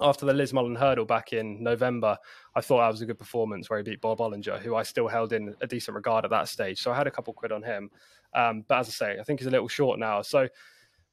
after 0.01 0.25
the 0.25 0.33
Lismullen 0.33 0.77
hurdle 0.77 1.05
back 1.05 1.33
in 1.33 1.61
November, 1.61 2.17
I 2.55 2.61
thought 2.61 2.79
that 2.79 2.91
was 2.91 3.01
a 3.01 3.05
good 3.05 3.19
performance 3.19 3.69
where 3.69 3.77
he 3.77 3.83
beat 3.83 4.01
Bob 4.01 4.19
Olinger, 4.19 4.59
who 4.59 4.75
I 4.75 4.83
still 4.83 5.07
held 5.07 5.33
in 5.33 5.55
a 5.61 5.67
decent 5.67 5.95
regard 5.95 6.25
at 6.25 6.31
that 6.31 6.47
stage. 6.47 6.81
So 6.81 6.91
I 6.91 6.95
had 6.95 7.07
a 7.07 7.11
couple 7.11 7.33
quid 7.33 7.51
on 7.51 7.61
him. 7.61 7.89
Um, 8.33 8.65
but 8.67 8.79
as 8.79 8.87
I 8.87 8.91
say, 8.91 9.19
I 9.19 9.23
think 9.23 9.39
he's 9.39 9.47
a 9.47 9.51
little 9.51 9.67
short 9.67 9.99
now. 9.99 10.21
So 10.21 10.47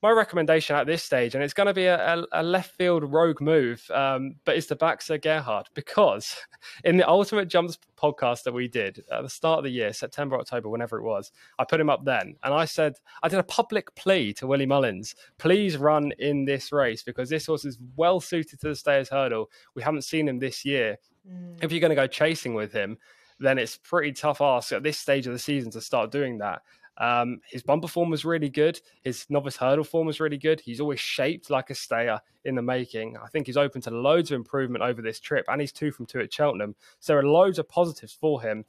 my 0.02 0.10
recommendation 0.10 0.76
at 0.76 0.86
this 0.86 1.02
stage, 1.02 1.34
and 1.34 1.44
it's 1.44 1.52
going 1.52 1.66
to 1.66 1.74
be 1.74 1.84
a, 1.84 2.24
a, 2.32 2.42
left 2.42 2.74
field 2.76 3.04
rogue 3.12 3.40
move, 3.40 3.84
um, 3.92 4.36
but 4.44 4.56
it's 4.56 4.66
to 4.68 4.76
back 4.76 5.02
Sir 5.02 5.18
Gerhard 5.18 5.68
because 5.74 6.34
in 6.84 6.96
the 6.96 7.08
Ultimate 7.08 7.48
Jumps 7.48 7.78
podcast 7.96 8.44
that 8.44 8.54
we 8.54 8.66
did 8.66 9.04
at 9.12 9.22
the 9.22 9.28
start 9.28 9.58
of 9.58 9.64
the 9.64 9.70
year, 9.70 9.92
September, 9.92 10.38
October, 10.38 10.70
whenever 10.70 10.98
it 10.98 11.02
was, 11.02 11.32
I 11.58 11.64
put 11.64 11.80
him 11.80 11.90
up 11.90 12.04
then, 12.04 12.36
and 12.42 12.54
I 12.54 12.64
said 12.64 12.94
I 13.22 13.28
did 13.28 13.38
a 13.38 13.44
public 13.44 13.94
plea 13.94 14.32
to 14.34 14.46
Willie 14.46 14.66
Mullins: 14.66 15.14
please 15.38 15.76
run 15.76 16.12
in 16.18 16.44
this 16.44 16.72
race 16.72 17.02
because 17.02 17.28
this 17.28 17.46
horse 17.46 17.64
is 17.64 17.78
well 17.96 18.20
suited 18.20 18.60
to 18.60 18.68
the 18.68 18.76
Stayers 18.76 19.10
Hurdle. 19.10 19.50
We 19.74 19.82
haven't 19.82 20.02
seen 20.02 20.28
him 20.28 20.38
this 20.38 20.64
year. 20.64 20.98
Mm. 21.28 21.62
If 21.62 21.72
you're 21.72 21.80
going 21.80 21.90
to 21.90 21.96
go 21.96 22.06
chasing 22.06 22.54
with 22.54 22.72
him, 22.72 22.96
then 23.40 23.58
it's 23.58 23.76
pretty 23.76 24.12
tough 24.12 24.40
ask 24.40 24.72
at 24.72 24.82
this 24.82 24.98
stage 24.98 25.26
of 25.26 25.32
the 25.32 25.38
season 25.38 25.70
to 25.72 25.80
start 25.80 26.12
doing 26.12 26.38
that. 26.38 26.62
Um, 27.00 27.40
his 27.46 27.62
bumper 27.62 27.88
form 27.88 28.10
was 28.10 28.26
really 28.26 28.50
good. 28.50 28.78
His 29.02 29.24
novice 29.30 29.56
hurdle 29.56 29.84
form 29.84 30.06
was 30.06 30.20
really 30.20 30.36
good. 30.36 30.60
He's 30.60 30.80
always 30.80 31.00
shaped 31.00 31.48
like 31.48 31.70
a 31.70 31.74
stayer 31.74 32.20
in 32.44 32.54
the 32.54 32.62
making. 32.62 33.16
I 33.16 33.26
think 33.28 33.46
he's 33.46 33.56
open 33.56 33.80
to 33.82 33.90
loads 33.90 34.30
of 34.30 34.36
improvement 34.36 34.84
over 34.84 35.00
this 35.00 35.18
trip, 35.18 35.46
and 35.48 35.60
he's 35.60 35.72
two 35.72 35.90
from 35.90 36.04
two 36.04 36.20
at 36.20 36.32
Cheltenham. 36.32 36.76
So 37.00 37.14
there 37.14 37.20
are 37.20 37.26
loads 37.26 37.58
of 37.58 37.68
positives 37.68 38.12
for 38.12 38.42
him. 38.42 38.66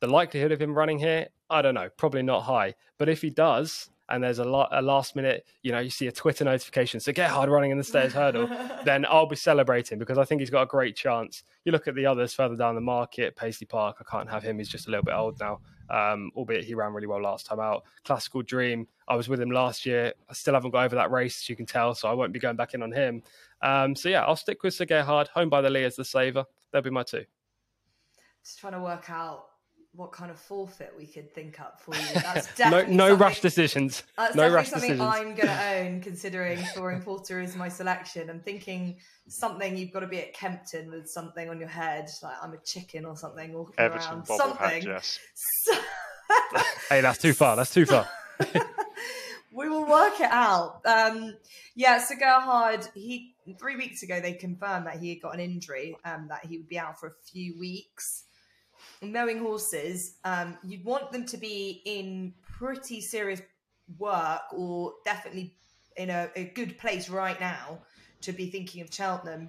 The 0.00 0.06
likelihood 0.06 0.52
of 0.52 0.60
him 0.60 0.76
running 0.76 0.98
here, 0.98 1.28
I 1.48 1.62
don't 1.62 1.74
know, 1.74 1.88
probably 1.96 2.22
not 2.22 2.42
high. 2.42 2.74
But 2.98 3.08
if 3.08 3.22
he 3.22 3.30
does, 3.30 3.90
and 4.10 4.22
there's 4.22 4.40
a, 4.40 4.44
lot, 4.44 4.68
a 4.72 4.82
last 4.82 5.16
minute, 5.16 5.46
you 5.62 5.72
know, 5.72 5.78
you 5.78 5.90
see 5.90 6.06
a 6.06 6.12
Twitter 6.12 6.44
notification, 6.44 7.00
Sir 7.00 7.12
Gerhard 7.12 7.48
running 7.48 7.70
in 7.70 7.78
the 7.78 7.84
Stayers 7.84 8.12
hurdle, 8.12 8.46
then 8.84 9.06
I'll 9.08 9.26
be 9.26 9.36
celebrating 9.36 9.98
because 9.98 10.18
I 10.18 10.24
think 10.24 10.40
he's 10.40 10.50
got 10.50 10.62
a 10.62 10.66
great 10.66 10.96
chance. 10.96 11.44
You 11.64 11.72
look 11.72 11.88
at 11.88 11.94
the 11.94 12.06
others 12.06 12.34
further 12.34 12.56
down 12.56 12.74
the 12.74 12.80
market, 12.80 13.36
Paisley 13.36 13.66
Park, 13.66 13.96
I 14.00 14.04
can't 14.10 14.28
have 14.28 14.42
him, 14.42 14.58
he's 14.58 14.68
just 14.68 14.88
a 14.88 14.90
little 14.90 15.04
bit 15.04 15.14
old 15.14 15.38
now 15.38 15.60
um, 15.90 16.30
albeit 16.36 16.64
he 16.64 16.74
ran 16.74 16.92
really 16.92 17.06
well 17.06 17.20
last 17.20 17.46
time 17.46 17.60
out. 17.60 17.84
Klassical 18.04 18.44
Dream, 18.44 18.86
I 19.08 19.16
was 19.16 19.28
with 19.28 19.40
him 19.40 19.50
last 19.50 19.84
year. 19.84 20.12
I 20.28 20.32
still 20.32 20.54
haven't 20.54 20.70
got 20.70 20.84
over 20.84 20.96
that 20.96 21.10
race, 21.10 21.42
as 21.42 21.48
you 21.48 21.56
can 21.56 21.66
tell, 21.66 21.94
so 21.94 22.08
I 22.08 22.12
won't 22.12 22.32
be 22.32 22.38
going 22.38 22.56
back 22.56 22.74
in 22.74 22.82
on 22.82 22.92
him. 22.92 23.22
Um, 23.62 23.94
so 23.94 24.08
yeah, 24.08 24.24
I'll 24.24 24.36
stick 24.36 24.62
with 24.62 24.74
Sir 24.74 24.86
Gerhard, 24.86 25.28
home 25.28 25.48
by 25.48 25.60
the 25.60 25.70
Lee 25.70 25.84
as 25.84 25.96
the 25.96 26.04
saver. 26.04 26.44
They'll 26.72 26.82
be 26.82 26.90
my 26.90 27.02
two. 27.02 27.24
Just 28.44 28.58
trying 28.58 28.72
to 28.72 28.80
work 28.80 29.10
out 29.10 29.49
what 29.92 30.12
kind 30.12 30.30
of 30.30 30.38
forfeit 30.38 30.92
we 30.96 31.06
could 31.06 31.32
think 31.34 31.60
up 31.60 31.80
for 31.80 31.94
you. 31.94 32.02
That's 32.14 32.54
definitely 32.54 32.94
no, 32.94 33.08
no 33.08 33.14
rush 33.14 33.40
decisions. 33.40 34.04
That's 34.16 34.36
no 34.36 34.48
rush 34.48 34.68
something 34.68 34.90
decisions. 34.92 35.14
I'm 35.14 35.34
going 35.34 35.36
to 35.48 35.76
own, 35.76 36.00
considering 36.00 36.58
Flooring 36.58 37.02
Porter 37.02 37.40
is 37.40 37.56
my 37.56 37.68
selection. 37.68 38.30
I'm 38.30 38.40
thinking 38.40 38.98
something 39.28 39.76
you've 39.76 39.92
got 39.92 40.00
to 40.00 40.06
be 40.06 40.20
at 40.20 40.32
Kempton 40.32 40.90
with 40.90 41.08
something 41.08 41.48
on 41.48 41.58
your 41.58 41.68
head, 41.68 42.08
like 42.22 42.36
I'm 42.40 42.52
a 42.52 42.58
chicken 42.58 43.04
or 43.04 43.16
something 43.16 43.52
walking 43.52 43.74
Everton 43.78 44.18
around. 44.18 44.26
Something. 44.26 44.82
yes. 44.84 45.18
So... 45.34 45.74
hey, 46.88 47.00
that's 47.00 47.18
too 47.18 47.32
far. 47.32 47.56
That's 47.56 47.74
too 47.74 47.86
far. 47.86 48.08
we 49.52 49.68
will 49.68 49.86
work 49.86 50.20
it 50.20 50.30
out. 50.30 50.80
Um, 50.86 51.36
yeah, 51.74 51.98
Sir 51.98 52.14
Gerhard, 52.16 52.86
he 52.94 53.34
three 53.58 53.74
weeks 53.74 54.04
ago 54.04 54.20
they 54.20 54.34
confirmed 54.34 54.86
that 54.86 54.98
he 55.00 55.08
had 55.08 55.20
got 55.20 55.34
an 55.34 55.40
injury, 55.40 55.96
um, 56.04 56.28
that 56.28 56.46
he 56.46 56.58
would 56.58 56.68
be 56.68 56.78
out 56.78 57.00
for 57.00 57.08
a 57.08 57.14
few 57.32 57.58
weeks 57.58 58.24
knowing 59.02 59.38
horses, 59.38 60.16
um, 60.24 60.56
you'd 60.64 60.84
want 60.84 61.12
them 61.12 61.24
to 61.26 61.36
be 61.36 61.82
in 61.84 62.34
pretty 62.42 63.00
serious 63.00 63.40
work 63.98 64.42
or 64.52 64.94
definitely 65.04 65.54
in 65.96 66.10
a, 66.10 66.30
a 66.36 66.44
good 66.54 66.78
place 66.78 67.08
right 67.08 67.40
now 67.40 67.78
to 68.22 68.32
be 68.32 68.50
thinking 68.50 68.82
of 68.82 68.92
Cheltenham. 68.92 69.48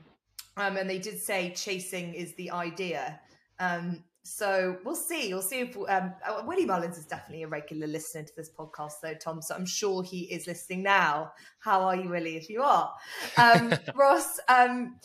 Um, 0.57 0.77
and 0.77 0.89
they 0.89 0.99
did 0.99 1.19
say 1.19 1.53
chasing 1.55 2.13
is 2.13 2.33
the 2.35 2.51
idea. 2.51 3.19
Um, 3.59 4.03
so 4.23 4.77
we'll 4.85 4.95
see. 4.95 5.33
We'll 5.33 5.41
see 5.41 5.61
if 5.61 5.75
um, 5.77 6.13
uh, 6.25 6.43
Willie 6.45 6.65
Mullins 6.65 6.97
is 6.97 7.05
definitely 7.05 7.43
a 7.43 7.47
regular 7.47 7.87
listener 7.87 8.23
to 8.23 8.35
this 8.35 8.49
podcast, 8.49 8.93
though, 9.01 9.15
Tom. 9.15 9.41
So 9.41 9.55
I'm 9.55 9.65
sure 9.65 10.03
he 10.03 10.21
is 10.21 10.45
listening 10.45 10.83
now. 10.83 11.31
How 11.59 11.81
are 11.81 11.95
you, 11.95 12.09
Willie? 12.09 12.37
If 12.37 12.49
you 12.49 12.61
are, 12.61 12.93
um, 13.37 13.73
Ross. 13.95 14.39
Um, 14.47 14.97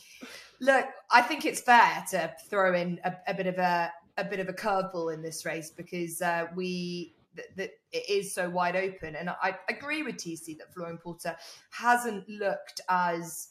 look, 0.60 0.86
I 1.10 1.22
think 1.22 1.46
it's 1.46 1.60
fair 1.60 2.04
to 2.10 2.34
throw 2.50 2.74
in 2.74 3.00
a, 3.04 3.14
a 3.28 3.34
bit 3.34 3.46
of 3.46 3.56
a 3.56 3.90
a 4.18 4.24
bit 4.24 4.40
of 4.40 4.48
a 4.48 4.52
curveball 4.52 5.12
in 5.12 5.22
this 5.22 5.44
race 5.44 5.70
because 5.70 6.22
uh, 6.22 6.46
we 6.54 7.14
that 7.56 7.70
it 7.92 8.08
is 8.08 8.34
so 8.34 8.48
wide 8.48 8.76
open. 8.76 9.14
And 9.16 9.30
I 9.30 9.56
agree 9.68 10.02
with 10.02 10.16
TC 10.16 10.58
that 10.58 10.72
Flooring 10.72 10.98
Porter 10.98 11.36
hasn't 11.70 12.28
looked 12.28 12.80
as 12.88 13.48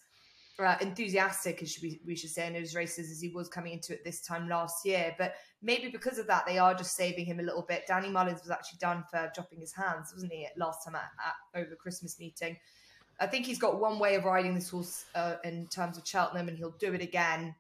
uh, 0.57 0.75
enthusiastic 0.81 1.61
as 1.61 1.77
we, 1.81 1.99
we 2.05 2.15
should 2.15 2.29
say 2.29 2.47
in 2.47 2.53
those 2.53 2.75
races 2.75 3.11
as 3.11 3.21
he 3.21 3.29
was 3.29 3.49
coming 3.49 3.73
into 3.73 3.93
it 3.93 4.03
this 4.03 4.21
time 4.21 4.47
last 4.47 4.85
year. 4.85 5.13
But 5.17 5.35
maybe 5.61 5.89
because 5.89 6.17
of 6.17 6.27
that, 6.27 6.45
they 6.45 6.57
are 6.57 6.73
just 6.73 6.95
saving 6.95 7.25
him 7.25 7.39
a 7.39 7.43
little 7.43 7.65
bit. 7.67 7.83
Danny 7.87 8.09
Mullins 8.09 8.41
was 8.41 8.51
actually 8.51 8.79
done 8.79 9.03
for 9.09 9.31
dropping 9.35 9.59
his 9.59 9.73
hands, 9.73 10.11
wasn't 10.13 10.31
he, 10.31 10.47
last 10.57 10.85
time 10.85 10.95
at, 10.95 11.03
at 11.03 11.61
over 11.61 11.75
Christmas 11.75 12.19
meeting? 12.19 12.57
I 13.19 13.27
think 13.27 13.45
he's 13.45 13.59
got 13.59 13.79
one 13.79 13.99
way 13.99 14.15
of 14.15 14.25
riding 14.25 14.55
this 14.55 14.69
horse 14.69 15.05
uh, 15.15 15.35
in 15.43 15.67
terms 15.67 15.97
of 15.97 16.07
Cheltenham, 16.07 16.47
and 16.47 16.57
he'll 16.57 16.75
do 16.79 16.93
it 16.93 17.01
again. 17.01 17.55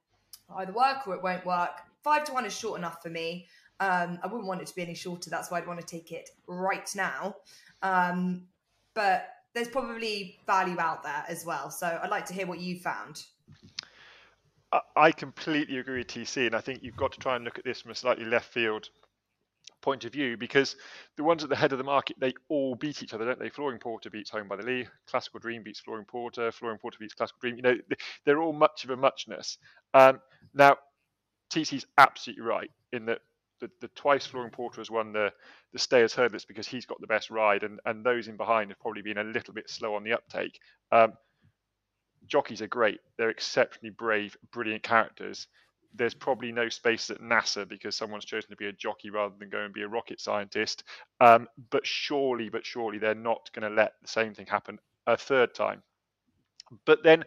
Either 0.55 0.73
work 0.73 1.07
or 1.07 1.15
it 1.15 1.23
won't 1.23 1.45
work 1.45 1.81
five 2.05 2.23
to 2.25 2.33
one 2.33 2.45
is 2.45 2.57
short 2.57 2.77
enough 2.79 3.01
for 3.01 3.09
me. 3.09 3.47
Um, 3.81 4.19
I 4.23 4.27
wouldn't 4.27 4.47
want 4.47 4.61
it 4.61 4.67
to 4.67 4.75
be 4.75 4.83
any 4.83 4.93
shorter. 4.93 5.29
That's 5.29 5.51
why 5.51 5.57
I'd 5.57 5.67
want 5.67 5.81
to 5.81 5.85
take 5.85 6.11
it 6.11 6.29
right 6.47 6.89
now. 6.95 7.35
Um, 7.81 8.43
but 8.93 9.27
there's 9.53 9.67
probably 9.67 10.39
value 10.45 10.79
out 10.79 11.03
there 11.03 11.25
as 11.27 11.45
well. 11.45 11.69
So 11.71 11.99
I'd 12.01 12.11
like 12.11 12.25
to 12.27 12.33
hear 12.33 12.45
what 12.45 12.59
you 12.59 12.79
found. 12.79 13.25
I 14.95 15.11
completely 15.11 15.79
agree 15.79 15.99
with 15.99 16.07
TC, 16.07 16.47
and 16.47 16.55
I 16.55 16.61
think 16.61 16.83
you've 16.83 16.97
got 16.97 17.13
to 17.13 17.19
try 17.19 17.35
and 17.35 17.45
look 17.45 17.57
at 17.57 17.65
this 17.65 17.81
from 17.81 17.91
a 17.91 17.95
slightly 17.95 18.25
left 18.25 18.51
field 18.53 18.89
point 19.81 20.03
of 20.03 20.11
view 20.11 20.35
because 20.35 20.75
the 21.15 21.23
ones 21.23 21.43
at 21.43 21.49
the 21.49 21.55
head 21.55 21.71
of 21.71 21.77
the 21.77 21.83
market 21.83 22.17
they 22.19 22.33
all 22.49 22.75
beat 22.75 23.03
each 23.03 23.13
other, 23.13 23.23
don't 23.23 23.39
they? 23.39 23.49
Flooring 23.49 23.79
Porter 23.79 24.09
beats 24.09 24.29
Home 24.31 24.47
by 24.47 24.55
the 24.55 24.63
Lee, 24.63 24.87
Klassical 25.09 25.39
Dream 25.39 25.63
beats 25.63 25.79
Flooring 25.79 26.05
Porter, 26.05 26.51
Flooring 26.51 26.79
Porter 26.79 26.97
beats 26.99 27.13
Klassical 27.13 27.39
Dream. 27.39 27.55
You 27.55 27.61
know, 27.61 27.75
they're 28.25 28.41
all 28.41 28.53
much 28.53 28.83
of 28.83 28.89
a 28.89 28.97
muchness. 28.97 29.57
Um, 29.93 30.19
now, 30.53 30.77
TC's 31.51 31.85
absolutely 31.97 32.43
right 32.43 32.71
in 32.93 33.05
that 33.05 33.19
the, 33.61 33.69
the 33.81 33.87
twice 33.89 34.25
Flooring 34.25 34.51
Porter 34.51 34.81
has 34.81 34.91
won 34.91 35.13
the 35.13 35.31
the 35.73 35.79
Stayers 35.79 36.13
Hurdlers 36.13 36.47
because 36.47 36.67
he's 36.67 36.85
got 36.85 36.99
the 37.01 37.07
best 37.07 37.29
ride, 37.29 37.63
and 37.63 37.79
and 37.85 38.03
those 38.05 38.27
in 38.27 38.37
behind 38.37 38.69
have 38.71 38.79
probably 38.79 39.01
been 39.01 39.17
a 39.17 39.23
little 39.23 39.53
bit 39.53 39.69
slow 39.69 39.95
on 39.95 40.03
the 40.03 40.13
uptake. 40.13 40.59
Um, 40.91 41.13
jockeys 42.27 42.61
are 42.61 42.67
great; 42.67 42.99
they're 43.17 43.29
exceptionally 43.29 43.93
brave, 43.97 44.35
brilliant 44.51 44.83
characters. 44.83 45.47
There's 45.97 46.13
probably 46.13 46.51
no 46.51 46.67
space 46.67 47.09
at 47.09 47.21
NASA 47.21 47.67
because 47.67 47.95
someone's 47.95 48.25
chosen 48.25 48.49
to 48.49 48.57
be 48.57 48.67
a 48.67 48.73
jockey 48.73 49.09
rather 49.09 49.33
than 49.39 49.49
go 49.49 49.61
and 49.61 49.73
be 49.73 49.83
a 49.83 49.87
rocket 49.87 50.19
scientist. 50.19 50.83
Um, 51.21 51.47
but 51.69 51.87
surely, 51.87 52.49
but 52.49 52.65
surely, 52.65 52.97
they're 52.97 53.15
not 53.15 53.49
going 53.53 53.69
to 53.69 53.73
let 53.75 53.93
the 54.01 54.07
same 54.09 54.33
thing 54.33 54.47
happen 54.47 54.79
a 55.07 55.15
third 55.15 55.55
time. 55.55 55.83
But 56.85 57.03
then 57.03 57.23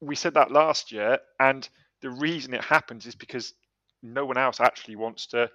we 0.00 0.16
said 0.16 0.34
that 0.34 0.50
last 0.50 0.90
year, 0.90 1.18
and 1.38 1.68
the 2.00 2.10
reason 2.10 2.54
it 2.54 2.64
happens 2.64 3.06
is 3.06 3.14
because 3.14 3.54
no 4.02 4.24
one 4.24 4.38
else 4.38 4.60
actually 4.60 4.96
wants 4.96 5.26
to 5.28 5.50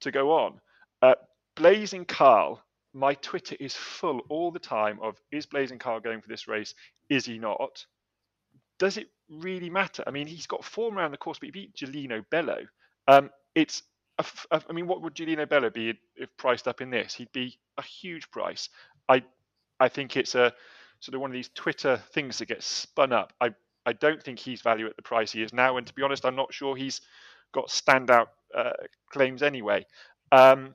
to 0.00 0.10
go 0.10 0.32
on. 0.32 0.60
Uh, 1.02 1.14
Blazing 1.56 2.04
Khal, 2.04 2.58
my 2.92 3.14
Twitter 3.14 3.56
is 3.60 3.74
full 3.74 4.20
all 4.28 4.50
the 4.50 4.58
time 4.58 4.98
of 5.02 5.20
is 5.30 5.46
Blazing 5.46 5.78
Khal 5.78 6.02
going 6.02 6.20
for 6.20 6.28
this 6.28 6.48
race? 6.48 6.74
Is 7.08 7.26
he 7.26 7.38
not? 7.38 7.86
Does 8.78 8.96
it 8.96 9.08
really 9.28 9.70
matter? 9.70 10.02
I 10.06 10.10
mean, 10.10 10.26
he's 10.26 10.46
got 10.46 10.64
form 10.64 10.98
around 10.98 11.12
the 11.12 11.16
course, 11.16 11.38
but 11.38 11.46
he 11.46 11.52
beat 11.52 11.74
Gelino 11.74 12.24
Bello. 12.30 12.58
Um, 13.06 13.30
it's 13.54 13.82
I 14.18 14.72
mean, 14.72 14.86
what 14.86 15.02
would 15.02 15.14
Gelino 15.14 15.48
Bello 15.48 15.70
be 15.70 15.94
if 16.16 16.36
priced 16.36 16.68
up 16.68 16.80
in 16.80 16.90
this? 16.90 17.14
He'd 17.14 17.32
be 17.32 17.58
a 17.78 17.82
huge 17.82 18.30
price. 18.30 18.68
I 19.08 19.24
I 19.80 19.88
think 19.88 20.16
it's 20.16 20.34
a 20.34 20.52
sort 21.00 21.14
of 21.14 21.20
one 21.20 21.30
of 21.30 21.34
these 21.34 21.50
Twitter 21.54 22.00
things 22.12 22.38
that 22.38 22.46
gets 22.46 22.66
spun 22.66 23.12
up. 23.12 23.32
I 23.40 23.54
I 23.86 23.92
don't 23.92 24.22
think 24.22 24.38
he's 24.38 24.62
value 24.62 24.86
at 24.86 24.96
the 24.96 25.02
price 25.02 25.32
he 25.32 25.42
is 25.42 25.52
now, 25.52 25.76
and 25.76 25.86
to 25.86 25.94
be 25.94 26.02
honest, 26.02 26.24
I'm 26.24 26.36
not 26.36 26.54
sure 26.54 26.76
he's 26.76 27.00
got 27.52 27.68
standout 27.68 28.28
uh, 28.54 28.70
claims 29.10 29.42
anyway. 29.42 29.86
Um, 30.32 30.74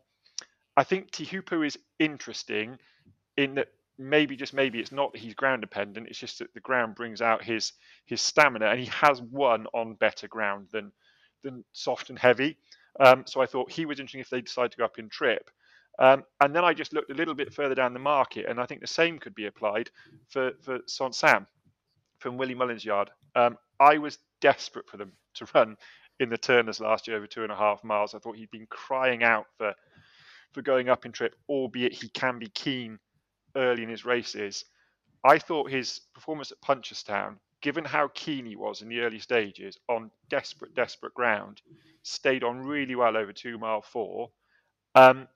I 0.78 0.84
think 0.84 1.12
Teahupoo 1.12 1.66
is 1.66 1.78
interesting 2.00 2.78
in 3.38 3.56
that 3.56 3.68
maybe 3.98 4.36
just 4.36 4.54
maybe 4.54 4.80
it's 4.80 4.92
not 4.92 5.12
that 5.12 5.20
he's 5.20 5.34
ground 5.34 5.62
dependent. 5.62 6.08
It's 6.08 6.20
just 6.20 6.40
that 6.40 6.54
the 6.54 6.62
ground 6.62 6.96
brings 6.96 7.22
out 7.22 7.44
his 7.44 7.74
his 8.06 8.22
stamina, 8.22 8.68
and 8.68 8.80
he 8.80 8.86
has 8.88 9.22
won 9.22 9.68
on 9.74 9.96
better 9.96 10.28
ground 10.28 10.68
than 10.72 10.92
than 11.44 11.64
soft 11.74 12.10
and 12.10 12.20
heavy. 12.20 12.58
Um, 13.00 13.24
so 13.26 13.42
I 13.42 13.46
thought 13.46 13.72
he 13.72 13.86
was 13.86 14.00
interesting 14.00 14.22
if 14.22 14.30
they 14.30 14.42
decide 14.42 14.72
to 14.72 14.78
go 14.78 14.86
up 14.86 15.00
in 15.00 15.10
trip. 15.10 15.50
Um, 16.00 16.24
and 16.40 16.56
then 16.56 16.64
I 16.64 16.74
just 16.74 16.94
looked 16.94 17.12
a 17.12 17.16
little 17.16 17.36
bit 17.36 17.54
further 17.54 17.76
down 17.76 17.94
the 17.94 18.00
market, 18.00 18.46
and 18.48 18.60
I 18.60 18.66
think 18.66 18.80
the 18.80 18.88
same 18.88 19.20
could 19.20 19.36
be 19.36 19.48
applied 19.48 19.90
for 20.30 20.52
for 20.62 20.80
Saint-Sam 20.88 21.46
from 22.20 22.38
Willie 22.38 22.56
Mullins' 22.56 22.86
yard. 22.86 23.10
Um, 23.36 23.58
I 23.80 23.98
was 23.98 24.18
desperate 24.42 24.88
for 24.90 24.98
them 24.98 25.14
to 25.36 25.48
run 25.56 25.78
in 26.20 26.30
the 26.30 26.38
Turners 26.38 26.80
last 26.80 27.08
year 27.08 27.18
over 27.18 27.28
two 27.28 27.44
and 27.44 27.52
a 27.52 27.56
half 27.56 27.84
miles. 27.84 28.14
I 28.14 28.20
thought 28.20 28.38
he'd 28.38 28.52
been 28.52 28.68
crying 28.70 29.24
out 29.24 29.46
for 29.58 29.74
for 30.54 30.62
going 30.64 30.90
up 30.90 31.06
in 31.06 31.12
trip, 31.12 31.36
albeit 31.48 31.94
he 31.94 32.10
can 32.10 32.40
be 32.40 32.50
keen 32.50 32.98
early 33.56 33.84
in 33.84 33.90
his 33.90 34.06
races. 34.06 34.66
I 35.24 35.38
thought 35.38 35.70
his 35.70 36.02
performance 36.14 36.52
at 36.52 36.62
Punchestown, 36.62 37.38
given 37.62 37.86
how 37.86 38.10
keen 38.14 38.46
he 38.46 38.56
was 38.56 38.82
in 38.82 38.90
the 38.90 39.02
early 39.02 39.20
stages 39.20 39.78
on 39.88 40.12
desperate, 40.30 40.74
desperate 40.74 41.14
ground, 41.14 41.62
stayed 42.04 42.44
on 42.44 42.62
really 42.66 42.96
well 42.96 43.18
over 43.18 43.34
two 43.34 43.58
mile 43.60 43.82
four. 43.82 44.32
Um, 44.96 45.28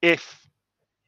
if 0.00 0.46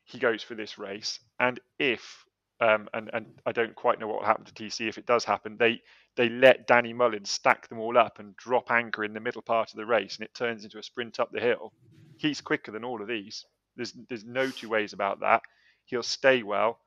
he 0.04 0.18
goes 0.18 0.42
for 0.42 0.54
this 0.54 0.78
race, 0.78 1.18
and 1.40 1.60
if 1.78 2.23
um, 2.60 2.88
and 2.94 3.10
and 3.12 3.26
I 3.46 3.52
don't 3.52 3.74
quite 3.74 4.00
know 4.00 4.08
what 4.08 4.20
will 4.20 4.26
happen 4.26 4.44
to 4.46 4.52
TC 4.52 4.88
if 4.88 4.98
it 4.98 5.06
does 5.06 5.24
happen. 5.24 5.56
They 5.58 5.82
they 6.16 6.28
let 6.28 6.66
Danny 6.66 6.92
Mullins 6.92 7.30
stack 7.30 7.68
them 7.68 7.80
all 7.80 7.98
up 7.98 8.18
and 8.18 8.36
drop 8.36 8.70
anchor 8.70 9.04
in 9.04 9.14
the 9.14 9.20
middle 9.20 9.42
part 9.42 9.70
of 9.72 9.76
the 9.76 9.86
race, 9.86 10.16
and 10.16 10.24
it 10.24 10.34
turns 10.34 10.64
into 10.64 10.78
a 10.78 10.82
sprint 10.82 11.20
up 11.20 11.30
the 11.32 11.40
hill. 11.40 11.72
He's 12.18 12.40
quicker 12.40 12.72
than 12.72 12.84
all 12.84 13.02
of 13.02 13.08
these. 13.08 13.44
There's 13.76 13.92
there's 14.08 14.24
no 14.24 14.50
two 14.50 14.68
ways 14.68 14.92
about 14.92 15.20
that. 15.20 15.42
He'll 15.86 16.02
stay 16.02 16.42
well. 16.42 16.78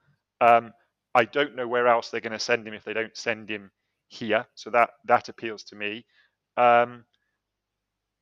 Um, 0.41 0.74
I 1.15 1.26
don't 1.26 1.55
know 1.55 1.68
where 1.68 1.88
else 1.88 2.09
they're 2.09 2.22
going 2.22 2.34
to 2.34 2.39
send 2.39 2.68
him 2.68 2.74
if 2.74 2.86
they 2.86 2.93
don't 2.93 3.15
send 3.18 3.49
him 3.49 3.72
here. 4.07 4.45
So 4.55 4.70
that 4.72 4.91
that 5.05 5.30
appeals 5.30 5.63
to 5.65 5.76
me. 5.76 6.05
Um, 6.57 7.05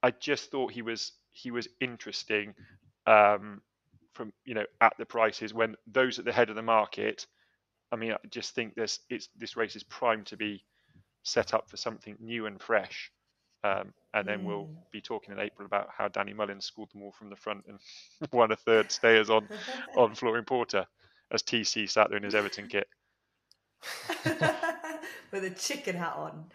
I 0.04 0.12
just 0.12 0.52
thought 0.52 0.72
he 0.72 0.82
was 0.82 1.12
he 1.32 1.52
was 1.52 1.68
interesting 1.82 2.54
um, 3.08 3.62
from 4.14 4.34
you 4.46 4.54
know 4.54 4.66
at 4.82 4.94
the 4.98 5.06
prices 5.06 5.54
when 5.54 5.76
those 5.88 6.20
at 6.20 6.26
the 6.26 6.34
head 6.34 6.50
of 6.50 6.56
the 6.56 6.62
market. 6.62 7.26
I 7.92 7.96
mean, 7.96 8.12
I 8.12 8.18
just 8.30 8.56
think 8.56 8.76
this 8.76 9.00
it's 9.10 9.30
this 9.38 9.56
race 9.56 9.76
is 9.76 9.84
primed 9.84 10.28
to 10.28 10.38
be 10.38 10.64
set 11.24 11.54
up 11.54 11.70
for 11.70 11.78
something 11.78 12.18
new 12.20 12.46
and 12.46 12.62
fresh. 12.62 13.12
Um, 13.64 13.94
and 14.14 14.28
then 14.28 14.42
mm. 14.42 14.44
we'll 14.44 14.70
be 14.92 15.02
talking 15.02 15.34
in 15.34 15.40
April 15.40 15.66
about 15.66 15.90
how 15.96 16.08
Danny 16.08 16.34
Mullins 16.34 16.66
scored 16.66 16.92
them 16.92 17.02
all 17.02 17.12
from 17.12 17.32
the 17.32 17.36
front 17.36 17.66
and 17.68 17.80
won 18.32 18.52
a 18.52 18.56
third 18.56 18.92
stayers 18.92 19.30
on 19.30 19.48
on 19.98 20.14
Flooring 20.14 20.46
Porter 20.46 20.86
as 21.32 21.42
TC 21.42 21.90
sat 21.90 22.10
there 22.10 22.18
in 22.18 22.24
his 22.24 22.36
Everton 22.36 22.68
kit. 22.68 22.88
With 25.32 25.44
a 25.44 25.50
chicken 25.50 25.96
hat 25.96 26.14
on. 26.16 26.46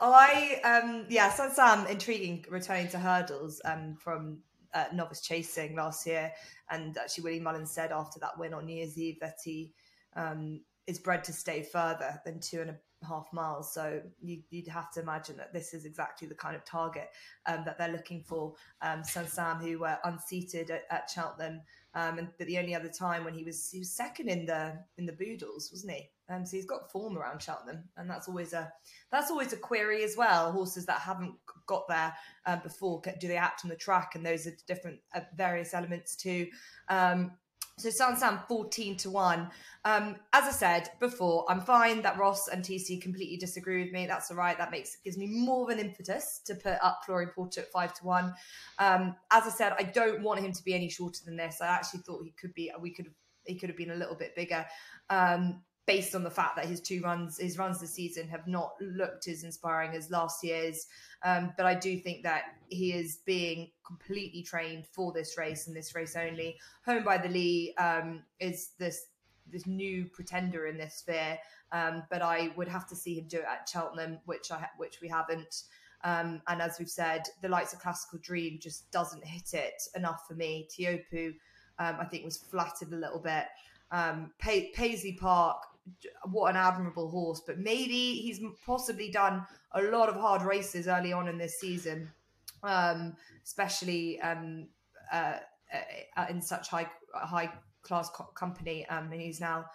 I 0.00 0.60
um 0.64 1.06
yeah, 1.08 1.30
so 1.30 1.50
Sam 1.52 1.86
intriguing 1.86 2.44
returning 2.48 2.88
to 2.88 2.98
hurdles 2.98 3.60
um 3.64 3.96
from 3.96 4.38
uh, 4.74 4.86
novice 4.92 5.20
chasing 5.20 5.76
last 5.76 6.06
year, 6.06 6.32
and 6.70 6.96
actually 6.98 7.24
Willie 7.24 7.40
Mullins 7.40 7.70
said 7.70 7.92
after 7.92 8.18
that 8.20 8.38
win 8.38 8.54
on 8.54 8.66
New 8.66 8.76
Year's 8.76 8.98
Eve 8.98 9.18
that 9.20 9.38
he 9.44 9.72
um 10.16 10.60
is 10.86 10.98
bred 10.98 11.24
to 11.24 11.32
stay 11.32 11.62
further 11.62 12.20
than 12.24 12.40
two 12.40 12.60
and 12.60 12.70
a 12.70 12.76
half 13.06 13.26
miles. 13.32 13.72
So 13.72 14.00
you, 14.20 14.42
would 14.52 14.68
have 14.68 14.90
to 14.92 15.00
imagine 15.00 15.36
that 15.36 15.52
this 15.52 15.74
is 15.74 15.84
exactly 15.84 16.28
the 16.28 16.34
kind 16.34 16.56
of 16.56 16.64
target 16.64 17.10
um, 17.46 17.62
that 17.64 17.78
they're 17.78 17.92
looking 17.92 18.22
for. 18.22 18.54
Um, 18.82 19.02
Sam, 19.04 19.58
who 19.58 19.78
were 19.78 19.98
unseated 20.04 20.70
at, 20.70 20.82
at 20.90 21.10
Cheltenham, 21.10 21.62
um, 21.94 22.18
and 22.18 22.28
but 22.38 22.46
the 22.46 22.58
only 22.58 22.74
other 22.74 22.88
time 22.88 23.24
when 23.24 23.34
he 23.34 23.44
was 23.44 23.70
he 23.70 23.78
was 23.78 23.92
second 23.92 24.28
in 24.28 24.46
the 24.46 24.78
in 24.98 25.06
the 25.06 25.12
Boodles, 25.12 25.70
wasn't 25.72 25.92
he? 25.92 26.10
Um, 26.28 26.46
so 26.46 26.56
he's 26.56 26.66
got 26.66 26.90
form 26.90 27.18
around 27.18 27.42
Cheltenham, 27.42 27.84
and 27.96 28.08
that's 28.08 28.28
always 28.28 28.52
a 28.52 28.72
that's 29.12 29.30
always 29.30 29.52
a 29.52 29.56
query 29.56 30.04
as 30.04 30.16
well. 30.16 30.52
Horses 30.52 30.86
that 30.86 31.00
haven't 31.00 31.34
got 31.66 31.86
there 31.88 32.14
uh, 32.46 32.56
before, 32.56 33.02
do 33.20 33.28
they 33.28 33.36
act 33.36 33.60
on 33.64 33.70
the 33.70 33.76
track? 33.76 34.14
And 34.14 34.24
those 34.24 34.46
are 34.46 34.52
different 34.66 35.00
uh, 35.14 35.20
various 35.36 35.74
elements 35.74 36.16
too. 36.16 36.48
Um, 36.88 37.32
so 37.76 37.90
Saint-Sam 37.90 38.40
14 38.46 38.96
to 38.98 39.10
1. 39.10 39.50
Um, 39.84 40.16
as 40.32 40.44
I 40.44 40.50
said 40.52 40.90
before, 41.00 41.44
I'm 41.48 41.60
fine 41.60 42.02
that 42.02 42.16
Ross 42.16 42.46
and 42.48 42.62
TC 42.62 43.02
completely 43.02 43.36
disagree 43.36 43.82
with 43.82 43.92
me. 43.92 44.06
That's 44.06 44.30
all 44.30 44.36
right. 44.36 44.56
That 44.56 44.70
makes 44.70 44.96
gives 45.04 45.18
me 45.18 45.26
more 45.26 45.64
of 45.64 45.76
an 45.76 45.84
impetus 45.84 46.40
to 46.46 46.54
put 46.54 46.76
up 46.82 47.00
Flooring 47.04 47.30
Porter 47.34 47.62
at 47.62 47.72
5 47.72 47.94
to 47.94 48.04
1. 48.04 48.34
Um, 48.78 49.16
as 49.32 49.44
I 49.44 49.50
said, 49.50 49.72
I 49.76 49.82
don't 49.82 50.22
want 50.22 50.40
him 50.40 50.52
to 50.52 50.62
be 50.62 50.74
any 50.74 50.88
shorter 50.88 51.20
than 51.24 51.36
this. 51.36 51.60
I 51.60 51.66
actually 51.66 52.00
thought 52.00 52.22
he 52.22 52.30
could 52.30 52.54
be 52.54 52.70
we 52.80 52.90
could 52.94 53.10
he 53.44 53.56
could 53.56 53.68
have 53.68 53.76
been 53.76 53.90
a 53.90 53.96
little 53.96 54.14
bit 54.14 54.36
bigger. 54.36 54.64
Um, 55.10 55.62
based 55.86 56.14
on 56.14 56.22
the 56.22 56.30
fact 56.30 56.56
that 56.56 56.66
his 56.66 56.80
two 56.80 57.00
runs, 57.02 57.38
his 57.38 57.58
runs 57.58 57.80
this 57.80 57.92
season 57.92 58.26
have 58.28 58.46
not 58.46 58.72
looked 58.80 59.28
as 59.28 59.44
inspiring 59.44 59.94
as 59.94 60.10
last 60.10 60.42
year's. 60.42 60.86
Um, 61.22 61.52
but 61.56 61.66
I 61.66 61.74
do 61.74 61.98
think 61.98 62.22
that 62.22 62.44
he 62.68 62.92
is 62.92 63.18
being 63.26 63.70
completely 63.86 64.42
trained 64.42 64.86
for 64.86 65.12
this 65.12 65.36
race 65.36 65.66
and 65.66 65.76
this 65.76 65.94
race 65.94 66.16
only. 66.16 66.58
Home 66.86 67.04
by 67.04 67.18
the 67.18 67.28
Lee 67.28 67.74
um, 67.76 68.22
is 68.40 68.70
this 68.78 69.06
this 69.52 69.66
new 69.66 70.06
pretender 70.06 70.66
in 70.66 70.78
this 70.78 70.96
sphere, 70.96 71.38
um, 71.70 72.02
but 72.10 72.22
I 72.22 72.50
would 72.56 72.68
have 72.68 72.88
to 72.88 72.96
see 72.96 73.18
him 73.18 73.26
do 73.28 73.38
it 73.38 73.44
at 73.44 73.68
Cheltenham, 73.68 74.18
which 74.24 74.50
I 74.50 74.66
which 74.78 75.00
we 75.02 75.08
haven't. 75.08 75.64
Um, 76.02 76.42
and 76.48 76.60
as 76.60 76.78
we've 76.78 76.88
said, 76.88 77.22
the 77.42 77.48
likes 77.48 77.72
of 77.72 77.80
Klassical 77.80 78.20
Dream 78.20 78.58
just 78.60 78.90
doesn't 78.90 79.24
hit 79.24 79.54
it 79.54 79.82
enough 79.96 80.26
for 80.28 80.34
me. 80.34 80.68
Teahupoo, 80.70 81.34
um, 81.78 81.96
I 81.98 82.04
think, 82.04 82.24
was 82.24 82.36
flattered 82.36 82.92
a 82.92 82.96
little 82.96 83.20
bit. 83.20 83.44
Um, 83.90 84.32
Paisley 84.38 85.16
Park 85.18 85.62
what 86.30 86.50
an 86.50 86.56
admirable 86.56 87.08
horse. 87.08 87.42
But 87.46 87.58
maybe 87.58 88.14
he's 88.14 88.40
possibly 88.64 89.10
done 89.10 89.46
a 89.72 89.82
lot 89.82 90.08
of 90.08 90.16
hard 90.16 90.42
races 90.42 90.88
early 90.88 91.12
on 91.12 91.28
in 91.28 91.38
this 91.38 91.60
season, 91.60 92.10
um, 92.62 93.16
especially 93.44 94.20
um, 94.20 94.68
uh, 95.12 95.38
uh, 96.16 96.26
in 96.30 96.40
such 96.40 96.68
high 96.68 96.88
high 97.14 97.52
class 97.82 98.10
co- 98.10 98.30
company. 98.34 98.86
Um, 98.88 99.12
and 99.12 99.20
he's 99.20 99.40
now 99.40 99.66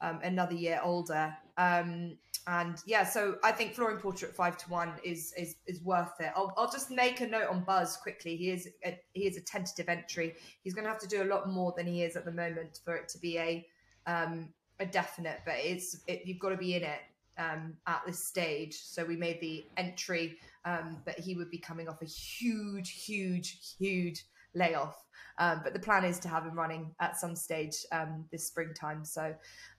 um, 0.00 0.20
another 0.22 0.54
year 0.54 0.80
older. 0.82 1.34
Um, 1.56 2.18
and 2.48 2.80
yeah, 2.86 3.04
so 3.04 3.38
I 3.42 3.50
think 3.50 3.74
Flooring 3.74 3.98
Porter 3.98 4.26
at 4.26 4.36
five 4.36 4.56
to 4.58 4.70
one 4.70 4.92
is 5.04 5.34
is 5.36 5.56
is 5.66 5.82
worth 5.82 6.20
it. 6.20 6.30
I'll, 6.36 6.54
I'll 6.56 6.70
just 6.70 6.92
make 6.92 7.20
a 7.20 7.26
note 7.26 7.48
on 7.48 7.64
Buzz 7.64 7.96
quickly. 7.96 8.36
He 8.36 8.50
is 8.50 8.68
a, 8.84 8.98
he 9.14 9.26
is 9.26 9.36
a 9.36 9.40
tentative 9.40 9.88
entry. 9.88 10.34
He's 10.62 10.72
going 10.72 10.84
to 10.84 10.90
have 10.90 11.00
to 11.00 11.08
do 11.08 11.22
a 11.22 11.24
lot 11.24 11.48
more 11.48 11.74
than 11.76 11.88
he 11.88 12.04
is 12.04 12.14
at 12.14 12.24
the 12.24 12.30
moment 12.30 12.78
for 12.84 12.94
it 12.94 13.08
to 13.08 13.18
be 13.18 13.38
a 13.38 13.66
um, 14.06 14.50
a 14.80 14.86
definite, 14.86 15.40
but 15.44 15.54
it's 15.58 16.00
it, 16.06 16.22
you've 16.24 16.38
got 16.38 16.50
to 16.50 16.56
be 16.56 16.74
in 16.74 16.82
it 16.82 17.00
um, 17.38 17.74
at 17.86 18.02
this 18.06 18.22
stage. 18.22 18.74
So 18.74 19.04
we 19.04 19.16
made 19.16 19.40
the 19.40 19.66
entry, 19.76 20.38
um, 20.64 20.98
but 21.04 21.18
he 21.18 21.34
would 21.34 21.50
be 21.50 21.58
coming 21.58 21.88
off 21.88 22.02
a 22.02 22.06
huge, 22.06 23.04
huge, 23.04 23.58
huge 23.78 24.24
layoff. 24.54 25.02
Um, 25.38 25.60
but 25.62 25.74
the 25.74 25.78
plan 25.78 26.04
is 26.04 26.18
to 26.20 26.28
have 26.28 26.44
him 26.44 26.54
running 26.54 26.94
at 27.00 27.18
some 27.18 27.36
stage 27.36 27.84
um, 27.92 28.24
this 28.30 28.46
springtime. 28.46 29.04
So 29.04 29.34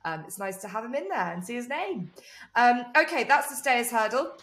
um, 0.05 0.23
it's 0.27 0.37
nice 0.37 0.57
to 0.57 0.67
have 0.67 0.85
him 0.85 0.93
in 0.93 1.09
there 1.09 1.33
and 1.33 1.43
see 1.43 1.55
his 1.55 1.67
name. 1.67 2.11
Um, 2.55 2.85
okay, 2.95 3.23
that's 3.23 3.49
the 3.49 3.55
stayers 3.55 3.89
hurdle. 3.89 4.33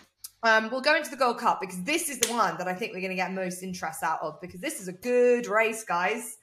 Um, 0.42 0.68
we'll 0.70 0.82
go 0.82 0.94
into 0.94 1.10
the 1.10 1.16
Gold 1.16 1.38
Cup 1.38 1.60
because 1.60 1.82
this 1.84 2.10
is 2.10 2.18
the 2.18 2.32
one 2.32 2.58
that 2.58 2.68
I 2.68 2.74
think 2.74 2.92
we're 2.92 3.00
going 3.00 3.10
to 3.10 3.16
get 3.16 3.32
most 3.32 3.62
interest 3.62 4.02
out 4.02 4.20
of 4.22 4.40
because 4.40 4.60
this 4.60 4.80
is 4.80 4.88
a 4.88 4.92
good 4.92 5.46
race, 5.46 5.84
guys. 5.84 6.36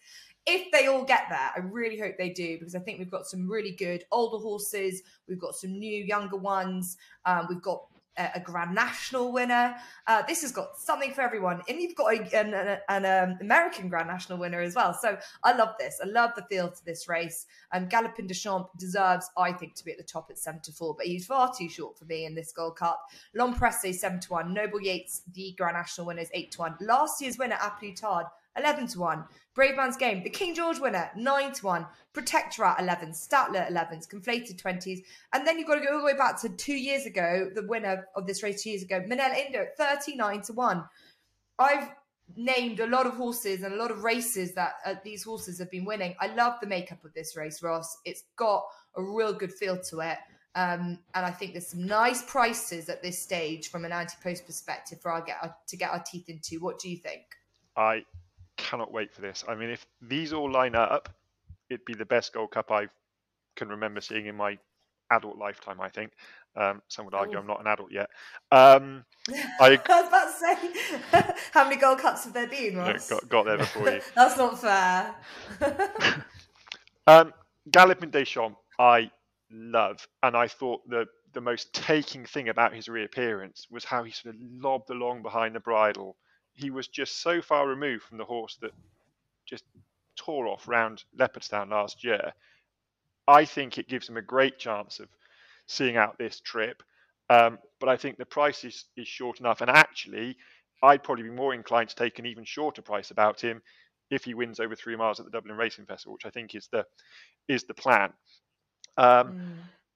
If 0.46 0.72
they 0.72 0.88
all 0.88 1.04
get 1.04 1.26
there, 1.30 1.52
I 1.56 1.60
really 1.60 2.00
hope 2.00 2.16
they 2.18 2.30
do 2.30 2.58
because 2.58 2.76
I 2.76 2.80
think 2.80 3.00
we've 3.00 3.12
got 3.12 3.28
some 3.28 3.50
really 3.50 3.72
good 3.72 4.06
older 4.12 4.38
horses. 4.38 5.04
We've 5.28 5.40
got 5.40 5.56
some 5.56 5.78
new, 5.78 6.04
younger 6.04 6.38
ones. 6.38 6.98
Um, 7.26 7.46
we've 7.50 7.62
got 7.62 7.84
a, 8.18 8.40
Grand 8.40 8.74
National 8.76 9.32
winner. 9.32 9.76
Uh, 10.08 10.22
this 10.28 10.42
has 10.42 10.52
got 10.52 10.78
something 10.78 11.14
for 11.14 11.22
everyone, 11.22 11.62
and 11.68 11.82
you've 11.82 11.96
got 11.96 12.14
a, 12.14 12.40
an, 12.40 12.54
an, 12.54 12.78
an 12.90 13.06
um, 13.06 13.38
American 13.42 13.90
Grand 13.90 14.08
National 14.08 14.38
winner 14.38 14.62
as 14.62 14.76
well. 14.76 14.94
So 14.94 15.18
I 15.44 15.54
love 15.54 15.76
this. 15.80 16.00
I 16.04 16.08
love 16.08 16.32
the 16.36 16.44
feel 16.44 16.70
to 16.70 16.86
this 16.86 17.08
race. 17.08 17.46
Um, 17.72 17.88
Galopin 17.88 18.28
Des 18.28 18.34
Champs 18.34 18.70
deserves, 18.78 19.30
I 19.38 19.52
think, 19.54 19.76
to 19.76 19.86
be 19.86 19.92
at 19.92 19.98
the 19.98 20.04
top 20.04 20.28
at 20.30 20.38
seven 20.38 20.62
to 20.62 20.72
four, 20.72 20.96
but 20.96 21.06
he's 21.06 21.26
far 21.26 21.52
too 21.58 21.70
short 21.70 21.98
for 21.98 22.06
me 22.06 22.26
in 22.26 22.36
this 22.36 22.52
Gold 22.52 22.78
Cup. 22.78 23.02
L'Homme 23.34 23.54
Presse 23.54 24.00
seven 24.00 24.20
to 24.20 24.32
one. 24.32 24.54
Noble 24.54 24.82
Yeats, 24.82 25.22
the 25.34 25.54
Grand 25.58 25.76
National 25.76 26.08
winner, 26.08 26.22
is 26.22 26.32
eight 26.34 26.52
to 26.52 26.60
one. 26.60 26.76
Last 26.82 27.22
year's 27.22 27.38
winner, 27.38 27.58
A 27.62 27.72
Plus 27.80 28.00
Tard, 28.00 28.26
11 28.58 28.88
to 28.88 29.00
1. 29.00 29.24
Bravemansgame, 29.56 30.24
the 30.24 30.30
King 30.30 30.56
George 30.56 30.80
winner, 30.80 31.10
9 31.16 31.54
to 31.54 31.66
1. 31.66 31.88
Protectorat 32.14 32.80
11, 32.80 33.14
Stattler 33.14 33.66
11s, 33.70 34.08
Conflated 34.08 34.62
20s. 34.62 35.04
And 35.34 35.48
then 35.48 35.58
you've 35.58 35.68
got 35.68 35.76
to 35.76 35.86
go 35.86 35.94
all 35.94 36.00
the 36.00 36.06
way 36.06 36.16
back 36.16 36.40
to 36.42 36.50
two 36.50 36.76
years 36.76 37.06
ago, 37.06 37.50
the 37.54 37.66
winner 37.66 38.08
of 38.16 38.28
this 38.28 38.44
race 38.44 38.64
two 38.64 38.72
years 38.72 38.84
ago, 38.84 39.02
Minella 39.02 39.38
Indo, 39.46 39.66
39 39.78 40.42
to 40.44 40.54
1. 40.54 40.84
I've 41.60 41.90
named 42.36 42.80
a 42.80 42.88
lot 42.88 43.06
of 43.06 43.14
horses 43.14 43.64
and 43.64 43.74
a 43.74 43.78
lot 43.78 43.92
of 43.92 44.04
races 44.04 44.54
that 44.54 44.74
uh, 44.86 44.96
these 45.04 45.24
horses 45.24 45.60
have 45.60 45.72
been 45.72 45.86
winning. 45.86 46.16
I 46.20 46.28
love 46.28 46.56
the 46.62 46.68
makeup 46.68 47.04
of 47.04 47.14
this 47.14 47.36
race, 47.36 47.62
Ross. 47.62 47.98
It's 48.06 48.24
got 48.36 48.64
a 48.96 49.04
real 49.04 49.34
good 49.34 49.54
feel 49.54 49.80
to 49.90 50.00
it. 50.00 50.18
Um, 50.54 51.00
and 51.16 51.26
I 51.26 51.32
think 51.32 51.54
there's 51.54 51.68
some 51.68 51.86
nice 51.86 52.24
prices 52.24 52.90
at 52.90 53.02
this 53.02 53.22
stage 53.22 53.70
from 53.70 53.86
an 53.86 53.94
anti-post 53.94 54.46
perspective 54.46 55.00
for 55.02 55.12
our 55.12 55.22
get 55.22 55.38
our, 55.42 55.56
to 55.68 55.78
get 55.78 55.92
our 55.92 56.04
teeth 56.06 56.28
into. 56.28 56.60
What 56.60 56.78
do 56.78 56.90
you 56.90 56.98
think? 56.98 57.24
I 57.78 58.04
cannot 58.62 58.92
wait 58.92 59.14
for 59.14 59.22
this. 59.22 59.44
I 59.48 59.56
mean, 59.56 59.70
if 59.70 59.86
these 60.02 60.34
all 60.34 60.52
line 60.52 60.76
up, 60.76 61.10
it'd 61.70 61.86
be 61.86 61.94
the 61.94 62.06
best 62.06 62.34
Gold 62.34 62.52
Cup 62.52 62.72
I 62.72 62.88
can 63.56 63.70
remember 63.70 64.02
seeing 64.02 64.28
in 64.28 64.36
my 64.36 64.58
adult 65.12 65.38
lifetime. 65.38 65.82
I 65.82 65.90
think. 65.90 66.12
Um, 66.54 66.82
some 66.90 67.06
would 67.06 67.14
argue 67.14 67.38
oh. 67.38 67.40
I'm 67.40 67.48
not 67.48 67.62
an 67.62 67.68
adult 67.68 67.92
yet. 67.92 68.10
Um, 68.52 69.06
I, 69.62 69.80
I, 69.90 70.02
was 70.02 70.08
about 70.08 70.28
to 70.28 70.34
say, 70.34 71.34
how 71.54 71.64
many 71.64 71.78
Gold 71.78 72.00
Cups 72.00 72.26
have 72.26 72.34
there 72.34 72.48
been? 72.48 72.76
Ross? 72.76 73.10
got, 73.10 73.30
got 73.30 73.46
there 73.46 73.58
before 73.58 73.90
you. 73.90 74.02
That's 74.16 74.38
not 74.38 74.60
fair. 74.60 75.16
um, 77.08 77.34
Galopin 77.70 78.12
Des 78.12 78.26
Champs, 78.26 78.58
I 78.78 79.12
love, 79.50 80.06
and 80.24 80.36
I 80.36 80.48
thought 80.48 80.82
the 80.90 81.06
the 81.34 81.42
most 81.42 81.74
taking 81.74 82.26
thing 82.26 82.50
about 82.50 82.74
his 82.74 82.90
reappearance 82.90 83.66
was 83.72 83.86
how 83.86 84.04
he 84.04 84.12
sort 84.12 84.36
of 84.36 84.42
lobbed 84.42 84.90
along 84.90 85.22
behind 85.22 85.56
the 85.56 85.62
bridle 85.62 86.18
he 86.54 86.70
was 86.70 86.88
just 86.88 87.22
so 87.22 87.42
far 87.42 87.68
removed 87.68 88.04
from 88.04 88.18
the 88.18 88.26
horse 88.26 88.58
that 88.62 88.72
just 89.46 89.64
tore 90.16 90.48
off 90.48 90.68
round 90.68 91.04
Leopardstown 91.18 91.70
last 91.70 92.04
year. 92.04 92.34
I 93.28 93.46
think 93.46 93.78
it 93.78 93.88
gives 93.88 94.08
him 94.08 94.18
a 94.18 94.22
great 94.22 94.58
chance 94.58 95.00
of 95.00 95.08
seeing 95.68 95.98
out 95.98 96.18
this 96.18 96.40
trip. 96.40 96.84
Um, 97.30 97.60
but 97.80 97.88
I 97.88 97.96
think 97.96 98.18
the 98.18 98.26
price 98.26 98.64
is, 98.66 98.86
is 98.98 99.08
short 99.08 99.40
enough. 99.40 99.62
And 99.62 99.70
actually, 99.70 100.38
I'd 100.84 101.04
probably 101.04 101.24
be 101.24 101.30
more 101.30 101.54
inclined 101.54 101.90
to 101.90 101.96
take 101.96 102.20
an 102.20 102.26
even 102.26 102.44
shorter 102.44 102.82
price 102.82 103.12
about 103.12 103.40
him 103.40 103.62
if 104.10 104.26
he 104.26 104.34
wins 104.34 104.60
over 104.60 104.76
three 104.76 104.98
miles 104.98 105.20
at 105.20 105.26
the 105.26 105.32
Dublin 105.32 105.56
Racing 105.56 105.86
Festival, 105.86 106.14
which 106.14 106.26
I 106.26 106.30
think 106.30 106.56
is 106.56 106.68
the 106.72 106.86
is 107.48 107.64
the 107.64 107.74
plan. 107.74 108.12
Um, 108.98 109.08
mm. 109.08 109.54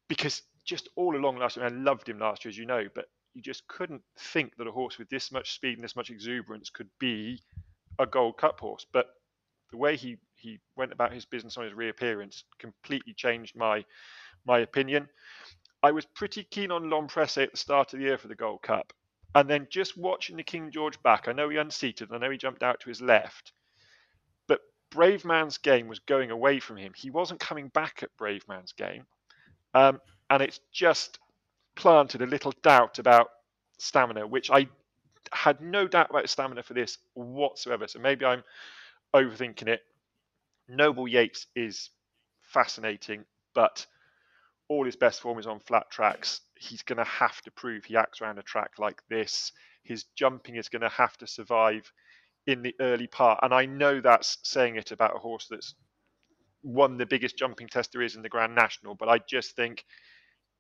Because 0.08 0.44
just 0.64 0.88
all 0.96 1.16
along 1.16 1.38
last 1.38 1.58
year, 1.58 1.66
I 1.66 1.70
loved 1.70 2.08
him 2.08 2.20
last 2.20 2.46
year, 2.46 2.50
as 2.50 2.58
you 2.58 2.66
know, 2.66 2.86
but 2.94 3.06
you 3.36 3.42
just 3.42 3.68
couldn't 3.68 4.02
think 4.18 4.56
that 4.58 4.68
a 4.68 4.72
horse 4.72 4.98
with 4.98 5.10
this 5.10 5.32
much 5.32 5.54
speed 5.54 5.76
and 5.76 5.84
this 5.84 5.96
much 5.96 6.10
exuberance 6.10 6.70
could 6.70 6.90
be 7.00 7.42
a 8.00 8.06
Gold 8.06 8.38
Cup 8.38 8.60
horse. 8.60 8.86
But 8.92 9.08
the 9.72 9.78
way 9.78 9.96
he 9.98 10.18
he 10.36 10.60
went 10.76 10.94
about 10.94 11.14
his 11.14 11.26
business 11.26 11.58
on 11.58 11.66
his 11.66 11.74
reappearance 11.74 12.46
completely 12.60 13.14
changed 13.14 13.56
my 13.56 13.84
my 14.46 14.60
opinion. 14.60 15.10
I 15.84 15.92
was 15.92 16.06
pretty 16.06 16.44
keen 16.44 16.72
on 16.72 16.90
L'Homme 16.90 17.08
Presse 17.08 17.38
at 17.38 17.52
the 17.52 17.58
start 17.58 17.94
of 17.94 18.00
the 18.00 18.06
year 18.06 18.18
for 18.18 18.28
the 18.28 18.36
Gold 18.36 18.62
Cup. 18.62 18.94
And 19.36 19.50
then 19.50 19.68
just 19.70 19.98
watching 19.98 20.38
the 20.38 20.44
King 20.44 20.72
George 20.72 21.02
back, 21.04 21.28
I 21.28 21.34
know 21.34 21.50
he 21.50 21.58
unseated, 21.58 22.10
I 22.12 22.18
know 22.18 22.32
he 22.32 22.38
jumped 22.38 22.64
out 22.64 22.80
to 22.80 22.90
his 22.90 23.02
left, 23.02 23.52
but 24.48 24.62
Bravemansgame 24.92 25.88
was 25.88 26.00
going 26.00 26.32
away 26.32 26.62
from 26.62 26.78
him. 26.78 26.94
He 26.96 27.10
wasn't 27.10 27.42
coming 27.42 27.68
back 27.68 28.02
at 28.02 28.16
Bravemansgame. 28.18 29.04
Um, 29.74 30.00
and 30.30 30.42
it's 30.42 30.62
just 30.72 31.20
planted 31.76 32.22
a 32.22 32.26
little 32.26 32.54
doubt 32.64 33.00
about 33.00 33.30
stamina, 33.78 34.28
which 34.28 34.50
I 34.52 34.68
had 35.32 35.62
no 35.62 35.88
doubt 35.88 36.10
about 36.10 36.30
stamina 36.30 36.64
for 36.64 36.74
this 36.74 36.98
whatsoever. 37.14 37.88
So 37.88 38.00
maybe 38.00 38.26
I'm 38.26 38.44
overthinking 39.14 39.68
it. 39.68 39.82
Noble 40.68 41.08
Yeats 41.08 41.48
is 41.56 41.90
fascinating, 42.42 43.26
but 43.54 43.86
all 44.68 44.86
his 44.86 44.96
best 44.96 45.22
form 45.22 45.38
is 45.40 45.48
on 45.48 45.60
flat 45.60 45.90
tracks. 45.92 46.42
He's 46.58 46.82
going 46.82 46.98
to 46.98 47.04
have 47.04 47.42
to 47.42 47.52
prove 47.52 47.86
he 47.86 47.98
acts 47.98 48.22
around 48.22 48.40
a 48.40 48.44
track 48.44 48.72
like 48.80 49.02
this. 49.10 49.52
His 49.84 50.06
jumping 50.16 50.56
is 50.56 50.70
going 50.70 50.82
to 50.82 50.90
have 50.90 51.16
to 51.18 51.28
survive 51.28 51.92
in 52.48 52.62
the 52.62 52.76
early 52.80 53.08
part. 53.08 53.40
And 53.44 53.54
I 53.54 53.66
know 53.66 54.02
that's 54.02 54.38
saying 54.44 54.78
it 54.78 54.92
about 54.92 55.16
a 55.16 55.20
horse 55.20 55.48
that's 55.50 55.76
won 56.64 56.98
the 56.98 57.06
biggest 57.06 57.38
jumping 57.38 57.68
test 57.68 57.92
there 57.92 58.02
is 58.02 58.16
in 58.16 58.24
the 58.24 58.30
Grand 58.30 58.56
National, 58.56 58.96
but 58.96 59.10
I 59.10 59.20
just 59.20 59.56
think 59.56 59.86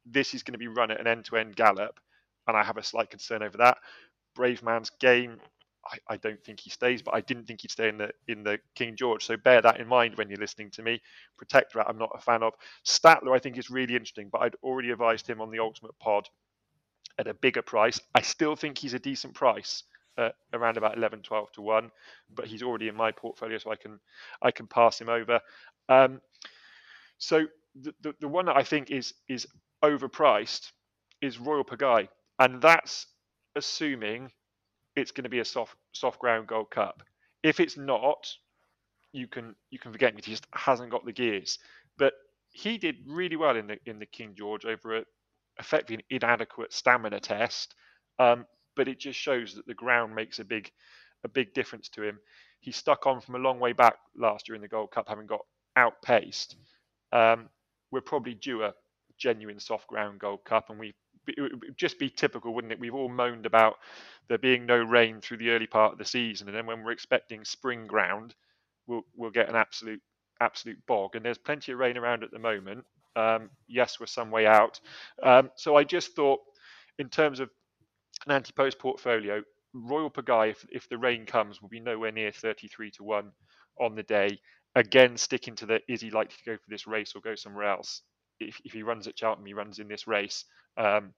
this 0.05 0.33
is 0.33 0.43
going 0.43 0.53
to 0.53 0.59
be 0.59 0.67
run 0.67 0.91
at 0.91 0.99
an 0.99 1.07
end-to-end 1.07 1.55
gallop, 1.55 1.99
and 2.47 2.55
I 2.55 2.63
have 2.63 2.77
a 2.77 2.83
slight 2.83 3.09
concern 3.09 3.43
over 3.43 3.57
that. 3.57 3.77
Bravemansgame, 4.37 5.37
I, 5.85 5.97
I, 6.07 6.17
don't 6.17 6.43
think 6.43 6.59
he 6.59 6.69
stays, 6.69 7.01
but 7.01 7.13
I 7.13 7.21
didn't 7.21 7.45
think 7.45 7.61
he'd 7.61 7.71
stay 7.71 7.89
in 7.89 7.97
the 7.97 8.11
in 8.27 8.43
the 8.43 8.59
King 8.75 8.95
George. 8.95 9.25
So 9.25 9.37
bear 9.37 9.61
that 9.61 9.79
in 9.79 9.87
mind 9.87 10.17
when 10.17 10.29
you're 10.29 10.39
listening 10.39 10.71
to 10.71 10.83
me. 10.83 11.01
Protectorat, 11.41 11.85
I'm 11.87 11.97
not 11.97 12.11
a 12.13 12.21
fan 12.21 12.43
of. 12.43 12.53
Stattler, 12.83 13.33
I 13.33 13.39
think 13.39 13.57
is 13.57 13.69
really 13.69 13.93
interesting, 13.93 14.29
but 14.31 14.41
I'd 14.41 14.55
already 14.63 14.91
advised 14.91 15.27
him 15.27 15.41
on 15.41 15.51
the 15.51 15.59
Ultimate 15.59 15.97
Pod 15.99 16.27
at 17.17 17.27
a 17.27 17.33
bigger 17.33 17.61
price. 17.61 17.99
I 18.13 18.21
still 18.21 18.55
think 18.55 18.77
he's 18.77 18.93
a 18.93 18.99
decent 18.99 19.33
price. 19.33 19.83
Uh, 20.17 20.29
around 20.53 20.77
about 20.77 20.95
11 20.95 21.21
12 21.23 21.51
to 21.51 21.61
1 21.61 21.91
but 22.33 22.47
he's 22.47 22.63
already 22.63 22.87
in 22.87 22.95
my 22.95 23.11
portfolio 23.11 23.57
so 23.57 23.69
i 23.69 23.75
can 23.75 23.99
i 24.41 24.49
can 24.49 24.65
pass 24.65 25.01
him 25.01 25.09
over 25.09 25.41
um, 25.89 26.21
so 27.17 27.45
the, 27.81 27.93
the, 27.99 28.15
the 28.21 28.27
one 28.29 28.45
that 28.45 28.55
i 28.55 28.63
think 28.63 28.91
is 28.91 29.13
is 29.27 29.45
overpriced 29.89 30.71
is 31.21 31.39
Royal 31.39 31.63
Pagaille, 31.63 32.07
and 32.39 32.61
that's 32.61 33.07
assuming 33.55 34.31
it's 34.95 35.11
going 35.11 35.23
to 35.23 35.29
be 35.29 35.39
a 35.39 35.45
soft 35.45 35.75
soft 35.91 36.19
ground 36.19 36.47
Gold 36.47 36.71
Cup. 36.71 37.03
If 37.43 37.59
it's 37.59 37.77
not, 37.77 38.27
you 39.11 39.27
can 39.27 39.55
you 39.69 39.79
can 39.79 39.91
forget 39.91 40.13
it. 40.17 40.25
He 40.25 40.31
just 40.31 40.47
hasn't 40.53 40.91
got 40.91 41.05
the 41.05 41.13
gears. 41.13 41.59
But 41.97 42.13
he 42.49 42.77
did 42.77 42.95
really 43.07 43.36
well 43.36 43.55
in 43.55 43.67
the 43.67 43.77
in 43.86 43.99
the 43.99 44.05
King 44.05 44.33
George 44.38 44.65
over 44.65 44.97
a 44.97 45.03
effectively 45.59 45.95
an 45.95 46.03
inadequate 46.09 46.73
stamina 46.73 47.19
test. 47.19 47.75
Um, 48.19 48.45
but 48.75 48.88
it 48.88 48.99
just 48.99 49.19
shows 49.19 49.55
that 49.55 49.67
the 49.67 49.73
ground 49.73 50.13
makes 50.15 50.39
a 50.39 50.43
big 50.43 50.71
a 51.23 51.29
big 51.29 51.53
difference 51.53 51.89
to 51.89 52.03
him. 52.03 52.19
He 52.59 52.71
stuck 52.71 53.05
on 53.05 53.21
from 53.21 53.36
a 53.36 53.39
long 53.39 53.59
way 53.59 53.73
back 53.73 53.95
last 54.17 54.47
year 54.47 54.55
in 54.55 54.61
the 54.61 54.67
Gold 54.67 54.91
Cup, 54.91 55.07
having 55.07 55.27
got 55.27 55.41
outpaced. 55.75 56.55
Um, 57.11 57.49
we're 57.91 58.01
probably 58.01 58.33
due 58.33 58.63
a, 58.63 58.73
genuine 59.18 59.59
soft 59.59 59.88
ground 59.88 60.20
Gold 60.20 60.43
Cup, 60.45 60.70
and 60.70 60.80
we 60.80 60.93
it 61.28 61.41
would 61.41 61.78
just 61.78 61.97
be 61.99 62.09
typical, 62.09 62.53
wouldn't 62.53 62.74
it? 62.74 62.80
We've 62.80 62.93
all 62.93 63.09
moaned 63.09 63.45
about 63.45 63.76
there 64.28 64.38
being 64.38 64.66
no 64.66 64.78
rain 64.78 65.22
through 65.22 65.38
the 65.38 65.49
early 65.49 65.68
part 65.68 65.93
of 65.93 65.97
the 65.97 66.05
season, 66.05 66.47
and 66.47 66.55
then 66.55 66.66
when 66.66 66.84
we're 66.84 66.91
expecting 66.91 67.43
spring 67.45 67.88
ground, 67.88 68.36
we'll 68.88 69.03
we'll 69.16 69.32
get 69.32 69.49
an 69.49 69.55
absolute 69.55 70.01
absolute 70.41 70.78
bog. 70.88 71.16
And 71.16 71.26
there's 71.26 71.38
plenty 71.38 71.72
of 71.72 71.80
rain 71.80 71.97
around 71.97 72.24
at 72.24 72.32
the 72.32 72.39
moment. 72.39 72.86
Um, 73.16 73.49
yes, 73.68 73.99
we're 73.99 74.07
some 74.07 74.32
way 74.32 74.45
out. 74.45 74.80
Um, 75.24 75.49
so 75.55 75.76
I 75.76 75.84
just 75.84 76.16
thought, 76.16 76.39
in 76.99 77.09
terms 77.09 77.39
of 77.39 77.49
an 78.26 78.34
anti-post 78.34 78.80
portfolio, 78.80 79.41
Royal 79.74 80.09
Pagaille, 80.09 80.51
if, 80.51 80.66
if 80.72 80.89
the 80.89 80.97
rain 80.97 81.26
comes, 81.26 81.61
will 81.61 81.70
be 81.70 81.80
nowhere 81.80 82.11
near 82.11 82.32
33 82.32 82.91
to 82.91 83.03
one 83.03 83.32
on 83.80 83.95
the 83.95 84.03
day. 84.03 84.39
Again, 84.76 85.18
sticking 85.18 85.55
to 85.55 85.66
the 85.66 85.80
is 85.88 86.01
he 86.01 86.11
likely 86.11 86.36
to 86.38 86.51
go 86.51 86.57
for 86.57 86.70
this 86.70 86.88
race 86.88 87.13
or 87.16 87.22
go 87.22 87.36
somewhere 87.36 87.66
else? 87.66 88.01
If, 88.39 88.59
if 88.65 88.73
he 88.73 88.83
runs 88.83 89.07
at 89.07 89.17
Cheltenham, 89.17 89.45
he 89.45 89.53
runs 89.53 89.79
in 89.79 89.88
this 89.88 90.07
race. 90.07 90.45
Um, 90.77 91.13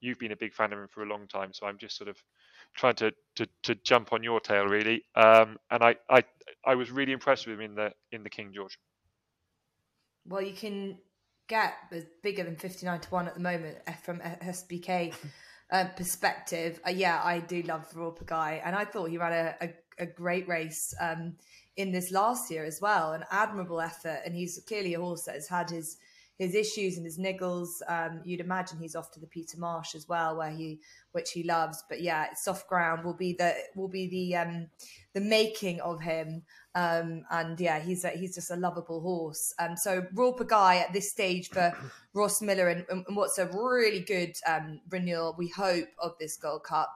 you've 0.00 0.18
been 0.18 0.32
a 0.32 0.36
big 0.36 0.54
fan 0.54 0.72
of 0.72 0.78
him 0.78 0.88
for 0.88 1.02
a 1.02 1.06
long 1.06 1.26
time, 1.26 1.52
so 1.52 1.66
I'm 1.66 1.78
just 1.78 1.96
sort 1.96 2.08
of 2.08 2.16
trying 2.74 2.94
to 2.94 3.12
to, 3.36 3.46
to 3.64 3.74
jump 3.76 4.12
on 4.12 4.22
your 4.22 4.40
tail 4.40 4.64
really. 4.64 5.04
Um, 5.14 5.58
and 5.70 5.82
I, 5.82 5.96
I 6.08 6.24
I 6.64 6.74
was 6.74 6.90
really 6.90 7.12
impressed 7.12 7.46
with 7.46 7.56
him 7.56 7.62
in 7.62 7.74
the 7.74 7.92
in 8.12 8.22
the 8.22 8.30
King 8.30 8.52
George. 8.54 8.78
Well, 10.26 10.42
you 10.42 10.52
can 10.52 10.98
get 11.48 11.74
bigger 12.22 12.44
than 12.44 12.56
59 12.56 13.00
to 13.00 13.08
1 13.08 13.26
at 13.26 13.34
the 13.34 13.40
moment 13.40 13.78
eh, 13.86 13.92
from 13.94 14.20
SBK 14.20 15.12
uh, 15.72 15.86
perspective. 15.96 16.80
Uh, 16.86 16.90
yeah, 16.90 17.20
I 17.24 17.40
do 17.40 17.62
love 17.62 17.84
Royal 17.94 18.12
Pagaille, 18.12 18.60
and 18.64 18.76
I 18.76 18.84
thought 18.84 19.10
he 19.10 19.18
ran 19.18 19.32
a, 19.32 19.66
a, 19.66 20.04
a 20.04 20.06
great 20.06 20.46
race 20.46 20.94
um, 21.00 21.34
in 21.76 21.90
this 21.90 22.12
last 22.12 22.50
year 22.50 22.64
as 22.64 22.80
well, 22.80 23.12
an 23.12 23.24
admirable 23.30 23.80
effort. 23.80 24.20
And 24.24 24.34
he's 24.34 24.62
clearly 24.68 24.94
a 24.94 25.00
horse 25.00 25.24
that 25.24 25.34
has 25.34 25.48
had 25.48 25.70
his 25.70 25.96
his 26.40 26.54
issues 26.54 26.96
and 26.96 27.04
his 27.04 27.18
niggles. 27.18 27.68
Um, 27.86 28.22
you'd 28.24 28.40
imagine 28.40 28.78
he's 28.78 28.96
off 28.96 29.10
to 29.12 29.20
the 29.20 29.26
Peter 29.26 29.58
Marsh 29.58 29.94
as 29.94 30.08
well, 30.08 30.38
where 30.38 30.50
he 30.50 30.80
which 31.12 31.32
he 31.32 31.42
loves. 31.42 31.84
But 31.86 32.00
yeah, 32.00 32.32
soft 32.34 32.66
ground 32.66 33.04
will 33.04 33.14
be 33.14 33.34
the 33.34 33.54
will 33.76 33.88
be 33.88 34.08
the 34.08 34.36
um, 34.36 34.68
the 35.12 35.20
making 35.20 35.82
of 35.82 36.00
him. 36.00 36.42
Um, 36.74 37.24
and 37.30 37.60
yeah, 37.60 37.78
he's 37.78 38.04
a, 38.04 38.10
he's 38.10 38.34
just 38.36 38.50
a 38.50 38.56
lovable 38.56 39.02
horse. 39.02 39.52
Um, 39.58 39.76
so 39.76 40.06
Royal 40.14 40.34
Pagaille 40.34 40.80
at 40.80 40.94
this 40.94 41.10
stage 41.10 41.50
for 41.50 41.74
Ross 42.14 42.40
Miller, 42.40 42.68
and, 42.68 42.86
and 42.88 43.04
what's 43.14 43.36
a 43.38 43.46
really 43.46 44.00
good 44.00 44.34
um, 44.46 44.80
renewal, 44.88 45.34
we 45.36 45.48
hope, 45.48 45.88
of 45.98 46.12
this 46.18 46.38
Gold 46.38 46.64
Cup. 46.64 46.90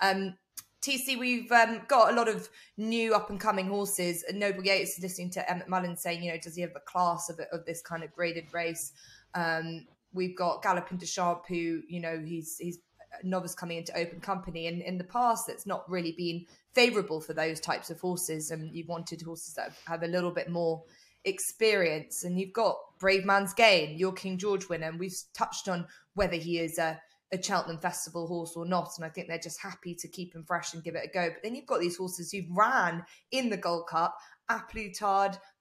Um, 0.00 0.36
TC, 0.84 1.18
we've 1.18 1.50
um, 1.50 1.80
got 1.88 2.12
a 2.12 2.14
lot 2.14 2.28
of 2.28 2.48
new 2.76 3.14
up 3.14 3.30
and 3.30 3.40
coming 3.40 3.68
horses. 3.68 4.22
Noble 4.32 4.62
Yeats 4.62 4.98
is 4.98 5.02
listening 5.02 5.30
to 5.30 5.50
Emmet 5.50 5.68
Mullins 5.68 6.02
saying, 6.02 6.22
you 6.22 6.30
know, 6.30 6.38
does 6.38 6.54
he 6.54 6.62
have 6.62 6.76
a 6.76 6.80
class 6.80 7.30
of, 7.30 7.40
of 7.52 7.64
this 7.64 7.80
kind 7.80 8.04
of 8.04 8.14
graded 8.14 8.52
race? 8.52 8.92
Um, 9.34 9.86
we've 10.12 10.36
got 10.36 10.62
Galopin 10.62 10.98
Des 10.98 11.06
Champs, 11.06 11.48
who, 11.48 11.82
you 11.88 12.00
know, 12.00 12.22
he's 12.24 12.58
he's 12.58 12.78
a 13.22 13.26
novice 13.26 13.54
coming 13.54 13.78
into 13.78 13.96
open 13.96 14.20
company. 14.20 14.66
And 14.66 14.82
in 14.82 14.98
the 14.98 15.04
past, 15.04 15.46
that's 15.46 15.66
not 15.66 15.88
really 15.90 16.12
been 16.12 16.44
favourable 16.74 17.20
for 17.20 17.32
those 17.32 17.60
types 17.60 17.88
of 17.88 18.00
horses. 18.00 18.50
And 18.50 18.74
you 18.74 18.84
wanted 18.86 19.22
horses 19.22 19.54
that 19.54 19.72
have 19.86 20.02
a 20.02 20.08
little 20.08 20.32
bit 20.32 20.50
more 20.50 20.82
experience. 21.24 22.24
And 22.24 22.38
you've 22.38 22.52
got 22.52 22.76
Bravemansgame, 23.00 23.98
your 23.98 24.12
King 24.12 24.36
George 24.36 24.68
winner. 24.68 24.88
And 24.88 25.00
we've 25.00 25.16
touched 25.32 25.68
on 25.68 25.86
whether 26.14 26.36
he 26.36 26.58
is 26.58 26.78
a 26.78 27.00
a 27.32 27.42
Cheltenham 27.42 27.78
Festival 27.78 28.26
horse 28.26 28.52
or 28.56 28.64
not. 28.64 28.90
And 28.96 29.04
I 29.04 29.08
think 29.08 29.28
they're 29.28 29.38
just 29.38 29.60
happy 29.60 29.94
to 29.96 30.08
keep 30.08 30.34
him 30.34 30.44
fresh 30.44 30.74
and 30.74 30.84
give 30.84 30.94
it 30.94 31.04
a 31.04 31.12
go. 31.12 31.30
But 31.30 31.42
then 31.42 31.54
you've 31.54 31.66
got 31.66 31.80
these 31.80 31.96
horses 31.96 32.30
who've 32.30 32.50
ran 32.50 33.04
in 33.30 33.50
the 33.50 33.56
Gold 33.56 33.86
Cup, 33.88 34.16
A 34.48 34.60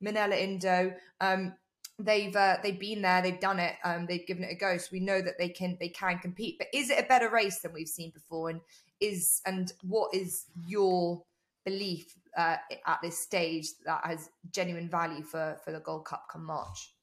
Minella 0.03 0.39
Indo. 0.39 0.93
Um, 1.19 1.53
they've 1.99 2.35
uh, 2.35 2.57
they've 2.61 2.79
been 2.79 3.01
there, 3.01 3.21
they've 3.21 3.39
done 3.39 3.59
it, 3.59 3.75
um, 3.83 4.05
they've 4.05 4.27
given 4.27 4.43
it 4.43 4.51
a 4.51 4.55
go. 4.55 4.77
So 4.77 4.89
we 4.91 4.99
know 4.99 5.21
that 5.21 5.37
they 5.37 5.49
can 5.49 5.77
they 5.79 5.89
can 5.89 6.19
compete. 6.19 6.57
But 6.57 6.67
is 6.73 6.89
it 6.89 7.03
a 7.03 7.07
better 7.07 7.29
race 7.29 7.59
than 7.59 7.73
we've 7.73 7.87
seen 7.87 8.11
before? 8.11 8.49
And 8.49 8.61
is 8.99 9.41
and 9.45 9.71
what 9.83 10.13
is 10.13 10.45
your 10.65 11.23
belief 11.65 12.15
uh, 12.37 12.57
at 12.85 12.99
this 13.01 13.17
stage 13.17 13.67
that 13.85 14.01
has 14.05 14.29
genuine 14.51 14.89
value 14.89 15.23
for 15.23 15.57
for 15.63 15.71
the 15.71 15.79
Gold 15.79 16.05
Cup 16.05 16.25
come 16.31 16.45
March? 16.45 16.93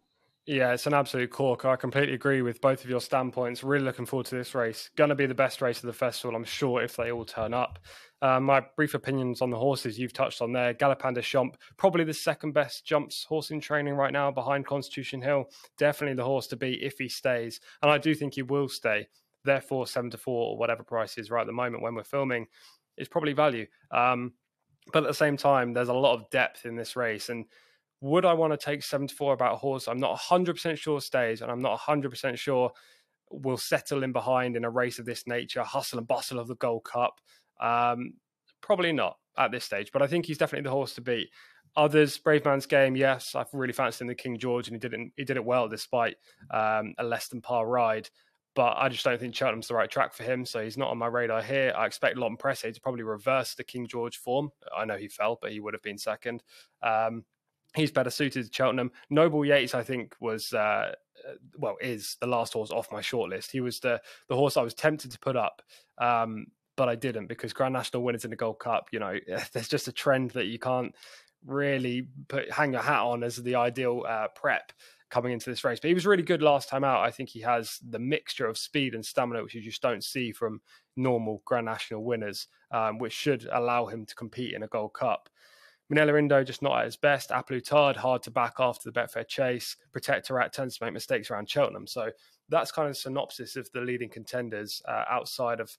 Yeah, 0.46 0.72
it's 0.72 0.86
an 0.86 0.94
absolute 0.94 1.30
corker. 1.30 1.68
I 1.68 1.76
completely 1.76 2.14
agree 2.14 2.42
with 2.42 2.60
both 2.60 2.82
of 2.82 2.90
your 2.90 3.00
standpoints. 3.00 3.62
Really 3.62 3.84
looking 3.84 4.06
forward 4.06 4.26
to 4.26 4.34
this 4.34 4.54
race. 4.54 4.90
Going 4.96 5.10
to 5.10 5.14
be 5.14 5.26
the 5.26 5.34
best 5.34 5.60
race 5.60 5.78
of 5.78 5.86
the 5.86 5.92
festival, 5.92 6.34
I'm 6.34 6.44
sure, 6.44 6.82
if 6.82 6.96
they 6.96 7.12
all 7.12 7.24
turn 7.24 7.54
up. 7.54 7.78
Uh, 8.22 8.40
my 8.40 8.62
brief 8.74 8.94
opinions 8.94 9.42
on 9.42 9.50
the 9.50 9.56
horses 9.56 9.98
you've 9.98 10.12
touched 10.12 10.42
on 10.42 10.52
there. 10.52 10.74
Galopin 10.74 11.14
Des 11.14 11.22
Champs, 11.22 11.56
probably 11.76 12.04
the 12.04 12.14
second 12.14 12.52
best 12.52 12.84
jumps 12.84 13.24
horse 13.24 13.50
in 13.50 13.60
training 13.60 13.94
right 13.94 14.12
now 14.12 14.30
behind 14.30 14.66
Constitution 14.66 15.20
Hill. 15.20 15.44
Definitely 15.78 16.16
the 16.16 16.24
horse 16.24 16.46
to 16.48 16.56
beat 16.56 16.82
if 16.82 16.98
he 16.98 17.08
stays. 17.08 17.60
And 17.82 17.90
I 17.90 17.98
do 17.98 18.14
think 18.14 18.34
he 18.34 18.42
will 18.42 18.68
stay. 18.68 19.08
Therefore, 19.44 19.86
7 19.86 20.10
to 20.10 20.18
4 20.18 20.52
or 20.52 20.58
whatever 20.58 20.82
price 20.82 21.16
is 21.16 21.30
right 21.30 21.42
at 21.42 21.46
the 21.46 21.52
moment 21.52 21.82
when 21.82 21.94
we're 21.94 22.02
filming 22.02 22.46
is 22.96 23.08
probably 23.08 23.34
value. 23.34 23.66
Um, 23.90 24.32
but 24.92 25.04
at 25.04 25.08
the 25.08 25.14
same 25.14 25.36
time, 25.36 25.74
there's 25.74 25.88
a 25.88 25.94
lot 25.94 26.14
of 26.14 26.28
depth 26.30 26.66
in 26.66 26.76
this 26.76 26.96
race. 26.96 27.28
And 27.28 27.44
would 28.00 28.24
I 28.24 28.32
want 28.32 28.52
to 28.52 28.56
take 28.56 28.82
74 28.82 29.34
about 29.34 29.54
a 29.54 29.56
horse? 29.56 29.88
I'm 29.88 30.00
not 30.00 30.18
100% 30.18 30.76
sure 30.78 31.00
stays, 31.00 31.42
and 31.42 31.50
I'm 31.50 31.60
not 31.60 31.78
100% 31.78 32.38
sure 32.38 32.72
will 33.30 33.58
settle 33.58 34.02
in 34.02 34.12
behind 34.12 34.56
in 34.56 34.64
a 34.64 34.70
race 34.70 34.98
of 34.98 35.04
this 35.04 35.26
nature, 35.26 35.62
hustle 35.62 35.98
and 35.98 36.08
bustle 36.08 36.38
of 36.38 36.48
the 36.48 36.56
Gold 36.56 36.84
Cup. 36.84 37.20
Um, 37.60 38.14
probably 38.60 38.92
not 38.92 39.18
at 39.38 39.50
this 39.50 39.64
stage, 39.64 39.90
but 39.92 40.02
I 40.02 40.06
think 40.06 40.26
he's 40.26 40.38
definitely 40.38 40.64
the 40.64 40.74
horse 40.74 40.94
to 40.94 41.00
beat. 41.00 41.28
Others, 41.76 42.18
Bravemansgame, 42.18 42.96
yes, 42.96 43.34
I've 43.34 43.52
really 43.52 43.72
fancied 43.72 44.08
the 44.08 44.14
King 44.14 44.38
George, 44.38 44.66
and 44.66 44.74
he 44.74 44.80
did 44.80 44.94
it. 44.94 45.12
He 45.16 45.24
did 45.24 45.36
it 45.36 45.44
well 45.44 45.68
despite 45.68 46.16
um, 46.50 46.94
a 46.98 47.04
less 47.04 47.28
than 47.28 47.40
par 47.40 47.66
ride. 47.66 48.08
But 48.56 48.76
I 48.78 48.88
just 48.88 49.04
don't 49.04 49.20
think 49.20 49.34
Cheltenham's 49.34 49.68
the 49.68 49.74
right 49.74 49.88
track 49.88 50.12
for 50.12 50.24
him, 50.24 50.44
so 50.44 50.60
he's 50.60 50.76
not 50.76 50.90
on 50.90 50.98
my 50.98 51.06
radar 51.06 51.40
here. 51.40 51.72
I 51.76 51.86
expect 51.86 52.16
L'Homme 52.16 52.36
Presse 52.36 52.62
to 52.62 52.80
probably 52.80 53.04
reverse 53.04 53.54
the 53.54 53.62
King 53.62 53.86
George 53.86 54.18
form. 54.18 54.50
I 54.76 54.84
know 54.84 54.96
he 54.96 55.06
fell, 55.06 55.38
but 55.40 55.52
he 55.52 55.60
would 55.60 55.72
have 55.72 55.82
been 55.82 55.98
second. 55.98 56.42
Um, 56.82 57.24
he's 57.74 57.90
better 57.90 58.10
suited 58.10 58.46
to 58.46 58.52
Cheltenham. 58.52 58.90
Noble 59.10 59.44
Yeats, 59.44 59.74
I 59.74 59.82
think, 59.82 60.14
was 60.20 60.52
uh, 60.52 60.92
well 61.58 61.76
is 61.80 62.16
the 62.20 62.26
last 62.26 62.52
horse 62.52 62.70
off 62.70 62.92
my 62.92 63.00
shortlist. 63.00 63.50
He 63.50 63.60
was 63.60 63.80
the 63.80 64.00
the 64.28 64.36
horse 64.36 64.56
I 64.56 64.62
was 64.62 64.74
tempted 64.74 65.10
to 65.12 65.18
put 65.18 65.36
up, 65.36 65.62
um, 65.98 66.46
but 66.76 66.88
I 66.88 66.94
didn't 66.94 67.26
because 67.26 67.52
Grand 67.52 67.72
National 67.72 68.02
winners 68.02 68.24
in 68.24 68.30
the 68.30 68.36
Gold 68.36 68.58
Cup. 68.58 68.88
You 68.92 69.00
know, 69.00 69.18
there's 69.52 69.68
just 69.68 69.88
a 69.88 69.92
trend 69.92 70.32
that 70.32 70.46
you 70.46 70.58
can't 70.58 70.94
really 71.46 72.06
put 72.28 72.50
hang 72.50 72.72
your 72.72 72.82
hat 72.82 73.00
on 73.00 73.22
as 73.22 73.36
the 73.36 73.54
ideal 73.54 74.04
uh, 74.06 74.28
prep 74.34 74.72
coming 75.10 75.32
into 75.32 75.50
this 75.50 75.64
race. 75.64 75.80
But 75.80 75.88
he 75.88 75.94
was 75.94 76.06
really 76.06 76.22
good 76.22 76.42
last 76.42 76.68
time 76.68 76.84
out. 76.84 77.04
I 77.04 77.10
think 77.10 77.28
he 77.28 77.40
has 77.40 77.80
the 77.88 77.98
mixture 77.98 78.46
of 78.46 78.56
speed 78.56 78.94
and 78.94 79.04
stamina, 79.04 79.42
which 79.42 79.54
you 79.54 79.60
just 79.60 79.82
don't 79.82 80.04
see 80.04 80.32
from 80.32 80.60
normal 80.96 81.42
Grand 81.44 81.66
National 81.66 82.04
winners, 82.04 82.46
um, 82.70 82.98
which 82.98 83.12
should 83.12 83.48
allow 83.52 83.86
him 83.86 84.06
to 84.06 84.14
compete 84.14 84.54
in 84.54 84.62
a 84.62 84.68
Gold 84.68 84.94
Cup. 84.94 85.28
Minella 85.90 86.18
Indo 86.18 86.44
just 86.44 86.62
not 86.62 86.78
at 86.78 86.84
his 86.84 86.96
best. 86.96 87.30
A 87.32 87.42
Plus 87.42 87.62
Tard 87.62 87.96
hard 87.96 88.22
to 88.22 88.30
back 88.30 88.54
after 88.58 88.90
the 88.90 88.98
Betfair 88.98 89.26
chase. 89.26 89.76
Protectorat 89.92 90.52
tends 90.52 90.78
to 90.78 90.84
make 90.84 90.94
mistakes 90.94 91.30
around 91.30 91.50
Cheltenham. 91.50 91.86
So 91.86 92.10
that's 92.48 92.70
kind 92.70 92.88
of 92.88 92.96
synopsis 92.96 93.56
of 93.56 93.70
the 93.72 93.80
leading 93.80 94.08
contenders 94.08 94.82
uh, 94.86 95.04
outside 95.08 95.58
of 95.60 95.76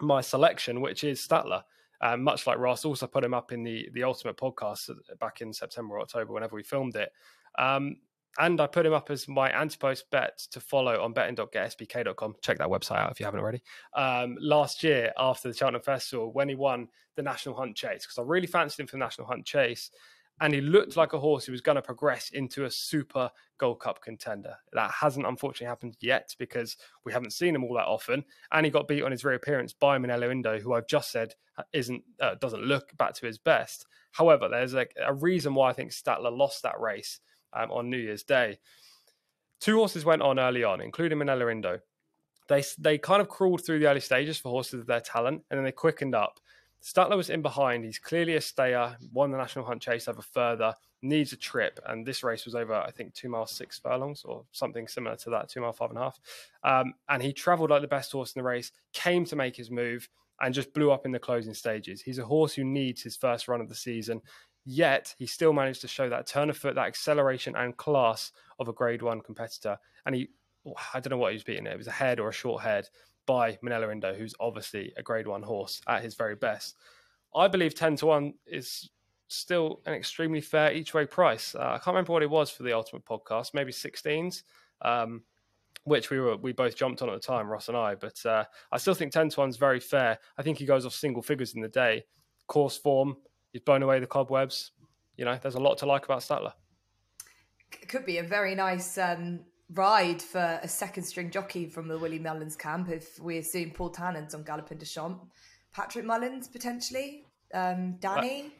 my 0.00 0.20
selection, 0.20 0.80
which 0.80 1.04
is 1.04 1.20
Stattler. 1.20 1.62
Um, 2.00 2.22
much 2.22 2.46
like 2.46 2.58
Ross, 2.58 2.84
also 2.84 3.06
put 3.06 3.24
him 3.24 3.34
up 3.34 3.50
in 3.50 3.64
the 3.64 3.88
the 3.92 4.04
Ultimate 4.04 4.36
podcast 4.36 4.90
back 5.18 5.40
in 5.40 5.52
September 5.52 5.96
or 5.96 6.00
October, 6.00 6.32
whenever 6.32 6.54
we 6.54 6.62
filmed 6.62 6.94
it. 6.94 7.10
Um, 7.58 7.96
and 8.38 8.60
I 8.60 8.66
put 8.66 8.86
him 8.86 8.92
up 8.92 9.10
as 9.10 9.26
my 9.28 9.50
anti-post 9.50 10.10
bet 10.10 10.38
to 10.52 10.60
follow 10.60 11.02
on 11.02 11.12
betting.getsbk.com. 11.12 12.36
Check 12.40 12.58
that 12.58 12.68
website 12.68 12.98
out 12.98 13.10
if 13.10 13.20
you 13.20 13.26
haven't 13.26 13.40
already. 13.40 13.62
Um, 13.94 14.36
last 14.40 14.82
year 14.82 15.12
after 15.18 15.48
the 15.48 15.54
Cheltenham 15.54 15.82
Festival, 15.82 16.32
when 16.32 16.48
he 16.48 16.54
won 16.54 16.88
the 17.16 17.22
National 17.22 17.56
Hunt 17.56 17.76
Chase, 17.76 18.06
because 18.06 18.18
I 18.18 18.22
really 18.22 18.46
fancied 18.46 18.80
him 18.80 18.86
for 18.86 18.96
the 18.96 19.04
National 19.04 19.26
Hunt 19.26 19.44
Chase, 19.44 19.90
and 20.40 20.54
he 20.54 20.60
looked 20.60 20.96
like 20.96 21.14
a 21.14 21.18
horse 21.18 21.44
who 21.44 21.52
was 21.52 21.60
going 21.60 21.76
to 21.76 21.82
progress 21.82 22.30
into 22.30 22.64
a 22.64 22.70
super 22.70 23.28
Gold 23.58 23.80
Cup 23.80 24.00
contender. 24.00 24.54
That 24.72 24.92
hasn't 24.92 25.26
unfortunately 25.26 25.66
happened 25.66 25.96
yet 26.00 26.32
because 26.38 26.76
we 27.04 27.12
haven't 27.12 27.32
seen 27.32 27.56
him 27.56 27.64
all 27.64 27.74
that 27.74 27.86
often. 27.86 28.24
And 28.52 28.64
he 28.64 28.70
got 28.70 28.86
beat 28.86 29.02
on 29.02 29.10
his 29.10 29.24
reappearance 29.24 29.72
by 29.72 29.98
Minella 29.98 30.30
Indo, 30.30 30.60
who 30.60 30.74
I've 30.74 30.86
just 30.86 31.10
said 31.10 31.34
isn't 31.72 32.04
uh, 32.20 32.36
doesn't 32.36 32.62
look 32.62 32.96
back 32.96 33.14
to 33.14 33.26
his 33.26 33.38
best. 33.38 33.86
However, 34.12 34.48
there's 34.48 34.74
a, 34.74 34.86
a 35.04 35.12
reason 35.12 35.54
why 35.54 35.70
I 35.70 35.72
think 35.72 35.90
Stattler 35.90 36.30
lost 36.30 36.62
that 36.62 36.78
race 36.78 37.18
um, 37.52 37.70
on 37.70 37.90
New 37.90 37.98
Year's 37.98 38.22
Day. 38.22 38.58
Two 39.60 39.76
horses 39.76 40.04
went 40.04 40.22
on 40.22 40.38
early 40.38 40.64
on, 40.64 40.80
including 40.80 41.18
Minella 41.18 41.50
Indo. 41.50 41.80
They 42.48 42.62
they 42.78 42.98
kind 42.98 43.20
of 43.20 43.28
crawled 43.28 43.64
through 43.64 43.80
the 43.80 43.88
early 43.88 44.00
stages 44.00 44.38
for 44.38 44.50
horses 44.50 44.80
of 44.80 44.86
their 44.86 45.00
talent, 45.00 45.42
and 45.50 45.58
then 45.58 45.64
they 45.64 45.72
quickened 45.72 46.14
up. 46.14 46.40
Stattler 46.80 47.16
was 47.16 47.30
in 47.30 47.42
behind. 47.42 47.84
He's 47.84 47.98
clearly 47.98 48.36
a 48.36 48.40
stayer. 48.40 48.96
Won 49.12 49.30
the 49.30 49.38
national 49.38 49.64
hunt 49.64 49.82
chase 49.82 50.08
over 50.08 50.22
further. 50.22 50.74
Needs 51.02 51.32
a 51.32 51.36
trip, 51.36 51.78
and 51.86 52.06
this 52.06 52.22
race 52.22 52.44
was 52.44 52.54
over, 52.54 52.74
I 52.74 52.90
think, 52.90 53.14
two 53.14 53.28
miles 53.28 53.52
six 53.52 53.78
furlongs 53.78 54.24
or 54.24 54.44
something 54.52 54.88
similar 54.88 55.16
to 55.16 55.30
that, 55.30 55.48
two 55.48 55.60
mile 55.60 55.72
five 55.72 55.90
and 55.90 55.98
a 55.98 56.02
half. 56.02 56.20
Um, 56.64 56.94
and 57.08 57.22
he 57.22 57.32
travelled 57.32 57.70
like 57.70 57.82
the 57.82 57.88
best 57.88 58.10
horse 58.10 58.32
in 58.32 58.40
the 58.40 58.48
race. 58.48 58.72
Came 58.92 59.24
to 59.26 59.36
make 59.36 59.56
his 59.56 59.70
move 59.70 60.08
and 60.40 60.54
just 60.54 60.72
blew 60.72 60.90
up 60.90 61.04
in 61.04 61.12
the 61.12 61.18
closing 61.18 61.54
stages. 61.54 62.00
He's 62.00 62.18
a 62.18 62.24
horse 62.24 62.54
who 62.54 62.64
needs 62.64 63.02
his 63.02 63.16
first 63.16 63.48
run 63.48 63.60
of 63.60 63.68
the 63.68 63.74
season. 63.74 64.20
Yet 64.64 65.14
he 65.18 65.26
still 65.26 65.52
managed 65.52 65.80
to 65.82 65.88
show 65.88 66.08
that 66.08 66.26
turn 66.26 66.50
of 66.50 66.56
foot, 66.56 66.74
that 66.74 66.86
acceleration 66.86 67.56
and 67.56 67.76
class 67.76 68.32
of 68.58 68.68
a 68.68 68.72
grade 68.72 69.02
one 69.02 69.20
competitor. 69.20 69.78
And 70.04 70.14
he, 70.14 70.28
I 70.92 71.00
don't 71.00 71.10
know 71.10 71.18
what 71.18 71.32
he 71.32 71.36
was 71.36 71.44
beating 71.44 71.66
it. 71.66 71.76
Was 71.76 71.86
a 71.86 71.92
head 71.92 72.20
or 72.20 72.28
a 72.28 72.32
short 72.32 72.62
head 72.62 72.88
by 73.26 73.58
Minella 73.62 73.92
Indo, 73.92 74.14
who's 74.14 74.34
obviously 74.40 74.92
a 74.96 75.02
grade 75.02 75.26
one 75.26 75.42
horse 75.42 75.80
at 75.86 76.02
his 76.02 76.14
very 76.14 76.34
best. 76.34 76.76
I 77.34 77.46
believe 77.46 77.74
10 77.74 77.96
to 77.96 78.06
1 78.06 78.34
is 78.46 78.90
still 79.28 79.80
an 79.86 79.92
extremely 79.92 80.40
fair 80.40 80.72
each 80.72 80.94
way 80.94 81.06
price. 81.06 81.54
Uh, 81.54 81.60
I 81.60 81.78
can't 81.78 81.88
remember 81.88 82.12
what 82.12 82.22
it 82.22 82.30
was 82.30 82.50
for 82.50 82.62
the 82.62 82.72
Ultimate 82.72 83.04
podcast, 83.04 83.54
maybe 83.54 83.70
16s, 83.70 84.42
um, 84.82 85.22
which 85.84 86.10
we 86.10 86.18
were 86.18 86.36
we 86.36 86.52
both 86.52 86.74
jumped 86.76 87.02
on 87.02 87.10
at 87.10 87.14
the 87.14 87.26
time, 87.26 87.46
Ross 87.48 87.68
and 87.68 87.76
I. 87.76 87.94
But 87.94 88.24
uh, 88.24 88.44
I 88.72 88.78
still 88.78 88.94
think 88.94 89.12
10 89.12 89.30
to 89.30 89.40
1 89.40 89.50
is 89.50 89.56
very 89.56 89.80
fair. 89.80 90.18
I 90.36 90.42
think 90.42 90.58
he 90.58 90.66
goes 90.66 90.86
off 90.86 90.94
single 90.94 91.22
figures 91.22 91.54
in 91.54 91.60
the 91.60 91.68
day. 91.68 92.04
Course 92.46 92.78
form, 92.78 93.16
he's 93.52 93.62
blown 93.62 93.82
away 93.82 94.00
the 94.00 94.06
cobwebs. 94.06 94.72
You 95.16 95.24
know, 95.24 95.38
there's 95.40 95.54
a 95.54 95.60
lot 95.60 95.78
to 95.78 95.86
like 95.86 96.04
about 96.04 96.22
Stattler. 96.22 96.54
It 97.82 97.88
could 97.88 98.06
be 98.06 98.18
a 98.18 98.22
very 98.22 98.54
nice 98.54 98.96
um, 98.98 99.40
ride 99.74 100.22
for 100.22 100.60
a 100.62 100.68
second 100.68 101.02
string 101.02 101.30
jockey 101.30 101.66
from 101.66 101.88
the 101.88 101.98
Willie 101.98 102.18
Mullins 102.18 102.56
camp 102.56 102.88
if 102.88 103.18
we 103.20 103.38
assume 103.38 103.70
Paul 103.70 103.92
Townend's 103.92 104.34
on 104.34 104.44
Galopin 104.44 104.78
Des 104.78 104.86
Champs. 104.86 105.26
Patrick 105.72 106.04
Mullins 106.04 106.48
potentially, 106.48 107.24
um, 107.52 107.96
Danny. 108.00 108.52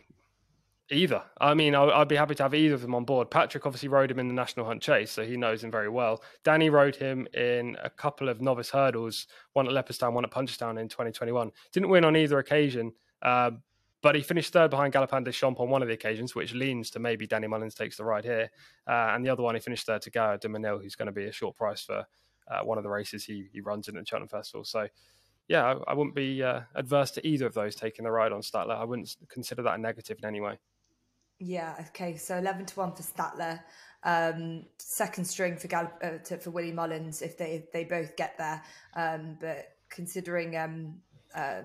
Either. 0.91 1.23
I 1.39 1.53
mean, 1.53 1.75
I'd 1.75 2.09
be 2.09 2.17
happy 2.17 2.35
to 2.37 2.43
have 2.45 2.55
either 2.55 2.75
of 2.75 2.81
them 2.81 2.95
on 2.95 3.05
board. 3.05 3.31
Patrick 3.31 3.67
obviously 3.67 3.91
rode 3.91 4.11
him 4.11 4.19
in 4.19 4.27
the 4.27 4.35
National 4.35 4.65
Hunt 4.65 4.81
Chase, 4.81 5.11
so 5.11 5.23
he 5.23 5.37
knows 5.37 5.63
him 5.63 5.71
very 5.71 5.91
well. 5.91 6.23
Danny 6.45 6.71
rode 6.71 6.97
him 6.97 7.29
in 7.35 7.77
a 7.83 7.91
couple 7.91 8.29
of 8.31 8.41
novice 8.41 8.71
hurdles, 8.71 9.27
one 9.53 9.67
at 9.67 9.73
Leopardstown, 9.73 10.15
one 10.15 10.25
at 10.25 10.31
Punchestown 10.31 10.81
in 10.81 10.89
2021. 10.89 11.53
Didn't 11.73 11.91
win 11.91 12.05
on 12.07 12.17
either 12.17 12.39
occasion, 12.39 12.93
uh, 13.21 13.51
but 14.01 14.15
he 14.15 14.23
finished 14.23 14.53
third 14.53 14.71
behind 14.71 14.93
Galopin 14.93 15.25
Des 15.25 15.33
Champs 15.33 15.61
on 15.61 15.71
one 15.71 15.83
of 15.83 15.89
the 15.89 15.95
occasions, 15.95 16.35
which 16.35 16.55
leans 16.55 16.91
to 16.91 16.99
maybe 16.99 17.27
Danny 17.27 17.47
Mullins 17.47 17.75
takes 17.75 17.97
the 17.97 18.05
ride 18.05 18.25
here. 18.25 18.51
Uh, 18.87 19.13
and 19.13 19.25
the 19.25 19.31
other 19.31 19.43
one, 19.43 19.55
he 19.55 19.61
finished 19.61 19.87
third 19.87 20.03
to 20.03 20.11
Gaillard 20.11 20.41
Du 20.41 20.49
Mesnil, 20.49 20.83
who's 20.83 20.95
going 20.95 21.07
to 21.07 21.13
be 21.13 21.25
a 21.25 21.33
short 21.33 21.57
price 21.57 21.83
for 21.83 22.07
uh, 22.51 22.61
one 22.63 22.79
of 22.79 22.85
the 22.85 22.91
races 22.91 23.25
he, 23.25 23.49
he 23.53 23.61
runs 23.61 23.89
in 23.89 23.97
at 23.97 24.03
the 24.03 24.07
Cheltenham 24.07 24.29
Festival. 24.29 24.65
So, 24.65 24.89
yeah, 25.49 25.65
I, 25.65 25.91
I 25.91 25.95
wouldn't 25.95 26.15
be 26.15 26.43
uh, 26.43 26.61
adverse 26.75 27.11
to 27.13 27.27
either 27.27 27.47
of 27.47 27.55
those 27.55 27.75
taking 27.75 28.05
the 28.05 28.11
ride 28.11 28.33
on 28.33 28.43
Stattler. 28.43 28.75
I 28.75 28.85
wouldn't 28.85 29.17
consider 29.29 29.63
that 29.63 29.75
a 29.75 29.79
negative 29.79 30.19
in 30.23 30.29
any 30.29 30.41
way. 30.41 30.59
Yeah. 31.41 31.75
Okay. 31.89 32.17
So 32.17 32.37
eleven 32.37 32.67
to 32.67 32.75
one 32.81 32.93
for 32.93 33.03
Stattler, 33.03 33.61
um, 34.03 34.65
second 34.79 35.25
string 35.25 35.57
for 35.57 35.69
Gal- 35.69 35.99
uh, 36.03 36.19
to, 36.25 36.39
for 36.39 36.51
Willie 36.51 36.73
Mullins 36.73 37.23
if 37.23 37.39
they 37.39 37.53
if 37.53 37.71
they 37.73 37.85
both 37.85 38.17
get 38.17 38.37
there. 38.39 38.63
Um, 38.95 39.37
but 39.41 39.69
considering 39.89 40.57
um, 40.57 40.97
uh, 41.35 41.63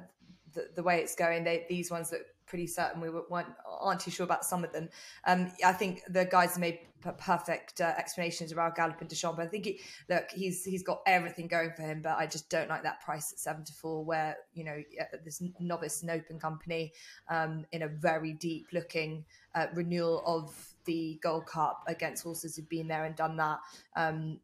the, 0.53 0.69
the 0.75 0.83
way 0.83 0.99
it's 0.99 1.15
going, 1.15 1.43
they, 1.43 1.65
these 1.69 1.91
ones 1.91 2.11
look 2.11 2.21
pretty 2.45 2.67
certain 2.67 3.01
we 3.01 3.09
weren't 3.09 3.47
aren't 3.81 3.99
too 3.99 4.11
sure 4.11 4.23
about 4.25 4.45
some 4.45 4.63
of 4.63 4.71
them. 4.71 4.89
Um, 5.25 5.51
I 5.65 5.73
think 5.73 6.01
the 6.07 6.25
guys 6.25 6.57
made 6.57 6.79
perfect 7.17 7.81
uh, 7.81 7.93
explanations 7.97 8.51
about 8.51 8.77
Galopin 8.77 9.07
Des 9.07 9.15
Champs. 9.15 9.39
I 9.39 9.47
think 9.47 9.65
he, 9.65 9.81
look, 10.09 10.29
he's 10.31 10.63
he's 10.63 10.83
got 10.83 11.01
everything 11.05 11.47
going 11.47 11.71
for 11.75 11.81
him, 11.83 12.01
but 12.01 12.17
I 12.17 12.27
just 12.27 12.49
don't 12.49 12.69
like 12.69 12.83
that 12.83 13.01
price 13.01 13.31
at 13.33 13.39
seven 13.39 13.63
to 13.65 13.73
four, 13.73 14.05
where 14.05 14.37
you 14.53 14.63
know 14.63 14.81
this 15.23 15.41
novice 15.59 16.01
and 16.01 16.11
open 16.11 16.39
company 16.39 16.93
um, 17.29 17.65
in 17.71 17.83
a 17.83 17.87
very 17.87 18.33
deep 18.33 18.67
looking 18.71 19.25
uh, 19.55 19.67
renewal 19.73 20.23
of 20.25 20.55
the 20.85 21.19
Gold 21.21 21.45
Cup 21.45 21.83
against 21.87 22.23
horses 22.23 22.55
who've 22.55 22.69
been 22.69 22.87
there 22.87 23.05
and 23.05 23.15
done 23.15 23.37
that. 23.37 23.59
Um, 23.95 24.39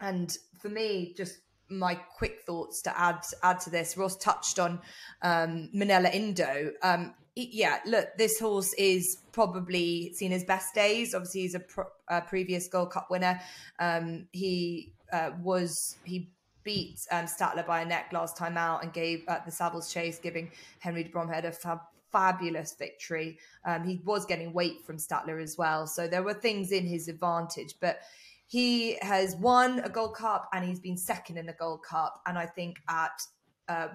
and 0.00 0.36
for 0.60 0.68
me, 0.68 1.14
just 1.16 1.40
my 1.70 1.94
quick 1.94 2.42
thoughts 2.46 2.82
to 2.82 2.98
add 2.98 3.20
add 3.42 3.60
to 3.60 3.70
this. 3.70 3.96
Ross 3.96 4.16
touched 4.16 4.58
on 4.58 4.80
um, 5.22 5.70
Minella 5.74 6.12
Indo. 6.12 6.72
Um, 6.82 7.14
yeah, 7.34 7.78
look, 7.86 8.08
this 8.16 8.40
horse 8.40 8.72
is 8.74 9.18
probably 9.32 10.12
seen 10.14 10.32
his 10.32 10.44
best 10.44 10.74
days. 10.74 11.14
Obviously, 11.14 11.42
he's 11.42 11.54
a, 11.54 11.62
a 12.08 12.20
previous 12.20 12.66
Gold 12.66 12.90
Cup 12.90 13.10
winner. 13.10 13.40
Um, 13.78 14.26
he 14.32 14.92
uh, 15.12 15.30
was 15.40 15.96
he 16.04 16.30
beat 16.64 16.98
um, 17.12 17.26
Stattler 17.26 17.62
by 17.62 17.82
a 17.82 17.84
neck 17.84 18.10
last 18.12 18.36
time 18.36 18.56
out 18.56 18.82
and 18.82 18.92
gave 18.92 19.22
uh, 19.28 19.38
the 19.44 19.52
Savills 19.52 19.92
Chase, 19.92 20.18
giving 20.18 20.50
Henry 20.80 21.04
de 21.04 21.10
Bromhead 21.10 21.44
a 21.44 21.52
fab, 21.52 21.78
fabulous 22.10 22.74
victory. 22.74 23.38
Um, 23.64 23.84
he 23.84 24.00
was 24.04 24.26
getting 24.26 24.52
weight 24.52 24.84
from 24.84 24.98
Stattler 24.98 25.38
as 25.38 25.56
well, 25.56 25.86
so 25.86 26.08
there 26.08 26.22
were 26.22 26.34
things 26.34 26.72
in 26.72 26.86
his 26.86 27.08
advantage, 27.08 27.74
but. 27.80 28.00
He 28.48 28.96
has 29.02 29.36
won 29.36 29.80
a 29.80 29.90
Gold 29.90 30.16
Cup 30.16 30.48
and 30.52 30.64
he's 30.64 30.80
been 30.80 30.96
second 30.96 31.36
in 31.36 31.46
the 31.46 31.52
Gold 31.52 31.82
Cup. 31.84 32.22
And 32.26 32.38
I 32.38 32.46
think 32.46 32.78
at 32.88 33.22
uh, 33.68 33.88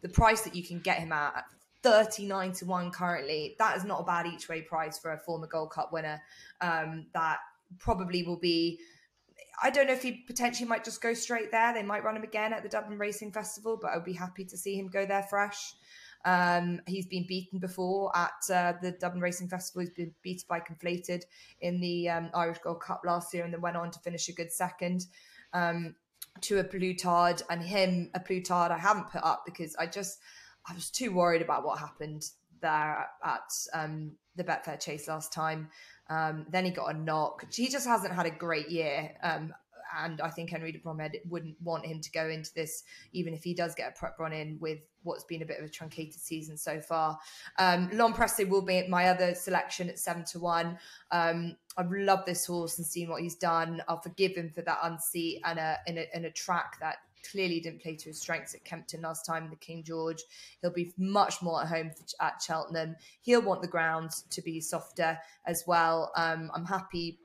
the 0.00 0.08
price 0.08 0.42
that 0.42 0.54
you 0.54 0.62
can 0.62 0.78
get 0.78 0.98
him 0.98 1.12
at, 1.12 1.44
39 1.82 2.52
to 2.52 2.66
1 2.66 2.90
currently. 2.92 3.56
That 3.58 3.76
is 3.76 3.84
not 3.84 4.00
a 4.00 4.04
bad 4.04 4.26
each 4.26 4.48
way 4.48 4.62
price 4.62 4.98
for 4.98 5.12
a 5.12 5.18
former 5.18 5.48
Gold 5.48 5.70
Cup 5.70 5.92
winner. 5.92 6.22
Um, 6.60 7.06
that 7.14 7.38
probably 7.78 8.22
will 8.22 8.38
be. 8.38 8.78
I 9.62 9.70
don't 9.70 9.88
know 9.88 9.92
if 9.92 10.02
he 10.02 10.22
potentially 10.26 10.68
might 10.68 10.84
just 10.84 11.02
go 11.02 11.12
straight 11.12 11.50
there. 11.50 11.74
They 11.74 11.82
might 11.82 12.04
run 12.04 12.16
him 12.16 12.22
again 12.22 12.52
at 12.52 12.62
the 12.62 12.68
Dublin 12.68 12.98
Racing 12.98 13.32
Festival, 13.32 13.78
but 13.80 13.90
I'd 13.90 14.04
be 14.04 14.12
happy 14.12 14.44
to 14.44 14.56
see 14.56 14.76
him 14.76 14.86
go 14.86 15.04
there 15.04 15.24
fresh. 15.24 15.74
Um, 16.26 16.80
he's 16.86 17.06
been 17.06 17.24
beaten 17.26 17.60
before 17.60 18.14
at 18.16 18.32
uh, 18.52 18.72
the 18.82 18.90
Dublin 18.90 19.22
Racing 19.22 19.48
Festival. 19.48 19.80
He's 19.80 19.90
been 19.90 20.12
beaten 20.22 20.44
by 20.48 20.60
Conflated 20.60 21.22
in 21.60 21.80
the 21.80 22.10
um, 22.10 22.30
Irish 22.34 22.58
Gold 22.58 22.80
Cup 22.80 23.02
last 23.06 23.32
year 23.32 23.44
and 23.44 23.54
then 23.54 23.60
went 23.60 23.76
on 23.76 23.92
to 23.92 23.98
finish 24.00 24.28
a 24.28 24.32
good 24.32 24.52
second 24.52 25.06
um, 25.52 25.94
to 26.40 26.58
A 26.58 26.64
Plus 26.64 27.00
Tard. 27.00 27.42
And 27.48 27.62
him, 27.62 28.10
A 28.14 28.20
Plus 28.20 28.42
Tard, 28.44 28.72
I 28.72 28.78
haven't 28.78 29.08
put 29.08 29.22
up 29.22 29.44
because 29.46 29.76
I 29.76 29.86
just 29.86 30.18
I 30.68 30.74
was 30.74 30.90
too 30.90 31.12
worried 31.12 31.42
about 31.42 31.64
what 31.64 31.78
happened 31.78 32.24
there 32.60 33.08
at 33.24 33.52
um, 33.72 34.12
the 34.34 34.42
Betfair 34.42 34.80
Chase 34.80 35.06
last 35.06 35.32
time. 35.32 35.68
Um, 36.10 36.46
then 36.50 36.64
he 36.64 36.72
got 36.72 36.92
a 36.92 36.98
knock. 36.98 37.46
He 37.54 37.68
just 37.68 37.86
hasn't 37.86 38.14
had 38.14 38.26
a 38.26 38.30
great 38.30 38.68
year. 38.68 39.12
Um, 39.22 39.54
and 39.96 40.20
I 40.20 40.30
think 40.30 40.50
Henry 40.50 40.72
de 40.72 40.78
Bromhead 40.78 41.16
wouldn't 41.28 41.56
want 41.62 41.86
him 41.86 42.00
to 42.00 42.10
go 42.10 42.28
into 42.28 42.52
this, 42.54 42.84
even 43.12 43.34
if 43.34 43.42
he 43.42 43.54
does 43.54 43.74
get 43.74 43.88
a 43.88 43.98
prep 43.98 44.18
run 44.18 44.32
in 44.32 44.58
with 44.60 44.78
what's 45.02 45.24
been 45.24 45.42
a 45.42 45.46
bit 45.46 45.58
of 45.58 45.64
a 45.64 45.68
truncated 45.68 46.20
season 46.20 46.56
so 46.56 46.80
far. 46.80 47.18
Um, 47.58 47.88
Presse 48.12 48.44
will 48.48 48.62
be 48.62 48.86
my 48.88 49.08
other 49.08 49.34
selection 49.34 49.88
at 49.88 49.98
seven 49.98 50.24
to 50.26 50.38
one. 50.38 50.78
Um, 51.10 51.56
I've 51.76 51.90
loved 51.90 52.26
this 52.26 52.46
horse 52.46 52.78
and 52.78 52.86
seen 52.86 53.08
what 53.08 53.22
he's 53.22 53.36
done. 53.36 53.82
I'll 53.88 54.00
forgive 54.00 54.34
him 54.34 54.50
for 54.50 54.62
that 54.62 54.78
unseat 54.82 55.40
and 55.44 55.58
a, 55.58 55.78
in 55.86 55.98
a, 55.98 56.06
a 56.26 56.30
track 56.30 56.78
that 56.80 56.96
clearly 57.30 57.60
didn't 57.60 57.82
play 57.82 57.96
to 57.96 58.08
his 58.08 58.20
strengths 58.20 58.54
at 58.54 58.64
Kempton 58.64 59.02
last 59.02 59.24
time 59.26 59.48
the 59.50 59.56
King 59.56 59.82
George. 59.82 60.22
He'll 60.60 60.72
be 60.72 60.92
much 60.96 61.42
more 61.42 61.62
at 61.62 61.68
home 61.68 61.90
at 62.20 62.42
Cheltenham. 62.42 62.96
He'll 63.22 63.42
want 63.42 63.62
the 63.62 63.68
ground 63.68 64.10
to 64.30 64.42
be 64.42 64.60
softer 64.60 65.18
as 65.46 65.64
well. 65.66 66.12
Um, 66.16 66.50
I'm 66.54 66.64
happy 66.64 67.20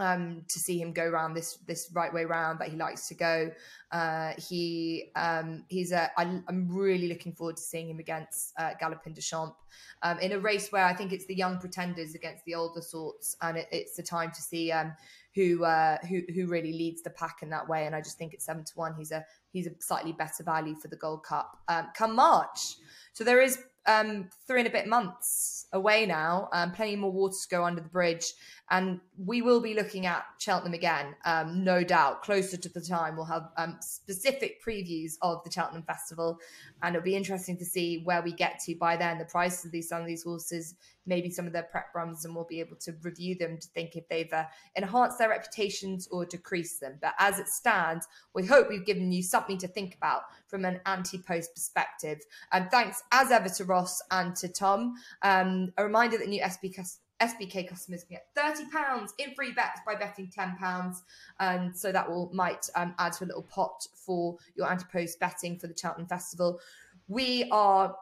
um, 0.00 0.42
to 0.48 0.58
see 0.58 0.80
him 0.80 0.92
go 0.92 1.04
around 1.04 1.34
this 1.34 1.58
this 1.66 1.90
right 1.92 2.12
way 2.12 2.24
round 2.24 2.58
that 2.58 2.68
he 2.68 2.76
likes 2.76 3.06
to 3.08 3.14
go. 3.14 3.50
Uh, 3.92 4.32
he 4.48 5.10
um, 5.14 5.64
he's 5.68 5.92
a. 5.92 6.10
I, 6.16 6.40
I'm 6.48 6.68
really 6.68 7.08
looking 7.08 7.32
forward 7.32 7.56
to 7.56 7.62
seeing 7.62 7.90
him 7.90 7.98
against 7.98 8.52
uh, 8.58 8.70
Galopin 8.80 9.14
Champs 9.20 9.56
um, 10.02 10.18
in 10.18 10.32
a 10.32 10.38
race 10.38 10.72
where 10.72 10.84
I 10.84 10.94
think 10.94 11.12
it's 11.12 11.26
the 11.26 11.34
young 11.34 11.58
pretenders 11.58 12.14
against 12.14 12.44
the 12.44 12.54
older 12.54 12.80
sorts, 12.80 13.36
and 13.42 13.58
it, 13.58 13.68
it's 13.70 13.96
the 13.96 14.02
time 14.02 14.30
to 14.32 14.40
see 14.40 14.72
um, 14.72 14.94
who 15.34 15.64
uh, 15.64 15.98
who 16.08 16.22
who 16.34 16.46
really 16.46 16.72
leads 16.72 17.02
the 17.02 17.10
pack 17.10 17.38
in 17.42 17.50
that 17.50 17.68
way. 17.68 17.86
And 17.86 17.94
I 17.94 18.00
just 18.00 18.16
think 18.16 18.32
at 18.34 18.42
seven 18.42 18.64
to 18.64 18.72
one, 18.74 18.94
he's 18.94 19.12
a 19.12 19.24
he's 19.52 19.66
a 19.66 19.72
slightly 19.80 20.12
better 20.12 20.42
value 20.42 20.74
for 20.74 20.88
the 20.88 20.96
Gold 20.96 21.24
Cup 21.24 21.58
um, 21.68 21.88
come 21.94 22.14
March. 22.14 22.76
So 23.12 23.24
there 23.24 23.42
is 23.42 23.58
um, 23.86 24.28
three 24.46 24.60
and 24.60 24.68
a 24.68 24.70
bit 24.70 24.86
months 24.86 25.66
away 25.72 26.06
now. 26.06 26.48
Um, 26.52 26.72
plenty 26.72 26.96
more 26.96 27.12
water 27.12 27.36
to 27.40 27.48
go 27.48 27.64
under 27.64 27.80
the 27.80 27.88
bridge, 27.88 28.32
and 28.70 29.00
we 29.18 29.42
will 29.42 29.60
be 29.60 29.74
looking 29.74 30.06
at 30.06 30.24
Cheltenham 30.38 30.74
again, 30.74 31.16
um, 31.24 31.64
no 31.64 31.82
doubt. 31.82 32.22
Closer 32.22 32.56
to 32.56 32.68
the 32.68 32.80
time, 32.80 33.16
we'll 33.16 33.24
have 33.24 33.48
um, 33.56 33.76
specific 33.80 34.64
previews 34.64 35.14
of 35.22 35.42
the 35.44 35.50
Cheltenham 35.50 35.82
Festival, 35.82 36.38
and 36.82 36.94
it'll 36.94 37.04
be 37.04 37.16
interesting 37.16 37.56
to 37.58 37.64
see 37.64 38.02
where 38.04 38.22
we 38.22 38.32
get 38.32 38.60
to 38.60 38.76
by 38.76 38.96
then. 38.96 39.18
The 39.18 39.24
prices 39.24 39.64
of 39.64 39.72
these 39.72 39.88
some 39.88 40.00
of 40.00 40.06
these 40.06 40.22
horses, 40.22 40.76
maybe 41.04 41.30
some 41.30 41.46
of 41.46 41.52
their 41.52 41.64
prep 41.64 41.94
runs, 41.94 42.24
and 42.24 42.34
we'll 42.34 42.44
be 42.44 42.60
able 42.60 42.76
to 42.76 42.94
review 43.02 43.34
them 43.34 43.58
to 43.58 43.68
think 43.68 43.96
if 43.96 44.08
they've 44.08 44.32
uh, 44.32 44.44
enhanced 44.76 45.18
their 45.18 45.30
reputations 45.30 46.06
or 46.12 46.24
decreased 46.24 46.80
them. 46.80 46.98
But 47.02 47.14
as 47.18 47.40
it 47.40 47.48
stands, 47.48 48.06
we 48.34 48.46
hope 48.46 48.68
we've 48.68 48.86
given 48.86 49.10
you 49.10 49.22
something 49.22 49.58
to 49.58 49.68
think 49.68 49.96
about 49.96 50.22
from 50.46 50.64
an 50.64 50.80
anti-post 50.86 51.54
perspective. 51.54 52.20
And 52.52 52.70
thanks 52.70 53.02
as 53.10 53.32
ever 53.32 53.48
to 53.48 53.64
Ross 53.64 54.00
and 54.12 54.36
to 54.36 54.48
Tom. 54.48 54.94
Um, 55.22 55.72
a 55.76 55.84
reminder 55.84 56.18
that 56.18 56.28
new 56.28 56.40
SB 56.40 56.74
SBK 57.20 57.68
customers 57.68 58.04
can 58.04 58.16
get 58.16 58.34
£30 58.36 59.10
in 59.18 59.34
free 59.34 59.52
bets 59.52 59.80
by 59.86 59.94
betting 59.94 60.30
£10. 60.36 60.96
And 61.38 61.76
so 61.76 61.92
that 61.92 62.08
will 62.08 62.30
might 62.32 62.68
um, 62.74 62.94
add 62.98 63.12
to 63.14 63.24
a 63.24 63.26
little 63.26 63.42
pot 63.42 63.86
for 63.94 64.36
your 64.54 64.70
anti-post 64.70 65.20
betting 65.20 65.58
for 65.58 65.66
the 65.66 65.76
Cheltenham 65.76 66.08
Festival. 66.08 66.60
We 67.08 67.48
are 67.50 67.94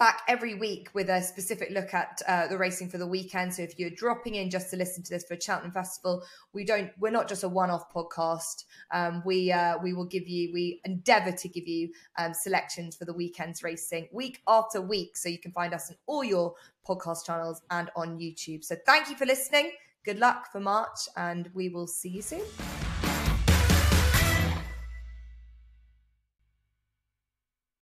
back 0.00 0.22
every 0.26 0.54
week 0.54 0.88
with 0.94 1.10
a 1.10 1.22
specific 1.22 1.70
look 1.70 1.92
at 1.92 2.22
uh, 2.26 2.48
the 2.48 2.56
racing 2.56 2.88
for 2.88 2.96
the 2.96 3.06
weekend. 3.06 3.54
So 3.54 3.62
if 3.62 3.78
you're 3.78 3.90
dropping 3.90 4.34
in 4.34 4.48
just 4.48 4.70
to 4.70 4.76
listen 4.76 5.04
to 5.04 5.10
this 5.10 5.24
for 5.24 5.38
Cheltenham 5.38 5.72
Festival, 5.72 6.24
we 6.54 6.64
don't. 6.64 6.90
We're 6.98 7.12
not 7.12 7.28
just 7.28 7.44
a 7.44 7.48
one-off 7.48 7.92
podcast. 7.92 8.64
Um, 8.90 9.22
we 9.24 9.52
uh, 9.52 9.76
we 9.80 9.92
will 9.92 10.06
give 10.06 10.26
you. 10.26 10.52
We 10.52 10.80
endeavour 10.84 11.32
to 11.32 11.48
give 11.48 11.68
you 11.68 11.90
um, 12.18 12.32
selections 12.34 12.96
for 12.96 13.04
the 13.04 13.12
weekend's 13.12 13.62
racing 13.62 14.08
week 14.10 14.40
after 14.48 14.80
week. 14.80 15.16
So 15.16 15.28
you 15.28 15.38
can 15.38 15.52
find 15.52 15.74
us 15.74 15.90
on 15.90 15.96
all 16.06 16.24
your 16.24 16.54
podcast 16.88 17.26
channels 17.26 17.62
and 17.70 17.90
on 17.94 18.18
YouTube. 18.18 18.64
So 18.64 18.76
thank 18.86 19.10
you 19.10 19.16
for 19.16 19.26
listening. 19.26 19.72
Good 20.02 20.18
luck 20.18 20.50
for 20.50 20.60
March, 20.60 21.08
and 21.14 21.50
we 21.52 21.68
will 21.68 21.86
see 21.86 22.08
you 22.08 22.22
soon. 22.22 22.79